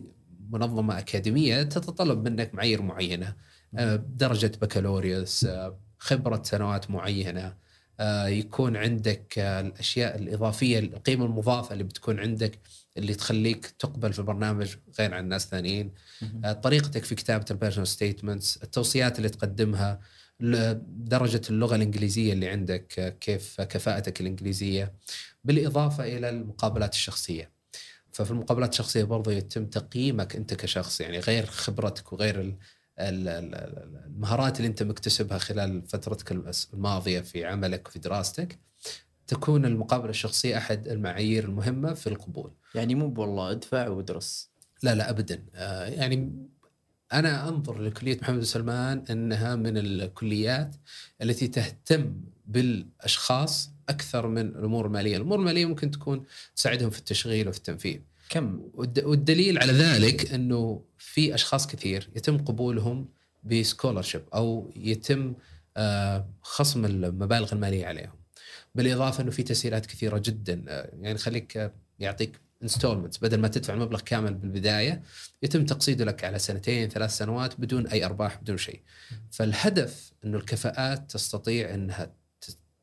منظمة 0.51 0.99
أكاديمية 0.99 1.63
تتطلب 1.63 2.29
منك 2.29 2.55
معايير 2.55 2.83
معينة 2.83 3.37
أه، 3.79 3.97
درجة 3.97 4.53
بكالوريوس 4.63 5.45
أه، 5.45 5.79
خبرة 5.99 6.43
سنوات 6.43 6.91
معينة 6.91 7.57
أه، 8.01 8.27
يكون 8.27 8.77
عندك 8.77 9.39
الأشياء 9.39 10.19
الإضافية 10.19 10.79
القيمة 10.79 11.25
المضافة 11.27 11.73
اللي 11.73 11.85
بتكون 11.85 12.21
عندك 12.21 12.59
اللي 12.97 13.15
تخليك 13.15 13.67
تقبل 13.67 14.13
في 14.13 14.19
البرنامج 14.19 14.77
غير 15.01 15.15
عن 15.15 15.29
ناس 15.29 15.47
ثانيين. 15.49 15.93
آه، 16.45 16.53
طريقتك 16.53 17.05
في 17.05 17.15
كتابة 17.15 17.45
ال 17.51 17.55
personal 17.55 17.89
statements 17.89 18.57
التوصيات 18.63 19.19
اللي 19.19 19.29
تقدمها 19.29 20.01
درجه 20.41 21.41
اللغة 21.51 21.77
الإنجليزية 21.77 22.33
اللي 22.33 22.49
عندك 22.49 23.17
كيف 23.21 23.61
كفاءتك 23.61 24.21
الإنجليزية 24.21 24.93
بالإضافة 25.45 26.05
إلى 26.05 26.29
المقابلات 26.29 26.93
الشخصية. 26.95 27.51
ففي 28.13 28.31
المقابلات 28.31 28.73
الشخصية 28.73 29.05
برضه 29.05 29.33
يتم 29.33 29.67
تقييمك 29.67 30.37
أنت 30.37 30.55
كشخص 30.55 31.01
يعني 31.01 31.19
غير 31.19 31.47
خبرتك 31.47 32.13
وغير 32.13 32.41
ال- 32.41 32.57
ال- 32.99 33.29
ال- 33.29 33.55
ال- 33.55 34.03
المهارات 34.07 34.57
اللي 34.57 34.69
أنت 34.69 34.83
مكتسبها 34.83 35.39
خلال 35.39 35.83
فترتك 35.87 36.33
الماضية 36.75 37.21
في 37.21 37.45
عملك 37.45 37.89
وفي 37.89 37.99
دراستك 37.99 38.59
تكون 39.27 39.65
المقابلة 39.65 40.11
الشخصية 40.11 40.57
أحد 40.57 40.89
المعايير 40.89 41.45
المهمة 41.45 41.95
في 41.95 42.07
القبول. 42.07 42.53
يعني 42.75 42.95
مو 42.95 43.15
والله 43.23 43.51
ادفع 43.51 43.89
وادرس. 43.89 44.51
لا 44.83 44.95
لا 44.95 45.11
ابدا. 45.11 45.45
آه، 45.55 45.87
يعني 45.87 46.47
أنا 47.13 47.49
أنظر 47.49 47.79
لكلية 47.83 48.19
محمد 48.23 48.37
بن 48.39 48.45
سلمان 48.45 49.05
إنها 49.11 49.57
من 49.57 49.79
الكليات 49.79 50.75
التي 51.23 51.49
تهتم 51.49 52.21
بالأشخاص 52.47 53.71
أكثر 53.89 54.27
من 54.27 54.39
الأمور 54.47 54.87
المالية، 54.87 55.17
الأمور 55.17 55.39
المالية 55.39 55.65
ممكن 55.67 55.91
تكون 55.91 56.25
تساعدهم 56.57 56.91
في 56.91 56.99
التشغيل 56.99 57.49
وفي 57.49 57.59
التنفيذ. 57.59 57.99
كم 58.29 58.61
والد- 58.75 59.05
والدليل 59.05 59.59
على 59.59 59.73
ذلك 59.73 60.33
إنه 60.35 60.83
في 60.99 61.35
أشخاص 61.35 61.67
كثير 61.67 62.09
يتم 62.17 62.39
قبولهم 62.39 63.09
ب 63.45 63.51
scholarship 63.51 64.23
أو 64.35 64.73
يتم 64.77 65.35
آه، 65.79 66.29
خصم 66.43 66.85
المبالغ 66.85 67.53
المالية 67.53 67.87
عليهم. 67.87 68.13
بالإضافة 68.75 69.23
إنه 69.23 69.31
في 69.31 69.43
تسهيلات 69.43 69.87
كثيرة 69.87 70.19
جدا 70.25 70.65
آه، 70.69 70.91
يعني 71.01 71.19
خليك 71.19 71.57
آه، 71.57 71.73
يعطيك 71.99 72.41
installment 72.63 73.23
بدل 73.23 73.41
ما 73.41 73.49
تدفع 73.49 73.75
المبلغ 73.75 74.01
كامل 74.01 74.35
بالبداية 74.35 75.03
يتم 75.43 75.65
تقسيطه 75.65 76.05
لك 76.05 76.25
على 76.25 76.39
سنتين 76.39 76.89
ثلاث 76.89 77.17
سنوات 77.17 77.61
بدون 77.61 77.87
أي 77.87 78.05
أرباح 78.05 78.41
بدون 78.41 78.57
شيء. 78.57 78.83
فالهدف 79.31 80.13
إنه 80.25 80.37
الكفاءات 80.39 81.11
تستطيع 81.11 81.75
إنها 81.75 82.13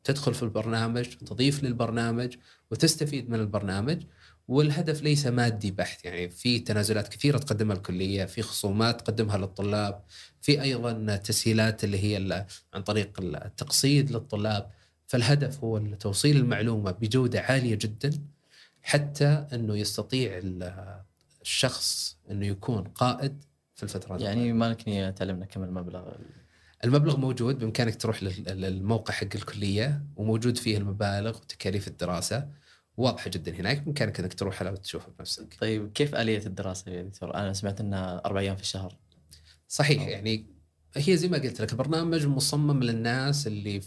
تدخل 0.03 0.33
في 0.33 0.43
البرنامج 0.43 1.05
تضيف 1.05 1.63
للبرنامج 1.63 2.35
وتستفيد 2.71 3.29
من 3.29 3.39
البرنامج. 3.39 4.03
والهدف 4.47 5.01
ليس 5.01 5.27
مادي 5.27 5.71
بحت 5.71 6.05
يعني 6.05 6.29
في 6.29 6.59
تنازلات 6.59 7.07
كثيرة 7.07 7.37
تقدمها 7.37 7.75
الكلية 7.75 8.25
في 8.25 8.41
خصومات 8.41 9.01
تقدمها 9.01 9.37
للطلاب 9.37 10.03
في 10.41 10.61
أيضا 10.61 11.15
تسهيلات 11.15 11.83
اللي 11.83 12.03
هي 12.03 12.45
عن 12.73 12.83
طريق 12.83 13.19
التقسيط 13.21 14.11
للطلاب. 14.11 14.69
فالهدف 15.07 15.63
هو 15.63 15.77
توصيل 15.79 16.37
المعلومة 16.37 16.91
بجودة 16.91 17.41
عالية 17.41 17.75
جدا. 17.75 18.11
حتى 18.83 19.47
إنه 19.53 19.77
يستطيع 19.77 20.41
الشخص 21.41 22.17
إنه 22.31 22.45
يكون 22.45 22.83
قائد 22.83 23.43
في 23.75 23.83
الفترات 23.83 24.21
يعني 24.21 24.53
ما 24.53 24.69
لك 24.69 24.87
نية 24.87 25.09
تعلمنا 25.09 25.45
كم 25.45 25.63
المبلغ 25.63 26.11
المبلغ 26.83 27.17
موجود 27.17 27.59
بإمكانك 27.59 28.01
تروح 28.01 28.23
للموقع 28.23 29.13
حق 29.13 29.27
الكلية 29.35 30.03
وموجود 30.15 30.57
فيه 30.57 30.77
المبالغ 30.77 31.37
وتكاليف 31.37 31.87
الدراسة 31.87 32.49
واضحة 32.97 33.29
جدا 33.29 33.55
هناك 33.55 33.81
بإمكانك 33.81 34.19
إنك 34.19 34.33
تروح 34.33 34.61
وتشوفها 34.61 34.71
وتشوفها 34.71 35.13
بنفسك. 35.19 35.57
طيب 35.59 35.91
كيف 35.91 36.15
آلية 36.15 36.45
الدراسة 36.45 36.91
يا 36.91 37.01
دكتور؟ 37.01 37.35
أنا 37.35 37.53
سمعت 37.53 37.81
إنها 37.81 38.21
أربع 38.25 38.39
أيام 38.39 38.55
في 38.55 38.61
الشهر. 38.61 38.97
صحيح 39.67 40.01
أوه. 40.01 40.09
يعني 40.09 40.45
هي 40.95 41.17
زي 41.17 41.27
ما 41.27 41.37
قلت 41.37 41.61
لك 41.61 41.75
برنامج 41.75 42.25
مصمم 42.25 42.83
للناس 42.83 43.47
اللي 43.47 43.81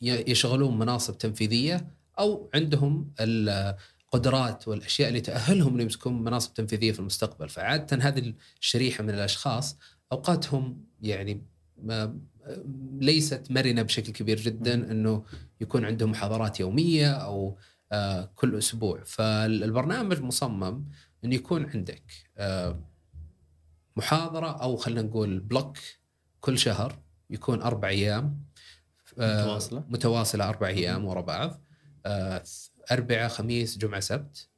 يشغلون 0.00 0.78
مناصب 0.78 1.18
تنفيذية 1.18 1.86
أو 2.18 2.50
عندهم 2.54 3.12
القدرات 4.14 4.68
والأشياء 4.68 5.08
اللي 5.08 5.20
تأهلهم 5.20 5.68
انهم 5.68 5.80
يمسكون 5.80 6.22
مناصب 6.22 6.54
تنفيذية 6.54 6.92
في 6.92 7.00
المستقبل، 7.00 7.48
فعادة 7.48 7.96
هذه 7.96 8.34
الشريحة 8.60 9.04
من 9.04 9.10
الأشخاص 9.10 9.78
أوقاتهم 10.12 10.84
يعني 11.00 11.46
ما 11.82 12.18
ليست 12.98 13.50
مرنة 13.50 13.82
بشكل 13.82 14.12
كبير 14.12 14.40
جدا 14.40 14.74
إنه 14.74 15.24
يكون 15.60 15.84
عندهم 15.84 16.10
محاضرات 16.10 16.60
يومية 16.60 17.12
أو 17.12 17.58
آه، 17.92 18.30
كل 18.34 18.58
أسبوع. 18.58 19.02
فالبرنامج 19.04 20.20
مصمم 20.20 20.84
انه 21.24 21.34
يكون 21.34 21.70
عندك 21.70 22.02
آه، 22.36 22.80
محاضرة 23.96 24.62
أو 24.62 24.76
خلينا 24.76 25.02
نقول 25.02 25.40
بلوك 25.40 25.78
كل 26.40 26.58
شهر 26.58 26.98
يكون 27.30 27.62
أربع 27.62 27.88
أيام 27.88 28.44
آه، 29.18 29.44
متواصلة. 29.44 29.84
متواصلة 29.88 30.48
أربع 30.48 30.66
أيام 30.66 31.04
ورا 31.04 31.20
بعض 31.20 31.60
أربعاء 32.90 33.28
خميس 33.28 33.78
جمعة 33.78 34.00
سبت 34.00 34.48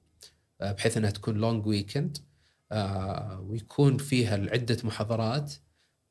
بحيث 0.61 0.97
إنها 0.97 1.11
تكون 1.11 1.37
long 1.37 1.67
weekend 1.67 2.19
ويكون 3.39 3.99
فيها 3.99 4.35
عدة 4.35 4.77
محاضرات 4.85 5.53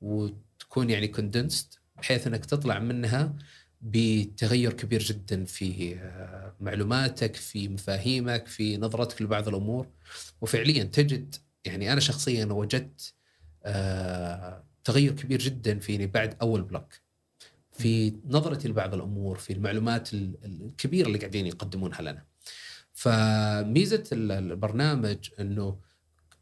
وتكون 0.01 0.89
يعني 0.89 1.07
condensed 1.07 1.73
بحيث 1.97 2.27
إنك 2.27 2.45
تطلع 2.45 2.79
منها 2.79 3.35
بتغير 3.81 4.73
كبير 4.73 5.03
جدا 5.03 5.45
في 5.45 5.95
آه، 5.95 6.55
معلوماتك 6.59 7.35
في 7.35 7.67
مفاهيمك 7.67 8.47
في 8.47 8.77
نظرتك 8.77 9.21
لبعض 9.21 9.47
الأمور. 9.47 9.87
وفعليا 10.41 10.83
تجد 10.83 11.35
يعني 11.65 11.93
أنا 11.93 11.99
شخصيا 11.99 12.45
وجدت 12.45 13.13
آه، 13.63 14.63
تغير 14.83 15.11
كبير 15.13 15.39
جدا 15.39 15.79
فيني 15.79 16.07
بعد 16.07 16.37
أول 16.41 16.61
block 16.61 17.02
في 17.73 18.13
نظرتي 18.25 18.67
لبعض 18.67 18.93
الأمور 18.93 19.37
في 19.37 19.53
المعلومات 19.53 20.13
الكبيرة 20.13 21.07
اللي 21.07 21.17
قاعدين 21.17 21.47
يقدمونها 21.47 22.01
لنا. 22.01 22.23
فميزة 22.93 24.03
البرنامج 24.11 25.17
إنه 25.39 25.77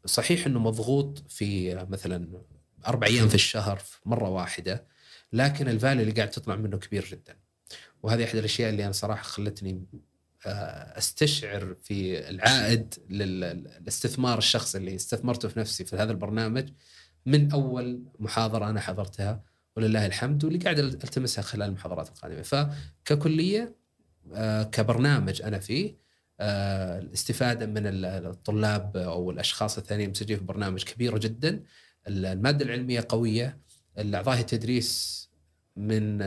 صحيح 0.06 0.46
إنه 0.46 0.58
مضغوط 0.58 1.24
في 1.28 1.74
مثلا 1.74 2.42
أربع 2.86 3.06
أيام 3.06 3.28
في 3.28 3.34
الشهر 3.34 3.82
مرة 4.06 4.28
واحدة 4.28 4.86
لكن 5.32 5.68
ال 5.68 5.74
value 5.74 6.02
اللي 6.02 6.12
قاعد 6.12 6.30
تطلع 6.30 6.56
منه 6.56 6.76
كبير 6.76 7.04
جدا 7.04 7.36
وهذه 8.02 8.24
أحد 8.24 8.36
الأشياء 8.36 8.70
اللي 8.70 8.84
أنا 8.84 8.92
صراحة 8.92 9.22
خلتني 9.22 9.84
آه، 10.46 10.98
أستشعر 10.98 11.76
في 11.82 12.28
العائد 12.28 12.94
للاستثمار 13.10 14.38
الشخصي 14.38 14.78
اللي 14.78 14.94
استثمرته 14.94 15.48
في 15.48 15.60
نفسي 15.60 15.84
في 15.84 15.96
هذا 15.96 16.12
البرنامج 16.12 16.68
من 17.26 17.52
أول 17.52 18.02
محاضرة 18.18 18.70
أنا 18.70 18.80
حضرتها 18.80 19.42
ولله 19.76 20.06
الحمد 20.06 20.44
واللي 20.44 20.58
قاعد 20.58 20.78
ألتمسها 20.78 21.42
خلال 21.42 21.68
المحاضرات 21.68 22.08
القادمة. 22.08 22.42
فككلية 22.42 23.76
آه، 24.34 24.62
كبرنامج 24.62 25.42
أنا 25.42 25.58
فيه 25.58 25.96
آه، 26.40 26.98
الاستفادة 26.98 27.66
من 27.66 27.82
الطلاب 27.86 28.96
أو 28.96 29.30
الأشخاص 29.30 29.78
الثانيين 29.78 30.08
المسجلين 30.08 30.36
في 30.36 30.42
البرنامج 30.42 30.84
كبيره 30.84 31.18
جدا. 31.18 31.62
المادة 32.08 32.64
العلمية 32.64 33.06
قوية. 33.08 33.58
الاعضاء 33.98 34.40
التدريس 34.40 35.22
من 35.76 36.22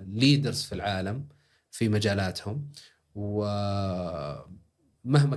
الليدرز 0.00 0.62
في 0.62 0.74
العالم 0.74 1.28
في 1.70 1.88
مجالاتهم. 1.88 2.72
ومهما 3.14 4.46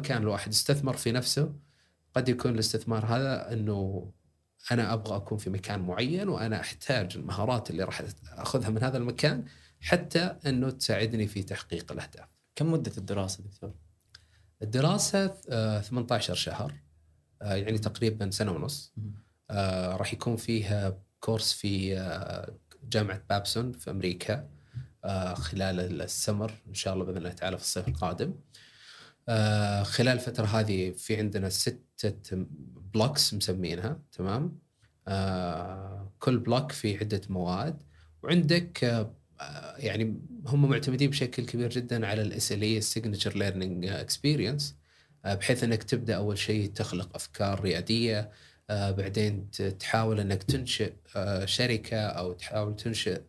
كان 0.03 0.21
الواحد 0.21 0.51
استثمر 0.51 0.97
في 0.97 1.11
نفسه 1.11 1.53
قد 2.13 2.30
يكون 2.30 2.53
الاستثمار 2.53 3.05
هذا 3.05 3.53
إنه 3.53 4.11
أنا 4.72 4.93
أبغى 4.93 5.16
أكون 5.16 5.38
في 5.38 5.49
مكان 5.49 5.80
معين 5.80 6.30
وأنا 6.30 6.59
أحتاج 6.59 7.18
المهارات 7.18 7.70
اللي 7.70 7.84
راح 7.84 8.03
أخذها 8.32 8.70
من 8.70 8.84
هذا 8.84 8.97
المكان 8.97 9.45
حتى 9.82 10.36
أنه 10.45 10.70
تساعدني 10.70 11.28
في 11.28 11.43
تحقيق 11.43 11.91
الأهداف. 11.91 12.28
كم 12.55 12.72
مدة 12.72 12.91
الدراسة 12.97 13.43
دكتور؟ 13.43 13.74
الدراسة 14.61 15.28
18 15.82 16.32
آه، 16.32 16.36
شهر 16.36 16.74
آه، 17.41 17.55
يعني 17.55 17.78
تقريبا 17.78 18.30
سنة 18.30 18.51
ونص. 18.51 18.93
آه، 19.49 19.95
راح 19.95 20.14
يكون 20.14 20.36
فيها 20.36 20.97
كورس 21.20 21.53
في 21.53 21.95
جامعة 22.84 23.22
بابسون 23.30 23.72
في 23.72 23.91
أمريكا 23.91 24.49
خلال 25.34 26.01
السمر 26.01 26.51
إن 26.68 26.74
شاء 26.74 26.93
الله 26.93 27.05
بإذن 27.05 27.18
الله 27.18 27.32
تعالى 27.32 27.57
في 27.57 27.64
الصيف 27.64 27.88
القادم. 27.88 28.34
خلال 29.84 30.13
الفترة 30.13 30.45
هذه 30.45 30.91
في 30.91 31.17
عندنا 31.17 31.49
ستة 31.49 32.45
blocks 32.93 33.34
مسمينها 33.34 33.99
تمام؟ 34.11 34.59
كل 36.19 36.38
block 36.38 36.72
في 36.71 36.97
عدة 36.97 37.21
مواد 37.30 37.84
وعندك 38.24 39.07
يعني 39.78 40.21
هم 40.45 40.69
معتمدين 40.69 41.09
بشكل 41.09 41.45
كبير 41.45 41.69
جدا 41.69 42.07
على 42.07 42.21
ال 42.22 42.61
SLE 42.61 42.78
ال 42.78 42.84
signature 42.84 43.38
learning 43.38 43.86
experience 43.86 44.76
بحيث 45.26 45.63
إنك 45.63 45.84
تبدأ 45.84 46.15
أول 46.15 46.38
شيء 46.38 46.71
تخلق 46.71 47.15
أفكار 47.15 47.61
ريادية 47.61 48.32
آه، 48.69 48.91
بعدين 48.91 49.49
تحاول 49.80 50.19
إنك 50.19 50.43
تنشئ 50.43 50.93
آه، 51.15 51.45
شركة 51.45 51.97
أو 51.97 52.34
تحاول 52.34 52.76
تنشئ 52.76 53.21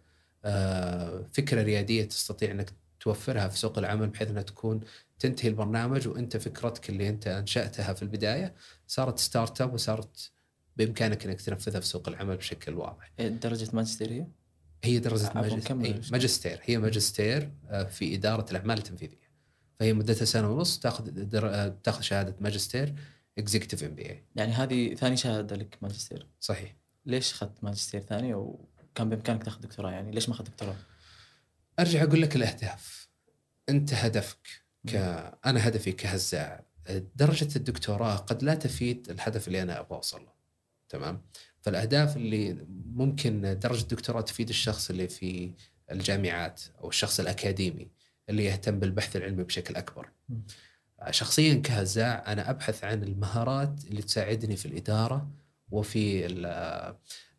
آه، 0.44 1.26
فكرة 1.32 1.62
ريادية 1.62 2.04
تستطيع 2.04 2.50
إنك 2.50 2.72
توفرها 3.00 3.48
في 3.48 3.58
سوق 3.58 3.78
العمل 3.78 4.08
بحيث 4.08 4.28
إنها 4.30 4.42
تكون 4.42 4.80
تنتهي 5.18 5.48
البرنامج 5.48 6.08
وانت 6.08 6.36
فكرتك 6.36 6.90
اللي 6.90 7.08
انت 7.08 7.26
انشاتها 7.26 7.92
في 7.92 8.02
البداية 8.02 8.54
صارت 8.86 9.18
startup 9.18 9.74
وصارت 9.74 10.30
بإمكانك 10.76 11.26
إنك 11.26 11.40
تنفذها 11.40 11.80
في 11.80 11.86
سوق 11.86 12.08
العمل 12.08 12.36
بشكل 12.36 12.74
واضح. 12.74 13.12
إيه، 13.18 13.28
درجة 13.28 13.70
ماجستيريه؟ 13.72 14.28
هي 14.84 14.98
درجة 14.98 15.32
ماجستير 15.34 16.02
ماجستير 16.12 16.60
هي 16.62 16.78
ماجستير 16.78 17.50
في 17.88 18.14
إدارة 18.14 18.50
الأعمال 18.50 18.78
التنفيذية. 18.78 19.24
فهي 19.80 19.92
مدتها 19.92 20.24
سنة 20.24 20.50
ونص 20.50 20.78
تاخذ 20.78 21.26
تاخذ 21.82 22.00
شهادة 22.00 22.36
ماجستير 22.40 22.94
executive 23.38 23.84
MBA 23.84 24.24
يعني 24.36 24.52
هذه 24.52 24.94
ثاني 24.94 25.16
شهادة 25.16 25.56
لك 25.56 25.78
ماجستير 25.82 26.26
صحيح 26.40 26.76
ليش 27.06 27.32
أخذت 27.32 27.64
ماجستير 27.64 28.00
ثاني 28.00 28.34
وكان 28.34 29.08
بإمكانك 29.08 29.44
تاخذ 29.44 29.60
دكتوراه 29.60 29.90
يعني 29.90 30.10
ليش 30.10 30.28
ما 30.28 30.34
أخذت 30.34 30.50
دكتوراه؟ 30.50 30.76
أرجع 31.78 32.02
أقول 32.02 32.22
لك 32.22 32.36
الأهداف 32.36 33.08
أنت 33.68 33.94
هدفك 33.94 34.63
ك 34.88 34.94
أنا 35.46 35.68
هدفي 35.68 35.92
كهزاع. 35.92 36.64
درجة 37.16 37.48
الدكتوراه 37.56 38.16
قد 38.16 38.42
لا 38.42 38.54
تفيد 38.54 39.10
الهدف 39.10 39.46
اللي 39.48 39.62
أنا 39.62 39.80
أبغى 39.80 39.96
أوصل 39.96 40.20
له. 40.20 40.32
تمام؟ 40.88 41.22
فالأهداف 41.60 42.16
اللي 42.16 42.66
ممكن 42.86 43.58
درجة 43.62 43.82
الدكتوراه 43.82 44.20
تفيد 44.20 44.48
الشخص 44.48 44.90
اللي 44.90 45.08
في 45.08 45.52
الجامعات 45.90 46.62
أو 46.80 46.88
الشخص 46.88 47.20
الأكاديمي 47.20 47.88
اللي 48.28 48.44
يهتم 48.44 48.78
بالبحث 48.78 49.16
العلمي 49.16 49.42
بشكل 49.42 49.76
أكبر. 49.76 50.10
شخصيا 51.10 51.54
كهزاع 51.54 52.32
أنا 52.32 52.50
أبحث 52.50 52.84
عن 52.84 53.02
المهارات 53.02 53.84
اللي 53.84 54.02
تساعدني 54.02 54.56
في 54.56 54.66
الإدارة 54.66 55.30
وفي 55.70 56.26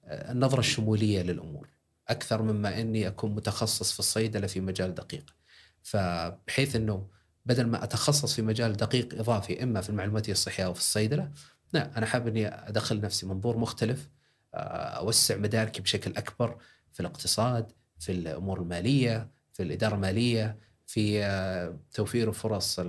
النظرة 0.05 0.59
الشمولية 0.59 1.21
للأمور. 1.21 1.69
أكثر 2.07 2.41
مما 2.41 2.81
إني 2.81 3.07
أكون 3.07 3.35
متخصص 3.35 3.91
في 3.91 3.99
الصيدلة 3.99 4.47
في 4.47 4.59
مجال 4.59 4.95
دقيق. 4.95 5.35
فبحيث 5.83 6.75
إنه 6.75 7.07
بدل 7.45 7.67
ما 7.67 7.83
أتخصص 7.83 8.33
في 8.35 8.41
مجال 8.41 8.73
دقيق 8.73 9.19
إضافي 9.19 9.63
إما 9.63 9.81
في 9.81 9.89
المعلوماتيه 9.89 10.31
الصحية 10.31 10.65
أو 10.65 10.73
في 10.73 10.79
الصيدلة 10.79 11.31
لا 11.73 11.97
أنا 11.97 12.05
حابب 12.05 12.27
إني 12.27 12.47
أدخل 12.47 13.01
نفسي 13.01 13.25
منظور 13.25 13.57
مختلف 13.57 14.09
أوسع 14.53 15.37
مداركي 15.37 15.81
بشكل 15.81 16.11
أكبر 16.17 16.57
في 16.93 16.99
الاقتصاد 16.99 17.71
في 17.99 18.11
الأمور 18.11 18.61
المالية 18.61 19.29
في 19.53 19.63
الإدارة 19.63 19.95
المالية 19.95 20.57
في 20.87 21.23
آه، 21.23 21.79
توفير 21.93 22.31
فرص 22.31 22.79
آه، 22.79 22.85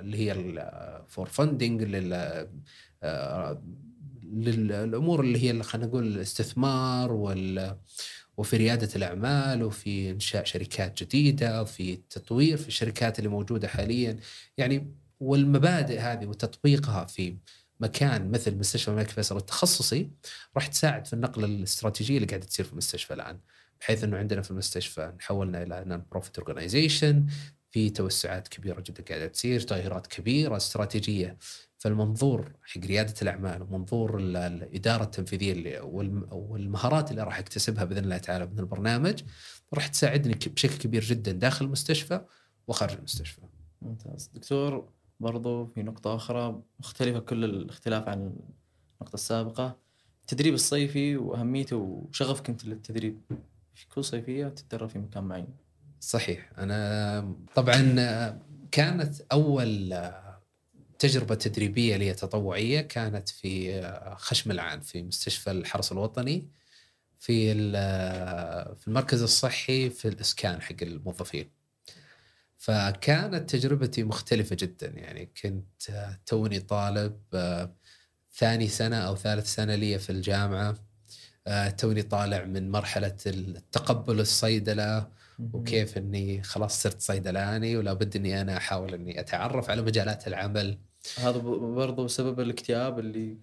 اللي 0.00 0.18
هي 0.18 1.04
for 1.08 1.28
funding 1.28 1.82
للأمور 4.22 5.20
اللي 5.20 5.42
هي 5.42 5.62
خلينا 5.62 5.88
نقول 5.88 6.06
الاستثمار 6.06 7.12
وال 7.12 7.76
وفي 8.36 8.56
ريادة 8.56 8.88
الأعمال 8.96 9.62
وفي 9.62 10.10
إنشاء 10.10 10.44
شركات 10.44 11.02
جديدة 11.02 11.62
وفي 11.62 11.96
تطوير 11.96 12.56
في 12.56 12.68
الشركات 12.68 13.18
اللي 13.18 13.30
موجودة 13.30 13.68
حاليا 13.68 14.16
يعني 14.58 14.94
والمبادئ 15.20 15.98
هذه 15.98 16.26
وتطبيقها 16.26 17.04
في 17.04 17.36
مكان 17.80 18.30
مثل 18.30 18.56
مستشفى 18.56 18.88
الملك 18.90 19.08
فيصل 19.10 19.36
التخصصي 19.36 20.10
راح 20.56 20.66
تساعد 20.66 21.06
في 21.06 21.12
النقله 21.12 21.46
الاستراتيجية 21.46 22.16
اللي 22.16 22.26
قاعدة 22.26 22.46
تصير 22.46 22.64
في 22.64 22.72
المستشفى 22.72 23.14
الآن. 23.14 23.38
بحيث 23.80 24.04
إنه 24.04 24.16
عندنا 24.16 24.42
في 24.42 24.50
المستشفى 24.50 25.12
تحولنا 25.18 25.62
إلى 25.62 25.84
non-profit 25.86 26.38
organization 26.38 27.26
في 27.70 27.90
توسعات 27.90 28.48
كبيرة 28.48 28.80
جدا 28.80 29.04
قاعدة 29.08 29.26
تصير 29.26 29.60
تغيرات 29.60 30.06
كبيرة 30.06 30.56
استراتيجية 30.56 31.36
فالمنظور 31.86 32.52
حق 32.64 32.80
ريادة 32.80 33.14
الأعمال 33.22 33.62
ومنظور 33.62 34.18
ال- 34.18 34.36
الاداره 34.36 35.02
التنفيذية 35.04 35.80
والمهارات 36.32 37.10
اللي 37.10 37.22
راح 37.22 37.38
اكتسبها 37.38 37.84
بإذن 37.84 38.04
الله 38.04 38.18
تعالى 38.18 38.46
من 38.46 38.58
البرنامج 38.58 39.22
راح 39.74 39.86
تساعدني 39.86 40.34
بشكل 40.34 40.78
كبير 40.78 41.02
جدا 41.04 41.32
داخل 41.32 41.64
المستشفى 41.64 42.20
وخارج 42.68 42.92
المستشفى. 42.94 43.40
ممتاز. 43.82 44.30
دكتور 44.34 44.88
برضو 45.20 45.66
في 45.66 45.82
نقطة 45.82 46.16
أخرى 46.16 46.62
مختلفة 46.80 47.18
كل 47.18 47.44
الاختلاف 47.44 48.08
عن 48.08 48.18
النقطة 49.00 49.14
السابقة. 49.14 49.76
التدريب 50.20 50.54
الصيفي 50.54 51.16
وأهميته 51.16 51.76
وشغفك 51.76 52.48
أنت 52.48 52.64
للتدريب 52.64 53.20
في 53.74 53.86
كل 53.94 54.04
صيفية 54.04 54.48
تتدرب 54.48 54.88
في 54.88 54.98
مكان 54.98 55.24
معين؟ 55.24 55.48
صحيح. 56.00 56.50
أنا 56.58 57.34
طبعا 57.54 57.76
كانت 58.70 59.20
أول 59.32 59.94
تجربة 60.98 61.34
تدريبية 61.34 61.96
لي 61.96 62.14
تطوعيه 62.14 62.80
كانت 62.80 63.28
في 63.28 63.82
خشم 64.18 64.50
العان 64.50 64.80
في 64.80 65.02
مستشفى 65.02 65.50
الحرس 65.50 65.92
الوطني 65.92 66.48
في 67.18 67.52
ال- 67.52 68.76
في 68.76 68.88
المركز 68.88 69.22
الصحي 69.22 69.90
في 69.90 70.08
الإسكان 70.08 70.62
حق 70.62 70.76
الموظفين. 70.82 71.50
فكانت 72.58 73.50
تجربتي 73.50 74.02
مختلفة 74.04 74.56
جدا 74.60 74.86
يعني 74.88 75.30
كنت 75.42 76.14
توني 76.26 76.60
طالب 76.60 77.20
آه، 77.34 77.74
ثاني 78.34 78.68
سنة 78.68 78.96
أو 78.96 79.16
ثالث 79.16 79.54
سنة 79.54 79.74
لي 79.74 79.98
في 79.98 80.10
الجامعة. 80.10 80.76
آه، 81.46 81.70
توني 81.70 82.02
طالع 82.02 82.44
من 82.44 82.70
مرحلة 82.70 83.16
التقبل 83.26 84.20
الصيدلة 84.20 85.08
وكيف 85.52 85.98
إني 85.98 86.42
خلاص 86.42 86.82
صرت 86.82 87.00
صيدلاني 87.00 87.76
ولا 87.76 87.92
بد 87.92 88.16
إني 88.16 88.40
أنا 88.40 88.56
أحاول 88.56 88.94
إني 88.94 89.20
أتعرف 89.20 89.70
على 89.70 89.82
مجالات 89.82 90.28
العمل. 90.28 90.78
هذا 91.18 91.38
برضو 91.38 92.08
سبب 92.08 92.40
الاكتئاب 92.40 92.98
اللي 92.98 93.36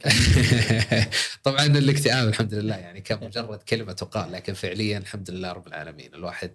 طبعا 1.44 1.66
الاكتئاب 1.84 2.28
الحمد 2.28 2.54
لله 2.54 2.76
يعني 2.76 3.02
كان 3.02 3.24
مجرد 3.24 3.58
كلمة 3.58 3.94
تقال 3.94 4.32
لكن 4.32 4.54
فعليا 4.54 4.98
الحمد 4.98 5.32
لله 5.32 5.52
رب 5.52 5.68
العالمين. 5.68 6.14
الواحد 6.14 6.52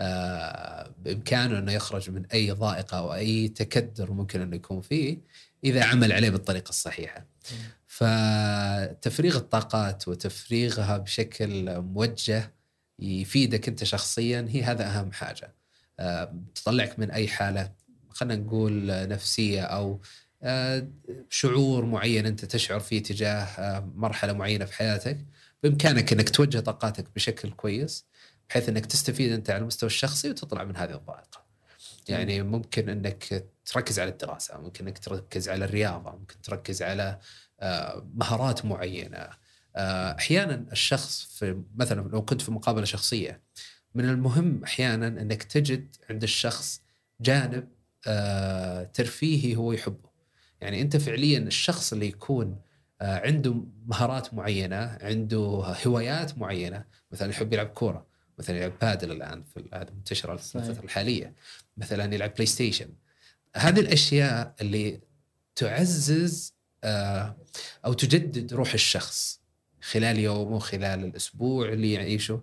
آه، 0.00 0.94
بإمكانه 0.98 1.58
أنه 1.58 1.72
يخرج 1.72 2.10
من 2.10 2.26
أي 2.26 2.50
ضائقة 2.50 2.98
أو 2.98 3.14
أي 3.14 3.48
تكدر 3.48 4.12
ممكن 4.12 4.40
انه 4.40 4.56
يكون 4.56 4.80
فيه 4.80 5.18
إذا 5.64 5.84
عمل 5.84 6.12
عليه 6.12 6.30
بالطريقة 6.30 6.68
الصحيحة. 6.68 7.26
فتفريغ 7.86 9.36
الطاقات 9.36 10.08
وتفريغها 10.08 10.98
بشكل 10.98 11.80
موجه 11.80 12.59
يفيدك 13.00 13.68
أنت 13.68 13.84
شخصيا 13.84 14.46
هي 14.50 14.62
هذا 14.62 14.86
أهم 14.86 15.12
حاجة. 15.12 15.54
آه، 16.00 16.34
تطلعك 16.54 16.98
من 16.98 17.10
أي 17.10 17.28
حالة 17.28 17.72
خلينا 18.10 18.42
نقول 18.42 18.86
نفسية 19.08 19.62
أو 19.62 20.00
آه، 20.42 20.88
شعور 21.30 21.84
معين 21.84 22.26
أنت 22.26 22.44
تشعر 22.44 22.80
فيه 22.80 23.02
تجاه 23.02 23.44
آه، 23.44 23.92
مرحلة 23.94 24.32
معينة 24.32 24.64
في 24.64 24.74
حياتك 24.74 25.18
بإمكانك 25.62 26.12
أنك 26.12 26.28
توجه 26.28 26.60
طاقاتك 26.60 27.06
بشكل 27.14 27.50
كويس 27.50 28.06
بحيث 28.50 28.68
أنك 28.68 28.86
تستفيد 28.86 29.32
أنت 29.32 29.50
على 29.50 29.60
المستوى 29.60 29.86
الشخصي 29.86 30.30
وتطلع 30.30 30.64
من 30.64 30.76
هذه 30.76 30.94
الضائقة. 30.94 31.44
يعني 32.08 32.42
ممكن 32.42 32.88
أنك 32.88 33.46
تركز 33.64 34.00
على 34.00 34.10
الدراسة، 34.10 34.58
ممكن 34.60 34.86
أنك 34.86 34.98
تركز 34.98 35.48
على 35.48 35.64
الرياضة، 35.64 36.10
ممكن 36.10 36.42
تركز 36.42 36.82
على 36.82 37.18
مهارات 38.14 38.64
معينة. 38.64 39.28
آه، 39.76 40.16
أحيانا 40.18 40.66
الشخص 40.72 41.24
في 41.38 41.62
مثلا 41.76 42.08
لو 42.08 42.24
كنت 42.24 42.42
في 42.42 42.50
مقابلة 42.50 42.84
شخصية 42.84 43.40
من 43.94 44.04
المهم 44.04 44.64
أحيانا 44.64 45.06
أنك 45.06 45.42
تجد 45.42 45.96
عند 46.10 46.22
الشخص 46.22 46.82
جانب 47.20 47.68
آه، 48.06 48.84
ترفيهي 48.84 49.56
هو 49.56 49.72
يحبه. 49.72 50.10
يعني 50.60 50.80
أنت 50.80 50.96
فعليا 50.96 51.38
الشخص 51.38 51.92
اللي 51.92 52.06
يكون 52.06 52.60
آه، 53.00 53.26
عنده 53.26 53.64
مهارات 53.86 54.34
معينة، 54.34 54.98
عنده 55.00 55.38
هوايات 55.86 56.38
معينة، 56.38 56.84
مثلا 57.12 57.30
يحب 57.30 57.52
يلعب 57.52 57.66
كورة، 57.66 58.06
مثلا 58.38 58.56
يلعب 58.56 58.72
بادل 58.80 59.12
الآن 59.12 59.42
في 59.42 59.68
هذا 59.72 59.90
منتشره 59.90 60.36
في. 60.36 60.56
الفترة 60.56 60.84
الحالية، 60.84 61.34
مثلا 61.76 62.14
يلعب 62.14 62.34
بلاي 62.34 62.46
ستيشن. 62.46 62.88
هذه 63.56 63.80
الأشياء 63.80 64.54
اللي 64.60 65.00
تعزز 65.56 66.54
أو 67.84 67.92
تجدد 67.92 68.54
روح 68.54 68.72
الشخص 68.74 69.39
خلال 69.82 70.18
يومه 70.18 70.58
خلال 70.58 71.04
الأسبوع 71.04 71.68
اللي 71.68 71.92
يعيشه. 71.92 72.42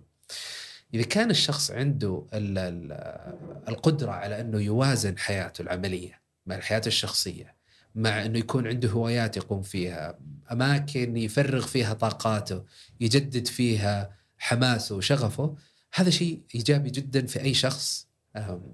إذا 0.94 1.02
كان 1.02 1.30
الشخص 1.30 1.70
عنده 1.70 2.26
ال- 2.34 2.58
ال- 2.58 3.68
القدرة 3.68 4.10
على 4.12 4.40
إنه 4.40 4.60
يوازن 4.60 5.18
حياته 5.18 5.62
العملية 5.62 6.20
مع 6.46 6.56
الحياة 6.56 6.82
الشخصية 6.86 7.56
مع 7.94 8.24
إنه 8.26 8.38
يكون 8.38 8.66
عنده 8.66 8.88
هوايات 8.88 9.36
يقوم 9.36 9.62
فيها، 9.62 10.18
أماكن 10.52 11.16
يفرغ 11.16 11.66
فيها 11.66 11.94
طاقاته، 11.94 12.64
يجدد 13.00 13.46
فيها 13.46 14.16
حماسه 14.38 14.96
وشغفه، 14.96 15.56
هذا 15.94 16.10
شيء 16.10 16.42
إيجابي 16.54 16.90
جدا 16.90 17.26
في 17.26 17.40
أي 17.40 17.54
شخص 17.54 18.08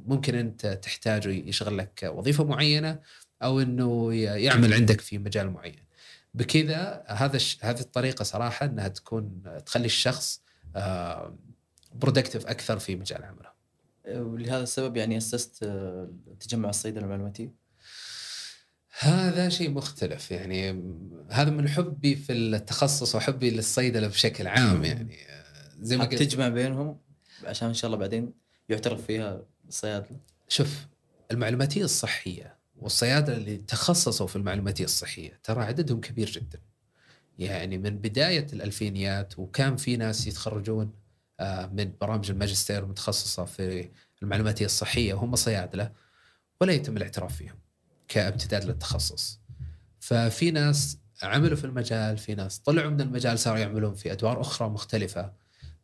ممكن 0.07 0.35
أنت 0.35 0.67
تحتاجه 0.67 1.29
يشغل 1.29 1.79
لك 1.79 2.11
وظيفة 2.15 2.45
معينة 2.45 3.01
أو 3.43 3.61
إنه 3.61 4.15
ي- 4.15 4.23
يعمل 4.23 4.75
عندك 4.75 5.01
في 5.01 5.19
مجال 5.19 5.51
معين. 5.51 5.84
بكذا 6.35 7.05
هذا 7.07 7.39
هذه 7.61 7.81
الطريقة 7.81 8.23
صراحة 8.23 8.67
إنها 8.67 8.89
تكون 8.89 9.43
تخلي 9.67 9.87
الشخص 9.87 10.43
برودكتيف 11.95 12.47
أكثر 12.47 12.79
في 12.79 12.97
مجال 12.97 13.25
عمله. 13.25 13.55
ولهذا 14.09 14.63
السبب 14.63 14.97
يعني 14.97 15.17
أسست 15.17 15.63
آه، 15.63 16.11
تجمع 16.41 16.69
الصيدلة 16.69 17.05
المعلوماتي؟ 17.05 17.51
هذا 18.99 19.49
شيء 19.49 19.71
مختلف 19.71 20.31
يعني 20.31 20.71
هذا 21.31 21.51
من 21.51 21.69
حبي 21.69 22.17
في 22.17 22.33
التخصص 22.33 23.15
وحبي 23.15 23.51
للصيدلة 23.51 24.09
بشكل 24.09 24.47
عام 24.47 24.85
يعني 24.85 25.17
زي 25.81 25.97
ما 25.97 26.05
قلت 26.05 26.23
تجمع 26.23 26.49
بينهم؟ 26.49 26.99
عشان 27.45 27.69
إن 27.69 27.75
شاء 27.75 27.87
الله 27.87 27.99
بعدين 27.99 28.33
يعترف 28.69 29.07
فيها 29.07 29.43
الصيادلة. 29.69 30.19
شوف 30.49 30.87
المعلوماتية 31.31 31.85
الصحية 31.85 32.57
والصيادله 32.85 33.37
اللي 33.37 33.57
تخصصوا 33.57 34.27
في 34.27 34.37
المعلوماتيه 34.37 34.85
الصحية 34.85 35.41
ترى 35.45 35.65
عددهم 35.65 36.01
كبير 36.01 36.31
جدا. 36.31 36.59
يعني 37.39 37.79
من 37.79 37.99
بداية 37.99 38.47
الألفينيات 38.53 39.39
وكان 39.39 39.77
في 39.77 39.97
ناس 39.97 40.27
يتخرجون 40.27 40.93
آه، 41.41 41.67
من 41.67 41.93
برامج 42.01 42.31
الماجستير 42.31 42.83
المتخصصة 42.83 43.45
في 43.45 43.91
المعلوماتيه 44.23 44.65
الصحية 44.65 45.15
وهم 45.15 45.37
صيادلة 45.37 45.91
ولا 46.61 46.73
يتم 46.73 46.97
الاعتراف 46.97 47.37
فيهم 47.37 47.59
كامتداد 48.09 48.65
للتخصص. 48.65 49.41
ففي 50.01 50.51
ناس 50.51 50.99
عملوا 51.23 51.57
في 51.57 51.65
المجال، 51.65 52.19
في 52.19 52.35
ناس 52.35 52.59
طلعوا 52.59 52.91
من 52.91 53.01
المجال 53.01 53.39
صاروا 53.39 53.59
يعملون 53.59 53.95
في 53.95 54.13
أدوار 54.13 54.41
أخرى 54.41 54.69
مختلفة. 54.69 55.33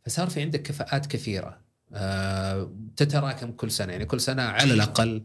فصار 0.05 0.29
في 0.29 0.41
عندك 0.41 0.61
كفاءات 0.61 1.05
كثيرة 1.05 1.61
آه، 1.93 2.75
تتراكم 2.97 3.51
كل 3.51 3.71
سنة 3.71 3.91
يعني 3.91 4.05
كل 4.05 4.21
سنة 4.21 4.41
على 4.41 4.73
الأقل 4.73 5.23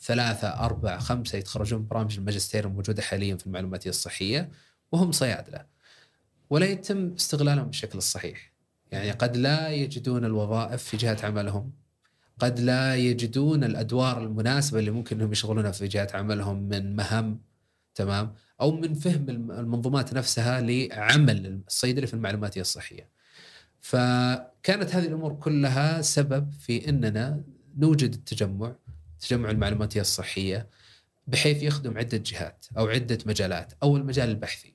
ثلاثة 0.00 0.48
أربعة 0.48 0.98
خمسة 0.98 1.38
يتخرجون 1.38 1.86
برامج 1.86 2.18
الماجستير 2.18 2.66
الموجودة 2.66 3.02
حاليا 3.02 3.36
في 3.36 3.46
المعلوماتية 3.46 3.90
الصحية 3.90 4.50
وهم 4.92 5.12
صيادلة 5.12 5.66
ولا 6.50 6.66
يتم 6.66 7.14
استغلالهم 7.14 7.64
بالشكل 7.66 7.98
الصحيح. 7.98 8.52
يعني 8.92 9.10
قد 9.10 9.36
لا 9.36 9.68
يجدون 9.68 10.24
الوظائف 10.24 10.82
في 10.82 10.96
جهة 10.96 11.18
عملهم. 11.26 11.72
قد 12.38 12.60
لا 12.60 12.96
يجدون 12.96 13.64
الأدوار 13.64 14.22
المناسبة 14.22 14.78
اللي 14.78 14.90
ممكن 14.90 15.16
أنهم 15.16 15.32
يشغلونها 15.32 15.70
في 15.70 15.86
جهة 15.88 16.08
عملهم 16.14 16.62
من 16.68 16.96
مهام 16.96 17.40
تمام 17.94 18.34
أو 18.60 18.72
من 18.72 18.94
فهم 18.94 19.28
الم- 19.28 19.52
المنظومات 19.52 20.14
نفسها 20.14 20.60
لعمل 20.60 21.60
الصيدلي 21.68 22.06
في 22.06 22.14
المعلوماتية 22.14 22.60
الصحية. 22.60 23.08
فكانت 23.80 24.94
هذه 24.94 25.06
الأمور 25.06 25.32
كلها 25.34 26.02
سبب 26.02 26.52
في 26.52 26.88
إننا 26.88 27.42
نوجد 27.78 28.14
التجمع 28.14 28.72
تجمع 29.22 29.50
المعلوماتيه 29.50 30.00
الصحية 30.00 30.68
بحيث 31.26 31.62
يخدم 31.62 31.98
عدة 31.98 32.22
جهات 32.26 32.66
أو 32.78 32.86
عدة 32.88 33.18
مجالات 33.26 33.72
أو 33.82 33.96
المجال 33.96 34.28
البحثي. 34.28 34.74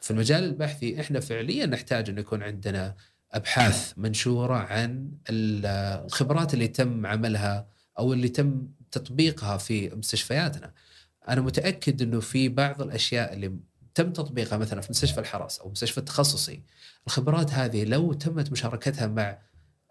في 0.00 0.10
المجال 0.10 0.44
البحثي 0.44 1.00
إحنا 1.00 1.20
فعليا 1.20 1.66
نحتاج 1.66 2.08
انه 2.10 2.20
يكون 2.20 2.42
عندنا 2.42 2.94
أبحاث 3.32 3.92
منشورة 3.96 4.54
عن 4.54 5.10
ال- 5.30 5.66
الخبرات 6.06 6.54
اللي 6.54 6.68
تم 6.68 7.06
عملها 7.06 7.66
أو 7.98 8.12
اللي 8.12 8.28
تم 8.28 8.68
تطبيقها 8.90 9.56
في 9.56 9.90
مستشفياتنا. 9.90 10.72
أنا 11.28 11.40
متأكد 11.40 12.02
إنه 12.02 12.20
في 12.20 12.48
بعض 12.48 12.82
الأشياء 12.82 13.32
اللي 13.32 13.56
تم 13.94 14.12
تطبيقها 14.12 14.56
مثلا 14.58 14.80
في 14.80 14.90
مستشفى 14.90 15.20
الحرس 15.20 15.58
أو 15.58 15.70
مستشفى 15.70 15.98
التخصصي 15.98 16.62
الخبرات 17.06 17.50
هذه 17.52 17.84
لو 17.84 18.12
تمت 18.12 18.52
مشاركتها 18.52 19.06
مع 19.06 19.38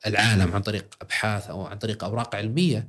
العالم 0.08 0.52
عن 0.54 0.62
طريق 0.62 0.96
أبحاث 1.02 1.50
أو 1.50 1.66
عن 1.66 1.78
طريق 1.78 2.04
أوراق 2.04 2.36
علمية 2.36 2.88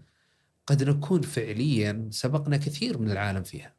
قد 0.67 0.83
نكون 0.83 1.23
فعليا 1.23 2.09
سبقنا 2.11 2.57
كثير 2.57 2.99
من 2.99 3.11
العالم 3.11 3.43
فيها. 3.43 3.75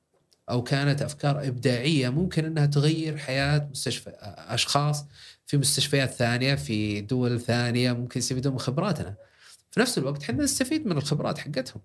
أو 0.50 0.64
كانت 0.64 1.02
أفكار 1.02 1.48
إبداعية 1.48 2.10
ممكن 2.10 2.46
أنها 2.46 2.66
تغير 2.66 3.18
حياة 3.18 3.68
مستشفى 3.72 4.10
أشخاص 4.38 5.06
في 5.46 5.58
مستشفيات 5.58 6.12
ثانية 6.12 6.56
في 6.56 7.02
دول 7.02 7.42
ثانية 7.42 7.92
ممكن 7.94 8.20
يستفيدون 8.20 8.54
من 8.54 8.60
خبراتنا. 8.60 9.16
في 9.72 9.80
نفس 9.80 9.98
الوقت 9.98 10.24
إحنا 10.24 10.44
نستفيد 10.44 10.86
من 10.86 10.98
الخبرات 10.98 11.38
حقتهم. 11.38 11.82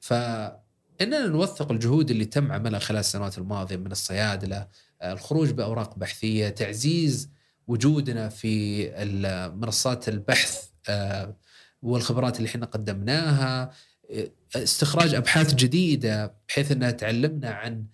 فإننا 0.00 1.26
نوثق 1.26 1.72
الجهود 1.72 2.10
اللي 2.10 2.24
تم 2.24 2.52
عملها 2.52 2.78
خلال 2.78 3.00
السنوات 3.00 3.38
الماضية 3.38 3.76
من 3.76 3.92
الصيادلة، 3.92 4.68
الخروج 5.02 5.50
بأوراق 5.50 5.98
بحثية، 5.98 6.48
تعزيز 6.48 7.30
وجودنا 7.66 8.28
في 8.28 8.88
منصات 9.56 10.08
البحث 10.08 10.64
آه، 10.88 11.36
والخبرات 11.82 12.36
اللي 12.36 12.48
إحنا 12.48 12.66
قدمناها 12.66 13.70
استخراج 14.56 15.14
أبحاث 15.14 15.54
جديدة 15.54 16.34
بحيث 16.48 16.72
أنها 16.72 16.90
تعلمنا 16.90 17.50
عن 17.50 17.84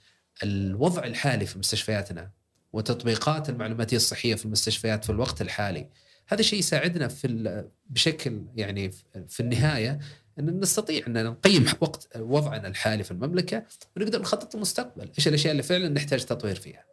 الوضع 0.43 1.05
الحالي 1.05 1.47
في 1.47 1.59
مستشفياتنا 1.59 2.31
وتطبيقات 2.73 3.49
المعلوماتيه 3.49 3.97
الصحية 3.97 4.35
في 4.35 4.45
المستشفيات 4.45 5.05
في 5.05 5.11
الوقت 5.11 5.41
الحالي 5.41 5.89
هذا 6.29 6.41
الشيء 6.41 6.59
يساعدنا 6.59 7.09
في 7.09 7.65
بشكل 7.91 8.43
يعني 8.57 8.91
في 9.29 9.41
النهاية 9.41 9.99
أن 10.39 10.61
نستطيع 10.61 11.07
أن 11.07 11.25
نقيم 11.25 11.67
وقت 11.81 12.09
وضعنا 12.17 12.69
الحالي 12.69 13.05
في 13.05 13.11
المملكة 13.11 13.65
ونقدر 13.97 14.21
نخطط 14.21 14.55
للمستقبل، 14.55 15.11
إيش 15.19 15.29
الأشياء 15.29 15.53
اللي 15.53 15.63
فعلا 15.63 15.89
نحتاج 15.89 16.25
تطوير 16.25 16.55
فيها. 16.55 16.85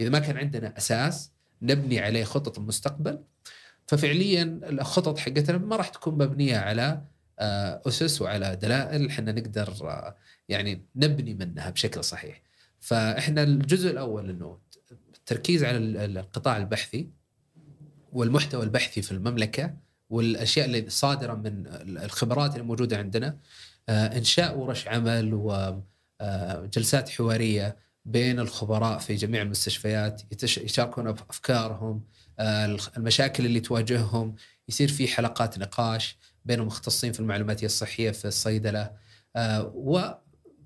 إذا 0.00 0.08
ما 0.08 0.18
كان 0.18 0.36
عندنا 0.36 0.78
أساس 0.78 1.30
نبني 1.62 2.00
عليه 2.00 2.24
خطط 2.24 2.58
المستقبل 2.58 3.18
ففعليا 3.86 4.60
الخطط 4.62 5.18
حقتنا 5.18 5.58
ما 5.58 5.76
راح 5.76 5.88
تكون 5.88 6.14
مبنية 6.14 6.58
على 6.58 7.02
أسس 7.86 8.22
وعلى 8.22 8.56
دلائل 8.56 9.06
إحنا 9.06 9.32
نقدر 9.32 9.68
آه، 9.82 10.16
يعني 10.48 10.86
نبني 10.96 11.34
منها 11.34 11.70
بشكل 11.70 12.04
صحيح. 12.04 12.42
فإحنا 12.80 13.42
الجزء 13.42 13.90
الأول 13.90 14.30
إنه 14.30 14.58
التركيز 15.14 15.64
على 15.64 15.76
القطاع 16.04 16.56
البحثي 16.56 17.10
والمحتوى 18.12 18.64
البحثي 18.64 19.02
في 19.02 19.12
المملكة 19.12 19.74
والأشياء 20.10 20.66
اللي 20.66 20.90
صادرة 20.90 21.34
من 21.34 21.66
الخبرات 22.04 22.52
اللي 22.52 22.64
موجودة 22.64 22.98
عندنا 22.98 23.38
آه، 23.88 24.06
إنشاء 24.16 24.58
ورش 24.58 24.88
عمل 24.88 25.30
وجلسات 25.34 27.08
حوارية 27.08 27.76
بين 28.04 28.40
الخبراء 28.40 28.98
في 28.98 29.14
جميع 29.14 29.42
المستشفيات 29.42 30.22
يشاركون 30.42 31.08
أفكارهم 31.08 32.04
المشاكل 32.96 33.46
اللي 33.46 33.60
تواجههم 33.60 34.34
يصير 34.68 34.88
في 34.88 35.08
حلقات 35.08 35.58
نقاش 35.58 36.16
بين 36.44 36.60
المختصين 36.60 37.12
في 37.12 37.20
المعلوماتيه 37.20 37.66
الصحية 37.66 38.10
في 38.10 38.24
الصيدلة. 38.24 38.90
آه، 39.36 39.72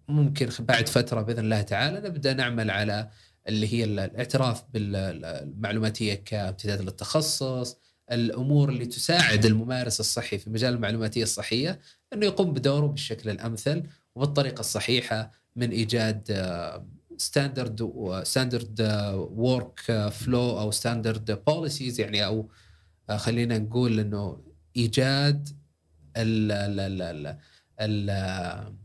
وممكن 0.08 0.48
بعد 0.58 0.88
فترة 0.88 1.22
بإذن 1.22 1.38
الله 1.38 1.62
تعالى 1.62 2.08
نبدأ 2.08 2.34
نعمل 2.34 2.70
على 2.70 3.10
اللي 3.48 3.74
هي 3.74 3.84
الاعتراف 3.84 4.64
بالمعلوماتيه 4.72 6.14
كامتداد 6.14 6.80
للتخصص. 6.82 7.76
الأمور 8.12 8.68
اللي 8.68 8.86
تساعد 8.86 9.44
الممارس 9.44 10.00
الصحي 10.00 10.38
في 10.38 10.50
مجال 10.50 10.74
المعلوماتيه 10.74 11.22
الصحية 11.22 11.80
إنه 12.12 12.26
يقوم 12.26 12.52
بدوره 12.52 12.86
بالشكل 12.86 13.30
الأمثل 13.30 13.82
وبالطريقة 14.14 14.60
الصحيحة 14.60 15.32
من 15.56 15.70
إيجاد 15.70 16.30
standard 17.16 17.90
standard 18.24 18.80
workflow 19.14 20.60
أو 20.60 20.70
standard 20.70 21.44
policies 21.46 22.00
يعني 22.00 22.26
أو 22.26 22.50
آه، 23.10 23.16
خلينا 23.16 23.58
نقول 23.58 24.00
إنه 24.00 24.40
إيجاد 24.76 25.48
ال 26.16 26.52
ال 26.52 26.80
ال 27.00 27.38
ال 27.80 28.76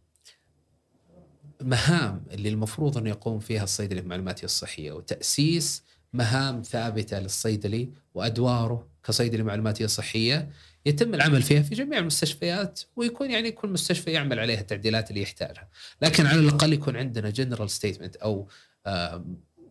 المهام 1.62 2.24
اللي 2.32 2.50
المفروض 2.50 2.98
انه 2.98 3.10
يقوم 3.10 3.40
فيها 3.40 3.64
الصيدلي 3.64 4.00
في 4.00 4.06
المعلوماتيه 4.06 4.46
الصحية 4.46 4.92
وتأسيس 4.92 5.84
مهام 6.14 6.62
ثابتة 6.62 7.20
للصيدلي 7.20 7.90
وأدواره 8.14 8.88
كصيدلي 9.04 9.44
معلوماتية 9.44 9.86
صحية 9.86 10.50
يتم 10.86 11.14
العمل 11.14 11.42
فيها 11.42 11.62
في 11.62 11.76
جميع 11.76 12.00
المستشفيات 12.00 12.82
ويكون 12.96 13.32
يعني 13.32 13.52
كل 13.52 13.70
مستشفى 13.70 14.12
يعمل 14.12 14.40
عليها 14.40 14.60
التعديلات 14.60 15.10
اللي 15.10 15.22
يحتاجها، 15.22 15.70
لكن 16.02 16.26
على 16.26 16.40
الأقل 16.40 16.74
يكون 16.74 16.96
عندنا 16.96 17.30
general 17.30 17.70
statement 17.70 18.16
أو 18.16 18.48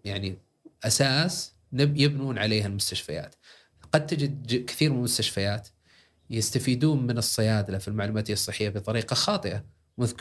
يعني 0.05 0.39
أساس 0.85 1.55
يبنون 1.73 2.39
عليها 2.39 2.67
المستشفيات. 2.67 3.35
قد 3.93 4.07
تجد 4.07 4.65
كثير 4.65 4.91
من 4.91 4.99
المستشفيات 4.99 5.69
يستفيدون 6.31 7.07
من 7.07 7.19
الصيادلة 7.19 7.79
في 7.79 7.89
المعلوماتيه 7.89 8.33
الصحية 8.33 8.69
بطريقة 8.69 9.15
خاطئة. 9.15 9.65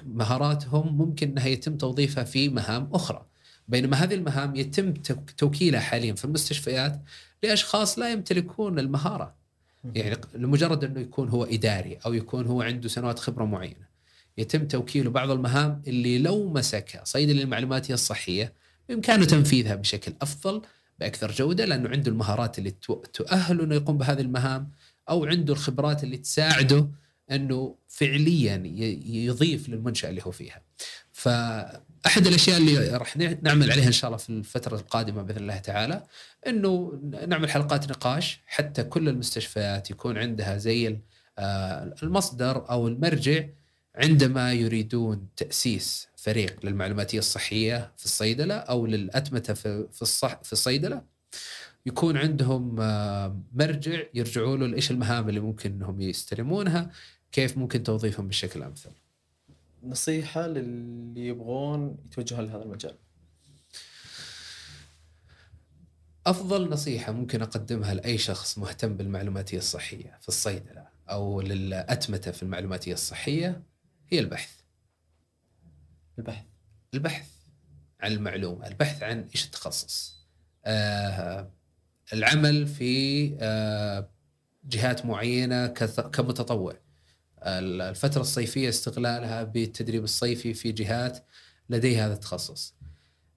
مهاراتهم 0.06 0.98
ممكن 0.98 1.30
أنها 1.30 1.48
يتم 1.48 1.78
توظيفها 1.78 2.24
في 2.24 2.50
مهام 2.50 2.90
أخرى. 2.94 3.26
بينما 3.68 3.98
هذه 3.98 4.14
المهام 4.14 4.56
يتم 4.56 4.94
توكيلها 5.38 5.80
حاليا 5.80 6.14
في 6.14 6.26
المستشفيات 6.26 7.02
لأشخاص 7.44 8.00
لا 8.00 8.12
يمتلكون 8.12 8.80
المهارة. 8.80 9.36
يعني 9.96 10.18
لمجرد 10.36 10.84
أنه 10.84 11.00
يكون 11.00 11.30
هو 11.30 11.44
إداري 11.44 12.00
أو 12.06 12.14
يكون 12.14 12.46
هو 12.46 12.62
عنده 12.62 12.90
سنوات 12.90 13.20
خبرة 13.20 13.46
معينة. 13.46 13.90
يتم 14.38 14.68
توكيله 14.68 15.10
بعض 15.10 15.32
المهام 15.32 15.82
اللي 15.88 16.20
لو 16.20 16.50
مسكها 16.54 17.04
صيدلي 17.04 17.42
المعلوماتيه 17.42 17.94
الصحية 17.94 18.54
بإمكانه 18.90 19.26
تنفيذها 19.26 19.76
بشكل 19.76 20.14
أفضل 20.22 20.62
بأكثر 21.00 21.32
جودة 21.32 21.66
لأنه 21.66 21.90
عنده 21.90 22.12
المهارات 22.12 22.60
اللي 22.60 22.72
تؤهله 23.14 23.64
إنه 23.64 23.76
يقوم 23.76 23.98
بهذه 23.98 24.22
المهام 24.22 24.72
أو 25.10 25.26
عنده 25.26 25.54
الخبرات 25.54 26.04
اللي 26.04 26.18
تساعده 26.18 26.90
إنه 27.32 27.76
فعليا 27.88 28.64
يضيف 29.06 29.70
للمنشأة 29.70 30.10
اللي 30.10 30.22
هو 30.26 30.32
فيها. 30.32 30.62
فأحد 31.12 32.28
الأشياء 32.28 32.58
اللي 32.58 32.98
راح 32.98 33.18
نعمل 33.18 33.72
عليها 33.72 33.88
إن 33.88 33.92
شاء 33.92 34.08
الله 34.08 34.18
في 34.18 34.30
الفترة 34.30 34.76
القادمة 34.76 35.22
بإذن 35.22 35.42
الله 35.42 35.58
تعالى 35.58 36.04
إنه 36.48 37.00
نعمل 37.28 37.50
حلقات 37.50 37.90
نقاش 37.90 38.42
حتى 38.48 38.84
كل 38.84 39.10
المستشفيات 39.10 39.92
يكون 39.92 40.18
عندها 40.18 40.58
زي 40.58 41.00
آه، 41.40 41.96
المصدر 42.04 42.70
أو 42.70 42.88
المرجع 42.88 43.44
عندما 43.96 44.54
يريدون 44.54 45.28
تأسيس 45.38 46.08
فريق 46.16 46.66
للمعلوماتية 46.66 47.20
الصحية 47.20 47.92
في 47.98 48.06
الصيدلة 48.06 48.56
أو 48.56 48.86
للأتمتة 48.86 49.54
في 49.54 50.02
الصح 50.02 50.40
في 50.44 50.54
الصيدلة 50.54 51.02
يكون 51.90 52.18
عندهم 52.18 52.80
آه، 52.80 53.42
مرجع 53.54 54.04
يرجعوا 54.14 54.58
له 54.58 54.76
إيش 54.76 54.92
المهام 54.92 55.30
اللي 55.30 55.40
ممكن 55.40 55.72
إنهم 55.72 56.02
يستلمونها 56.02 56.92
كيف 57.32 57.58
ممكن 57.58 57.84
توظيفهم 57.84 58.28
بشكل 58.28 58.64
أمثل. 58.64 58.90
نصيحة 59.84 60.48
للي 60.48 61.28
يبغون 61.28 61.98
يتوجهون 62.06 62.46
لهذا 62.46 62.64
المجال. 62.64 62.96
أفضل 66.26 66.70
نصيحة 66.70 67.12
ممكن 67.12 67.42
أقدمها 67.42 67.94
لأي 67.94 68.18
شخص 68.18 68.58
مهتم 68.58 68.98
بالمعلوماتية 68.98 69.58
الصحية 69.58 70.18
في 70.22 70.28
الصيدلة 70.28 70.88
أو 71.10 71.42
للأتمتة 71.42 72.32
في 72.32 72.44
المعلوماتية 72.44 72.94
الصحية 72.94 73.64
هي 74.10 74.20
البحث. 74.20 74.52
البحث. 76.20 76.46
البحث 76.94 77.30
عن 78.02 78.12
المعلومة 78.12 78.68
البحث 78.68 79.04
عن 79.04 79.28
إيش 79.36 79.46
التخصص 79.46 80.20
آه 80.66 81.52
العمل 82.14 82.68
في 82.68 83.36
آه 83.40 84.10
جهات 84.64 85.06
معينة 85.06 85.68
كمتطوع. 86.14 86.76
الفترة 87.44 88.22
الصيفية 88.22 88.70
استغلالها 88.70 89.44
بالتدريب 89.44 90.04
الصيفي 90.04 90.54
في 90.54 90.72
جهات 90.72 91.26
لديها 91.70 92.06
هذا 92.06 92.14
التخصص. 92.14 92.76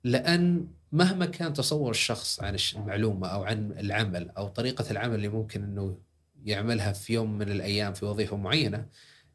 لأن 0.05 0.67
مهما 0.93 1.27
كان 1.27 1.53
تصور 1.53 1.91
الشخص 1.91 2.41
عن 2.41 2.57
المعلومة 2.77 3.29
أو 3.29 3.45
عن 3.45 3.73
العمل 3.73 4.31
أو 4.31 4.49
طريقة 4.49 4.91
العمل 4.91 5.15
اللي 5.15 5.29
ممكن 5.29 5.63
إنه 5.63 5.99
يعملها 6.45 6.93
في 6.93 7.13
يوم 7.13 7.39
من 7.39 7.51
الأيام 7.51 7.93
في 7.93 8.05
وظيفة 8.05 8.37
معينة 8.37 8.87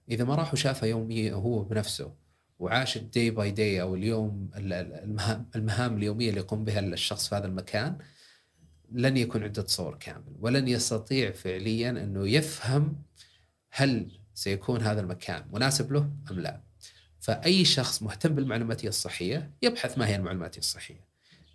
إذا 0.09 0.23
ما 0.23 0.35
راح 0.35 0.53
وشافها 0.53 0.89
يوميا 0.89 1.33
هو 1.33 1.63
بنفسه 1.63 2.13
وعاش 2.59 2.97
ال 2.97 3.06
day 3.06 3.31
by 3.31 3.51
day 3.51 3.81
أو 3.81 3.95
اليوم 3.95 4.49
المهام, 4.55 5.45
المهام 5.55 5.97
اليومية 5.97 6.29
اللي 6.29 6.39
يقوم 6.39 6.63
بها 6.63 6.79
الشخص 6.79 7.29
في 7.29 7.35
هذا 7.35 7.47
المكان 7.47 7.97
لن 8.91 9.17
يكون 9.17 9.43
عنده 9.43 9.61
تصور 9.61 9.97
كامل 9.99 10.35
ولن 10.39 10.67
يستطيع 10.67 11.31
فعليا 11.31 11.89
أنه 11.89 12.29
يفهم 12.29 12.95
هل 13.71 14.11
سيكون 14.33 14.81
هذا 14.81 15.01
المكان 15.01 15.45
مناسب 15.51 15.91
له 15.91 16.09
أم 16.31 16.39
لا. 16.39 16.61
فأي 17.19 17.65
شخص 17.65 18.03
مهتم 18.03 18.35
بالمعلوماتيه 18.35 18.87
الصحية 18.87 19.51
يبحث 19.61 19.97
ما 19.97 20.07
هي 20.07 20.15
المعلوماتيه 20.15 20.59
الصحية. 20.59 21.07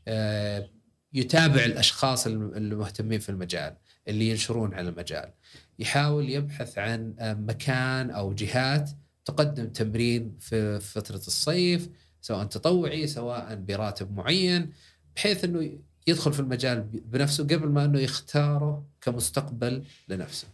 آه، 0.09 0.71
يتابع 1.13 1.65
الأشخاص 1.65 2.27
المهتمين 2.27 3.19
في 3.19 3.29
المجال 3.29 3.77
اللي 4.09 4.31
ينشرون 4.31 4.75
على 4.75 4.89
المجال. 4.89 5.33
يحاول 5.79 6.31
يبحث 6.31 6.79
عن 6.79 7.15
آه، 7.19 7.35
مكان 7.35 8.11
أو 8.11 8.33
جهات 8.33 8.91
تقدم 9.25 9.69
تمرين 9.69 10.37
في 10.41 10.81
فترة 10.81 11.17
الصيف 11.17 11.89
سواء 12.21 12.45
تطوعي 12.45 13.07
سواء 13.07 13.55
براتب 13.55 14.17
معين 14.17 14.73
بحيث 15.17 15.45
أنه 15.45 15.79
يدخل 16.07 16.33
في 16.33 16.41
المجال 16.41 16.81
بنفسه 16.83 17.45
قبل 17.45 17.69
ما 17.69 17.85
إنه 17.85 17.99
يختاره 18.01 18.87
كمستقبل 19.01 19.85
لنفسه. 20.09 20.49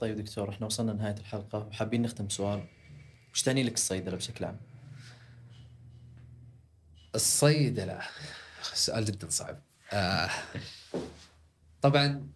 طيب 0.00 0.16
دكتور 0.16 0.50
إحنا 0.50 0.66
وصلنا 0.66 0.90
لنهاية 0.90 1.14
الحلقة 1.16 1.58
وحابين 1.58 2.02
نختم 2.02 2.28
سؤال 2.28 2.64
وش 3.32 3.42
تعني 3.42 3.62
لك 3.62 3.74
الصيدلة 3.74 4.16
بشكل 4.16 4.44
عام؟ 4.44 4.60
الصيدلة 7.14 8.00
سؤال 8.62 9.04
جدا 9.04 9.28
صعب 9.30 9.60
آه 9.92 10.30
طبعا 11.82 12.28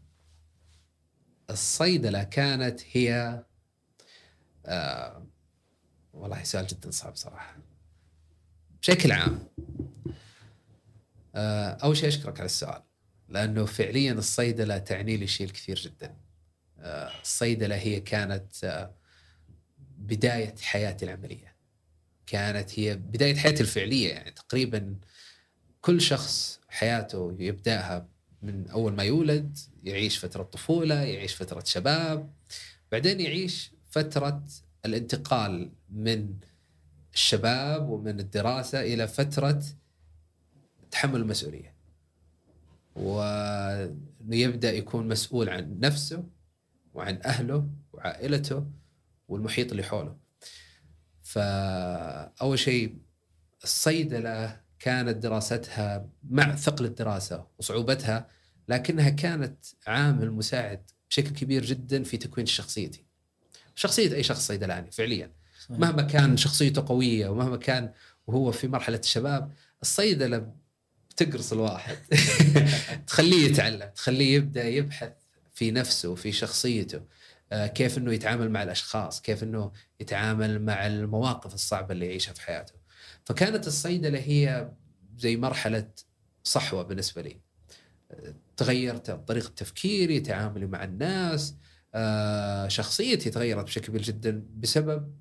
الصيدلة 1.51 2.23
كانت 2.23 2.81
هي 2.93 3.45
آه 4.67 5.27
والله 6.13 6.43
سؤال 6.43 6.67
جدا 6.67 6.91
صعب 6.91 7.17
صراحة 7.17 7.57
بشكل 8.83 9.13
عام 9.13 9.49
أول 11.83 11.97
شيء 11.97 12.09
أشكرك 12.09 12.41
على 12.41 12.47
السؤال 12.47 12.83
لأنه 13.29 13.65
فعليا 13.65 14.13
الصيدلة 14.13 14.79
تعني 14.79 15.17
لي 15.17 15.27
شيء 15.27 15.47
الكثير 15.47 15.79
جدا. 15.79 16.17
آه 16.79 17.11
الصيدلة 17.23 17.77
هي 17.77 18.01
كانت 18.01 18.65
آه 18.65 18.95
بداية 19.99 20.55
حياتي 20.63 21.05
العملية. 21.05 21.57
كانت 22.27 22.79
هي 22.79 22.97
بداية 22.97 23.35
حياتي 23.37 23.63
الفعلية 23.63 24.09
يعني 24.09 24.31
تقريبا 24.31 24.97
كل 25.81 26.01
شخص 26.01 26.61
حياته 26.69 27.37
يبدأها 27.39 28.09
من 28.43 28.69
أول 28.69 28.93
ما 28.93 29.03
يولد 29.03 29.59
يعيش 29.85 30.19
فترة 30.19 30.43
طفولة 30.43 30.95
يعيش 30.95 31.35
فترة 31.35 31.65
شباب 31.65 32.31
بعدين 32.93 33.21
يعيش 33.21 33.73
فترة 33.91 34.43
الانتقال 34.85 35.71
من 35.91 36.35
الشباب 37.15 37.89
ومن 37.89 38.21
الدراسة 38.21 38.81
إلى 38.81 39.09
فترة 39.09 39.63
تحمل 40.91 41.21
المسؤولية. 41.21 41.75
ويبدأ 42.97 44.73
يكون 44.73 45.09
مسؤول 45.09 45.49
عن 45.49 45.81
نفسه 45.81 46.25
وعن 46.95 47.21
أهله 47.25 47.69
وعائلته 47.93 48.67
والمحيط 49.29 49.71
اللي 49.71 49.83
حوله. 49.83 50.17
فأول 51.23 52.59
شيء 52.59 52.99
الصيدلة 53.65 54.61
كانت 54.79 55.17
دراستها 55.17 56.09
مع 56.31 56.57
ثقل 56.57 56.85
الدراسة 56.85 57.47
وصعوبتها 57.59 58.29
لكنها 58.69 59.09
كانت 59.11 59.65
عامل 59.87 60.31
مساعد 60.31 60.91
بشكل 61.11 61.31
كبير 61.31 61.65
جدا 61.65 62.03
في 62.03 62.17
تكوين 62.17 62.47
شخصيتي. 62.47 63.05
شخصية 63.75 64.15
أي 64.15 64.23
شخص 64.23 64.47
صيدلاني 64.47 64.91
فعليا. 64.91 65.33
مهما 65.71 66.03
كان 66.03 66.37
شخصيته 66.37 66.85
قوية 66.87 67.29
ومهما 67.29 67.57
كان 67.57 67.93
وهو 68.27 68.53
في 68.53 68.69
مرحلة 68.69 68.99
الشباب 68.99 69.53
الصيدلة 69.83 70.55
بتقرص 71.23 71.53
الواحد. 71.53 71.97
تخليه 73.07 73.51
يتعلم 73.51 73.91
تخليه 73.95 74.35
يبدأ 74.35 74.65
يبحث 74.65 75.13
في 75.55 75.71
نفسه 75.71 76.09
وفي 76.09 76.33
شخصيته 76.33 77.01
آه، 77.53 77.67
كيف 77.67 77.99
إنه 77.99 78.13
يتعامل 78.13 78.51
مع 78.51 78.63
الأشخاص 78.63 79.23
كيف 79.23 79.43
إنه 79.43 79.73
يتعامل 80.01 80.63
مع 80.63 80.87
المواقف 80.87 81.55
الصعبة 81.55 81.93
اللي 81.93 82.07
يعيشها 82.07 82.33
في 82.33 82.41
حياته. 82.41 82.73
فكانت 83.25 83.67
الصيدلة 83.67 84.19
هي 84.19 84.71
زي 85.19 85.37
مرحلة 85.37 85.89
صحوة 86.45 86.83
بالنسبة 86.83 87.23
لي. 87.23 87.41
تغيرت 88.57 89.11
طريقة 89.11 89.49
تفكيري 89.57 90.21
تعاملي 90.21 90.67
مع 90.67 90.85
الناس 90.85 91.55
آه، 91.95 92.69
شخصيتي 92.69 93.31
تغيرت 93.31 93.65
بشكل 93.65 93.87
كبير 93.87 94.03
جدا 94.03 94.47
بسبب 94.57 95.15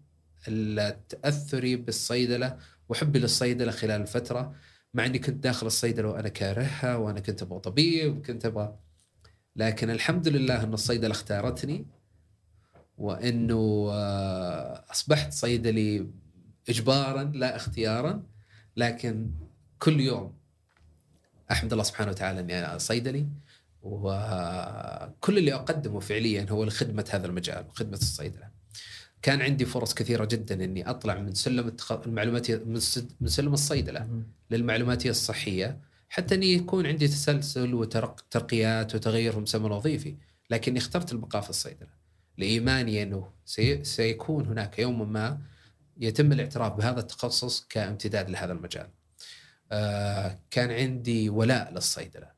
تأثري 1.10 1.76
بالصيدلة 1.76 2.58
وحبي 2.90 3.20
للصيدلة 3.20 3.72
خلال 3.72 4.02
الفترة 4.02 4.56
مع 4.94 5.06
إني 5.06 5.20
كنت 5.20 5.44
داخل 5.44 5.68
الصيدلة 5.68 6.08
وأنا 6.10 6.30
كارهها 6.30 6.96
وأنا 6.96 7.20
كنت 7.20 7.42
أبغى 7.42 7.60
طبيب 7.60 8.18
وكنت 8.18 8.46
أبغى 8.46 8.76
لكن 9.56 9.90
الحمد 9.90 10.28
لله 10.28 10.64
إن 10.64 10.74
الصيدلة 10.74 11.12
اختارتني 11.12 11.86
وإنه 12.98 13.90
آه، 13.92 14.86
أصبحت 14.92 15.34
صيدلي 15.34 16.08
اجبارا 16.70 17.24
لا 17.24 17.56
اختيارا 17.56 18.24
لكن 18.78 19.32
كل 19.80 20.00
يوم 20.00 20.34
أحمد 21.52 21.72
الله 21.72 21.84
سبحانه 21.84 22.12
وتعالى 22.12 22.40
إني 22.40 22.60
أنا 22.60 22.78
صيدلي 22.78 23.28
وكل 23.82 25.38
اللي 25.38 25.54
أقدمه 25.54 26.00
فعليا 26.00 26.46
هو 26.50 26.64
لخدمة 26.64 27.06
هذا 27.12 27.28
المجال 27.28 27.68
وخدمه 27.68 27.94
الصيدلة. 27.94 28.57
كان 29.28 29.42
عندي 29.42 29.66
فرص 29.66 29.94
كثيرة 29.94 30.26
جدا 30.26 30.64
إني 30.64 30.90
أطلع 30.90 31.20
من 31.20 31.34
سلم 31.34 31.76
المعلوماتيه 32.06 32.64
من 33.20 33.28
سلم 33.28 33.54
الصيدلة 33.54 34.24
للمعلوماتيه 34.52 35.10
الصحية 35.10 35.80
حتى 36.10 36.36
إني 36.36 36.54
يكون 36.54 36.86
عندي 36.86 37.08
تسلسل 37.08 37.74
وترقيات 37.74 38.96
وتغير 38.96 39.32
في 39.32 39.38
المسمى 39.38 39.68
الوظيفي، 39.68 40.16
لكني 40.50 40.80
اخترت 40.80 41.12
البقاء 41.12 41.42
في 41.42 41.50
الصيدلة 41.50 41.90
لإيماني 42.38 43.04
إنه 43.04 43.32
سيكون 43.82 44.46
هناك 44.46 44.80
يوم 44.80 45.14
ما 45.14 45.42
يتم 45.98 46.32
الاعتراف 46.32 46.74
بهذا 46.74 47.00
التخصص 47.00 47.68
كامتداد 47.70 48.30
لهذا 48.30 48.54
المجال. 48.54 48.90
آه، 49.72 50.40
كان 50.52 50.72
عندي 50.72 51.30
ولاء 51.30 51.74
للصيدلة. 51.74 52.32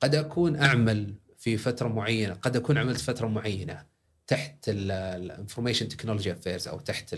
قد 0.00 0.14
أكون 0.14 0.56
أعمل 0.56 1.14
في 1.38 1.56
فترة 1.56 1.88
معينة، 1.88 2.34
قد 2.34 2.56
أكون 2.56 2.78
عملت 2.78 3.00
فترة 3.00 3.26
معينة 3.26 3.89
تحت 4.30 4.68
ال 4.68 4.78
information 4.78 5.88
technology 5.88 6.32
affairs 6.32 6.68
أو 6.68 6.80
تحت 6.80 7.16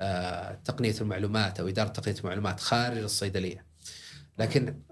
آه، 0.00 0.54
تقنية 0.64 0.94
المعلومات 1.00 1.60
أو 1.60 1.68
إدارة 1.68 1.88
تقنية 1.88 2.18
المعلومات 2.18 2.60
خارج 2.60 2.98
الصيدلية. 2.98 3.66
لكن 4.38 4.82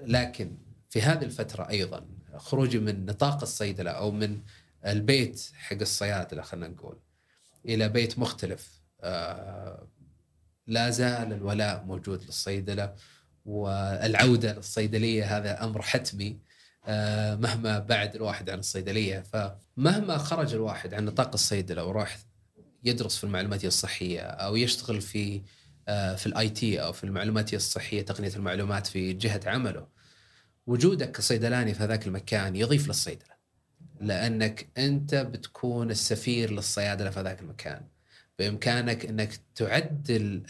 لكن 0.00 0.58
في 0.90 1.02
هذه 1.02 1.24
الفترة 1.24 1.68
أيضا 1.68 2.06
خروجي 2.36 2.78
من 2.78 3.06
نطاق 3.06 3.42
الصيدلة 3.42 3.90
أو 3.90 4.10
من 4.10 4.40
البيت 4.86 5.50
حق 5.54 5.80
الصيادلة 5.80 6.42
خلينا 6.42 6.68
نقول 6.68 6.98
إلى 7.64 7.88
بيت 7.88 8.18
مختلف 8.18 8.80
آه، 9.00 9.88
لا 10.66 10.90
زال 10.90 11.32
الولاء 11.32 11.84
موجود 11.84 12.24
للصيدلة 12.24 12.94
والعودة 13.44 14.52
للصيدلية 14.52 15.38
هذا 15.38 15.64
أمر 15.64 15.82
حتمي 15.82 16.38
مهما 17.36 17.78
بعد 17.78 18.14
الواحد 18.14 18.50
عن 18.50 18.58
الصيدلية. 18.58 19.24
فمهما 19.32 20.18
خرج 20.18 20.54
الواحد 20.54 20.94
عن 20.94 21.04
نطاق 21.04 21.32
الصيدلة 21.32 21.84
وراح 21.84 22.18
يدرس 22.84 23.16
في 23.16 23.24
المعلوماتيه 23.24 23.68
الصحية 23.68 24.20
أو 24.20 24.56
يشتغل 24.56 25.00
في 25.00 25.42
آه، 25.88 26.14
في 26.14 26.26
الآي 26.26 26.48
تي 26.48 26.82
أو 26.82 26.92
في 26.92 27.04
المعلوماتيه 27.04 27.56
الصحية 27.56 28.02
تقنية 28.02 28.36
المعلومات 28.36 28.86
في 28.86 29.12
جهة 29.12 29.40
عمله 29.46 29.86
وجودك 30.66 31.12
كصيدلاني 31.12 31.74
في 31.74 31.82
هذاك 31.82 32.06
المكان 32.06 32.56
يضيف 32.56 32.88
للصيدلة 32.88 33.38
لأنك 34.00 34.68
أنت 34.78 35.14
بتكون 35.14 35.90
السفير 35.90 36.50
للصيادلة 36.50 37.10
في 37.10 37.20
ذاك 37.20 37.40
المكان. 37.40 37.80
بإمكانك 38.38 39.06
أنك 39.06 39.40
تعدل 39.54 40.42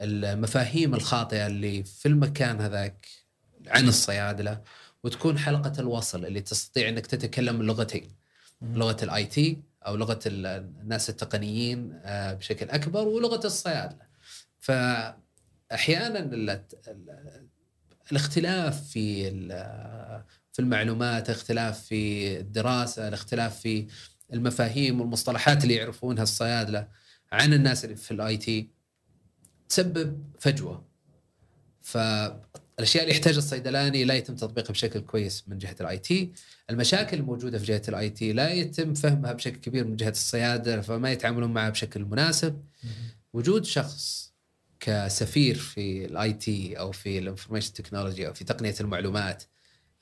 المفاهيم 0.00 0.94
الخاطئة 0.94 1.46
اللي 1.46 1.84
في 1.84 2.08
المكان 2.08 2.60
هذاك 2.60 3.06
عن 3.66 3.88
الصيادلة 3.88 4.60
وتكون 5.04 5.38
حلقة 5.38 5.72
الوصل 5.78 6.26
اللي 6.26 6.40
تستطيع 6.40 6.88
إنك 6.88 7.06
تتكلم 7.06 7.60
اللغتين 7.60 8.10
لغة 8.62 8.96
ال 9.02 9.24
IT 9.24 9.62
أو 9.86 9.96
لغة 9.96 10.20
الناس 10.26 11.10
التقنيين 11.10 12.00
آه، 12.04 12.34
بشكل 12.34 12.70
أكبر 12.70 13.08
ولغة 13.08 13.46
الصيادلة. 13.46 14.06
فاحيانا 14.58 16.18
الاختلاف 18.12 18.88
في 18.88 19.30
في 20.52 20.58
المعلومات 20.58 21.30
اختلاف 21.30 21.84
في 21.84 22.38
الدراسة 22.40 23.08
الاختلاف 23.08 23.60
في 23.60 23.86
المفاهيم 24.32 25.00
والمصطلحات 25.00 25.62
اللي 25.62 25.74
يعرفونها 25.74 26.22
الصيادلة 26.22 26.88
عن 27.32 27.52
الناس 27.52 27.84
اللي 27.84 27.96
في 27.96 28.10
ال 28.10 28.36
IT 28.36 28.70
تسبب 29.68 30.24
فجوة. 30.40 30.84
فالاشياء 32.80 33.04
اللي 33.04 33.14
يحتاجها 33.14 33.38
الصيدلاني 33.38 34.04
لا 34.04 34.14
يتم 34.14 34.34
تطبيقها 34.34 34.72
بشكل 34.72 35.00
كويس 35.00 35.44
من 35.48 35.58
جهة 35.58 35.76
ال 35.80 35.98
IT. 35.98 36.32
المشاكل 36.70 37.16
الموجودة 37.16 37.58
في 37.58 37.64
جهة 37.64 37.82
ال 37.88 38.10
IT 38.10 38.32
لا 38.32 38.50
يتم 38.52 38.94
فهمها 38.94 39.32
بشكل 39.32 39.56
كبير 39.56 39.84
من 39.86 39.96
جهة 39.96 40.08
الصيادلة 40.08 40.80
فما 40.80 41.12
يتعاملون 41.12 41.52
معها 41.52 41.70
بشكل 41.70 42.04
مناسب. 42.04 42.64
وجود 43.32 43.64
شخص 43.64 44.32
كسفير 44.80 45.54
في 45.54 46.04
ال 46.04 46.32
IT 46.32 46.78
أو 46.78 46.92
في 46.92 47.18
ال 47.18 47.22
information 47.22 47.72
technology 47.72 48.26
أو 48.26 48.34
في 48.34 48.44
تقنية 48.44 48.74
المعلومات 48.80 49.42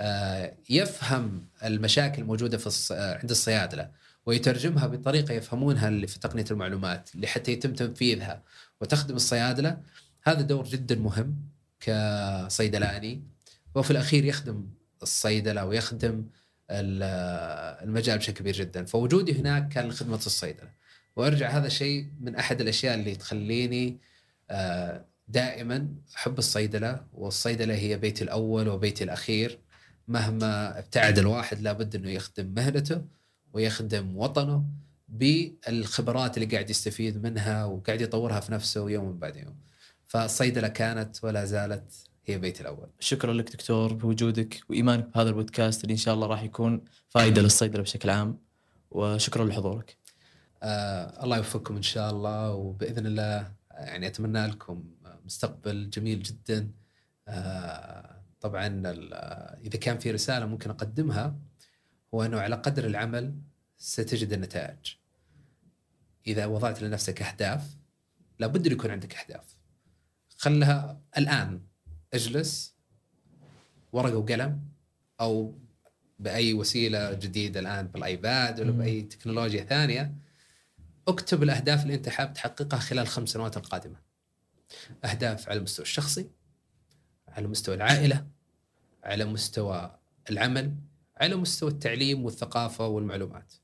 آه، 0.01 0.55
يفهم 0.70 1.49
المشاكل 1.64 2.22
الموجودة 2.22 2.59
في 2.59 2.95
عند 3.20 3.31
الصيادلة 3.31 3.91
ويترجمها 4.26 4.87
بطريقة 4.87 5.35
يفهمونها 5.35 5.89
اللي 5.89 6.07
في 6.07 6.18
تقنية 6.18 6.45
المعلومات 6.51 7.11
لحتى 7.14 7.53
يتم 7.53 7.72
تنفيذها 7.72 8.43
وتخدم 8.81 9.16
الصيادلة. 9.16 9.81
هذا 10.22 10.41
دور 10.41 10.64
جدا 10.64 10.95
مهم. 10.95 11.58
كصيدلاني 11.81 13.22
وفي 13.74 13.91
الأخير 13.91 14.24
يخدم 14.24 14.68
الصيدلة 15.03 15.64
ويخدم 15.64 16.24
المجال 16.70 18.18
بشكل 18.18 18.33
كبير 18.33 18.55
جدا. 18.55 18.85
فوجودي 18.85 19.41
هناك 19.41 19.68
كان 19.68 19.89
لخدمة 19.89 20.16
الصيدلة. 20.16 20.70
وأرجع 21.16 21.51
هذا 21.51 21.66
الشيء 21.66 22.07
من 22.20 22.37
أحد 22.37 22.61
الأشياء 22.61 22.95
اللي 22.95 23.14
تخليني 23.14 23.99
آه، 24.51 25.05
دائما 25.29 25.89
أحب 26.16 26.39
الصيدلة 26.39 27.07
والصيدلة 27.12 27.74
هي 27.74 27.97
بيتي 27.97 28.24
الأول 28.24 28.68
وبيتي 28.68 29.05
الأخير. 29.05 29.59
مهما 30.09 30.79
ابتعد 30.79 31.18
الواحد 31.18 31.61
لابد 31.61 31.95
إنه 31.95 32.11
يخدم 32.11 32.55
مهنته 32.57 33.05
ويخدم 33.53 34.16
وطنه 34.16 34.64
بالخبرات 35.09 36.37
اللي 36.37 36.49
قاعد 36.49 36.70
يستفيد 36.70 37.22
منها 37.22 37.64
وقاعد 37.64 38.01
يطورها 38.01 38.41
في 38.41 38.53
نفسه 38.53 38.91
يوم 38.91 39.18
بعد 39.18 39.37
يوم. 39.37 39.68
فالصيدلة 40.09 40.69
كانت 40.69 41.25
ولا 41.25 41.45
زالت 41.45 41.93
هي 42.27 42.39
بيتي 42.39 42.61
الأول 42.61 42.89
شكرا 43.01 43.33
لك 43.33 43.53
دكتور 43.53 43.93
بوجودك 43.93 44.61
وايمانك 44.69 45.15
بهذا 45.15 45.29
البودكاست 45.29 45.85
اللي 45.85 45.93
إن 45.93 45.99
شاء 45.99 46.15
الله 46.15 46.27
راح 46.27 46.43
يكون 46.43 46.85
فائدة 47.09 47.43
للصيدلة 47.43 47.83
بشكل 47.83 48.11
عام 48.11 48.39
وشكرا 48.91 49.45
لحضورك. 49.45 49.97
آه 50.63 51.25
الله 51.25 51.37
يوفقكم 51.37 51.77
إن 51.77 51.83
شاء 51.83 52.11
الله 52.11 52.53
وبإذن 52.53 53.07
الله 53.07 53.53
يعني 53.71 54.07
أتمنى 54.07 54.47
لكم 54.47 54.85
مستقبل 55.25 55.91
جميل 55.91 56.23
جدا. 56.23 56.71
آه 57.29 58.23
طبعا 58.41 58.83
إذا 59.65 59.79
كان 59.79 59.99
في 59.99 60.11
رسالة 60.11 60.47
ممكن 60.47 60.71
أقدمها 60.71 61.39
هو 62.15 62.23
أنه 62.23 62.41
على 62.41 62.57
قدر 62.57 62.87
العمل 62.87 63.35
ستجد 63.79 64.33
النتائج. 64.33 64.95
إذا 66.27 66.47
وضعت 66.47 66.83
لنفسك 66.83 67.23
أهداف 67.23 67.77
لابد 68.39 68.67
أن 68.67 68.73
يكون 68.73 68.91
عندك 68.91 69.17
أهداف. 69.17 69.58
خلها 70.39 71.01
الآن 71.18 71.61
أجلس 72.14 72.74
ورقة 73.93 74.16
وقلم 74.16 74.61
أو 75.20 75.59
بأي 76.18 76.55
وسيلة 76.55 77.12
جديدة 77.12 77.61
الآن 77.61 77.86
بالآيباد 77.86 78.61
ولا 78.61 78.70
بأي 78.70 79.03
تكنولوجيا 79.03 79.64
ثانية 79.64 80.14
أكتب 81.09 81.43
الأهداف 81.43 81.82
اللي 81.82 81.95
أنت 81.95 82.09
حاب 82.09 82.32
تحققها 82.32 82.78
خلال 82.78 83.03
الخمس 83.03 83.28
سنوات 83.28 83.57
القادمة. 83.57 83.97
أهداف 85.05 85.49
على 85.49 85.59
المستوى 85.59 85.82
الشخصي 85.86 86.30
على 87.28 87.47
مستوى 87.47 87.74
العائلة 87.74 88.26
على 89.05 89.24
مستوى 89.24 89.99
العمل 90.30 90.74
على 91.16 91.36
مستوى 91.36 91.70
التعليم 91.70 92.24
والثقافة 92.24 92.86
والمعلومات. 92.86 93.55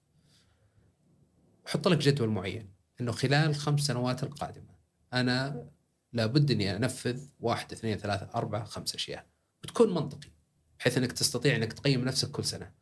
حط 1.66 1.88
لك 1.88 1.98
جدول 1.98 2.28
معين 2.28 2.70
إنه 3.00 3.12
خلال 3.12 3.50
الخمس 3.50 3.80
سنوات 3.80 4.22
القادمة 4.22 4.74
أنا 5.12 5.66
لابد 6.14 6.50
إني 6.50 6.76
أنفذ 6.76 7.26
واحد 7.40 7.72
اثنين 7.72 7.98
ثلاثة 7.98 8.28
أربعة 8.34 8.64
خمس 8.64 8.94
أشياء 8.94 9.26
وتكون 9.64 9.94
منطقي 9.94 10.28
بحيث 10.78 10.98
إنك 10.98 11.12
تستطيع 11.12 11.56
إنك 11.56 11.72
تقيم 11.72 12.04
نفسك 12.04 12.30
كل 12.30 12.44
سنة. 12.44 12.72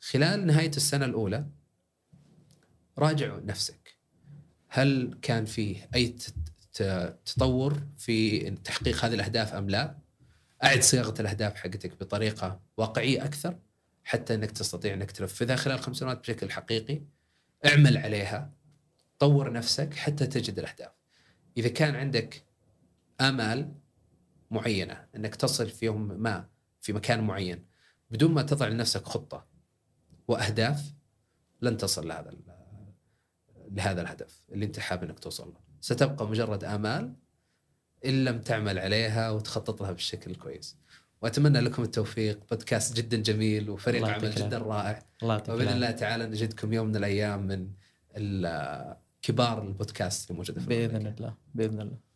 خلال 0.00 0.46
نهاية 0.46 0.70
السنة 0.76 1.04
الأولى 1.04 1.46
راجع 2.98 3.38
نفسك 3.44 3.98
هل 4.68 5.18
كان 5.22 5.44
فيه 5.44 5.88
أي 5.94 6.16
تطور 7.24 7.82
في 7.98 8.50
تحقيق 8.50 9.04
هذه 9.04 9.14
الأهداف 9.14 9.54
أم 9.54 9.70
لا؟ 9.70 9.98
أعد 10.64 10.82
صياغة 10.82 11.20
الأهداف 11.20 11.54
حقتك 11.54 12.00
بطريقة 12.00 12.60
واقعية 12.76 13.24
أكثر 13.24 13.58
حتى 14.04 14.34
إنك 14.34 14.50
تستطيع 14.50 14.94
إنك 14.94 15.10
تنفذها 15.10 15.56
خلال 15.56 15.80
خمس 15.80 15.96
سنوات 15.96 16.20
بشكل 16.20 16.50
حقيقي. 16.50 17.02
اعمل 17.66 17.98
عليها 17.98 18.52
طور 19.18 19.52
نفسك 19.52 19.94
حتى 19.94 20.26
تجد 20.26 20.58
الأهداف. 20.58 20.90
إذا 21.56 21.68
كان 21.68 21.94
عندك 21.94 22.49
آمال 23.20 23.74
معينة 24.50 25.06
إنك 25.16 25.34
تصل 25.34 25.68
في 25.68 25.86
يوم 25.86 26.22
ما 26.22 26.48
في 26.80 26.92
مكان 26.92 27.24
معين 27.26 27.64
بدون 28.10 28.32
ما 28.34 28.42
تضع 28.42 28.68
لنفسك 28.68 29.04
خطة 29.04 29.46
وأهداف 30.28 30.94
لن 31.62 31.76
تصل 31.76 32.08
لهذا 32.08 32.34
لهذا 33.70 34.02
الهدف 34.02 34.44
اللي 34.52 34.64
أنت 34.64 34.78
حابب 34.78 35.04
إنك 35.04 35.18
توصل 35.18 35.48
له. 35.48 35.60
ستبقى 35.80 36.28
مجرد 36.28 36.64
آمال 36.64 37.14
إن 38.04 38.24
لم 38.24 38.40
تعمل 38.40 38.78
عليها 38.78 39.30
وتخطط 39.30 39.82
لها 39.82 39.92
بالشكل 39.92 40.30
الكويس 40.30 40.76
وأتمنى 41.22 41.60
لكم 41.60 41.82
التوفيق. 41.82 42.40
بودكاست 42.50 42.96
جدا 42.96 43.16
جميل 43.16 43.70
وفريق 43.70 44.08
عمل 44.08 44.30
جدا 44.30 44.58
رائع. 44.58 45.02
الله 45.22 45.34
وبإذن 45.36 45.68
الله 45.68 45.90
تعالى 45.90 46.26
نجدكم 46.26 46.72
يوم 46.72 46.88
من 46.88 46.96
الأيام 46.96 47.46
من 47.46 47.70
كبار 49.22 49.62
البودكاست 49.62 50.30
الموجودة 50.30 50.60
في 50.60 50.66
بإذن 50.66 51.06
الله. 51.06 51.34
بإذن 51.54 51.80
الله. 51.80 52.09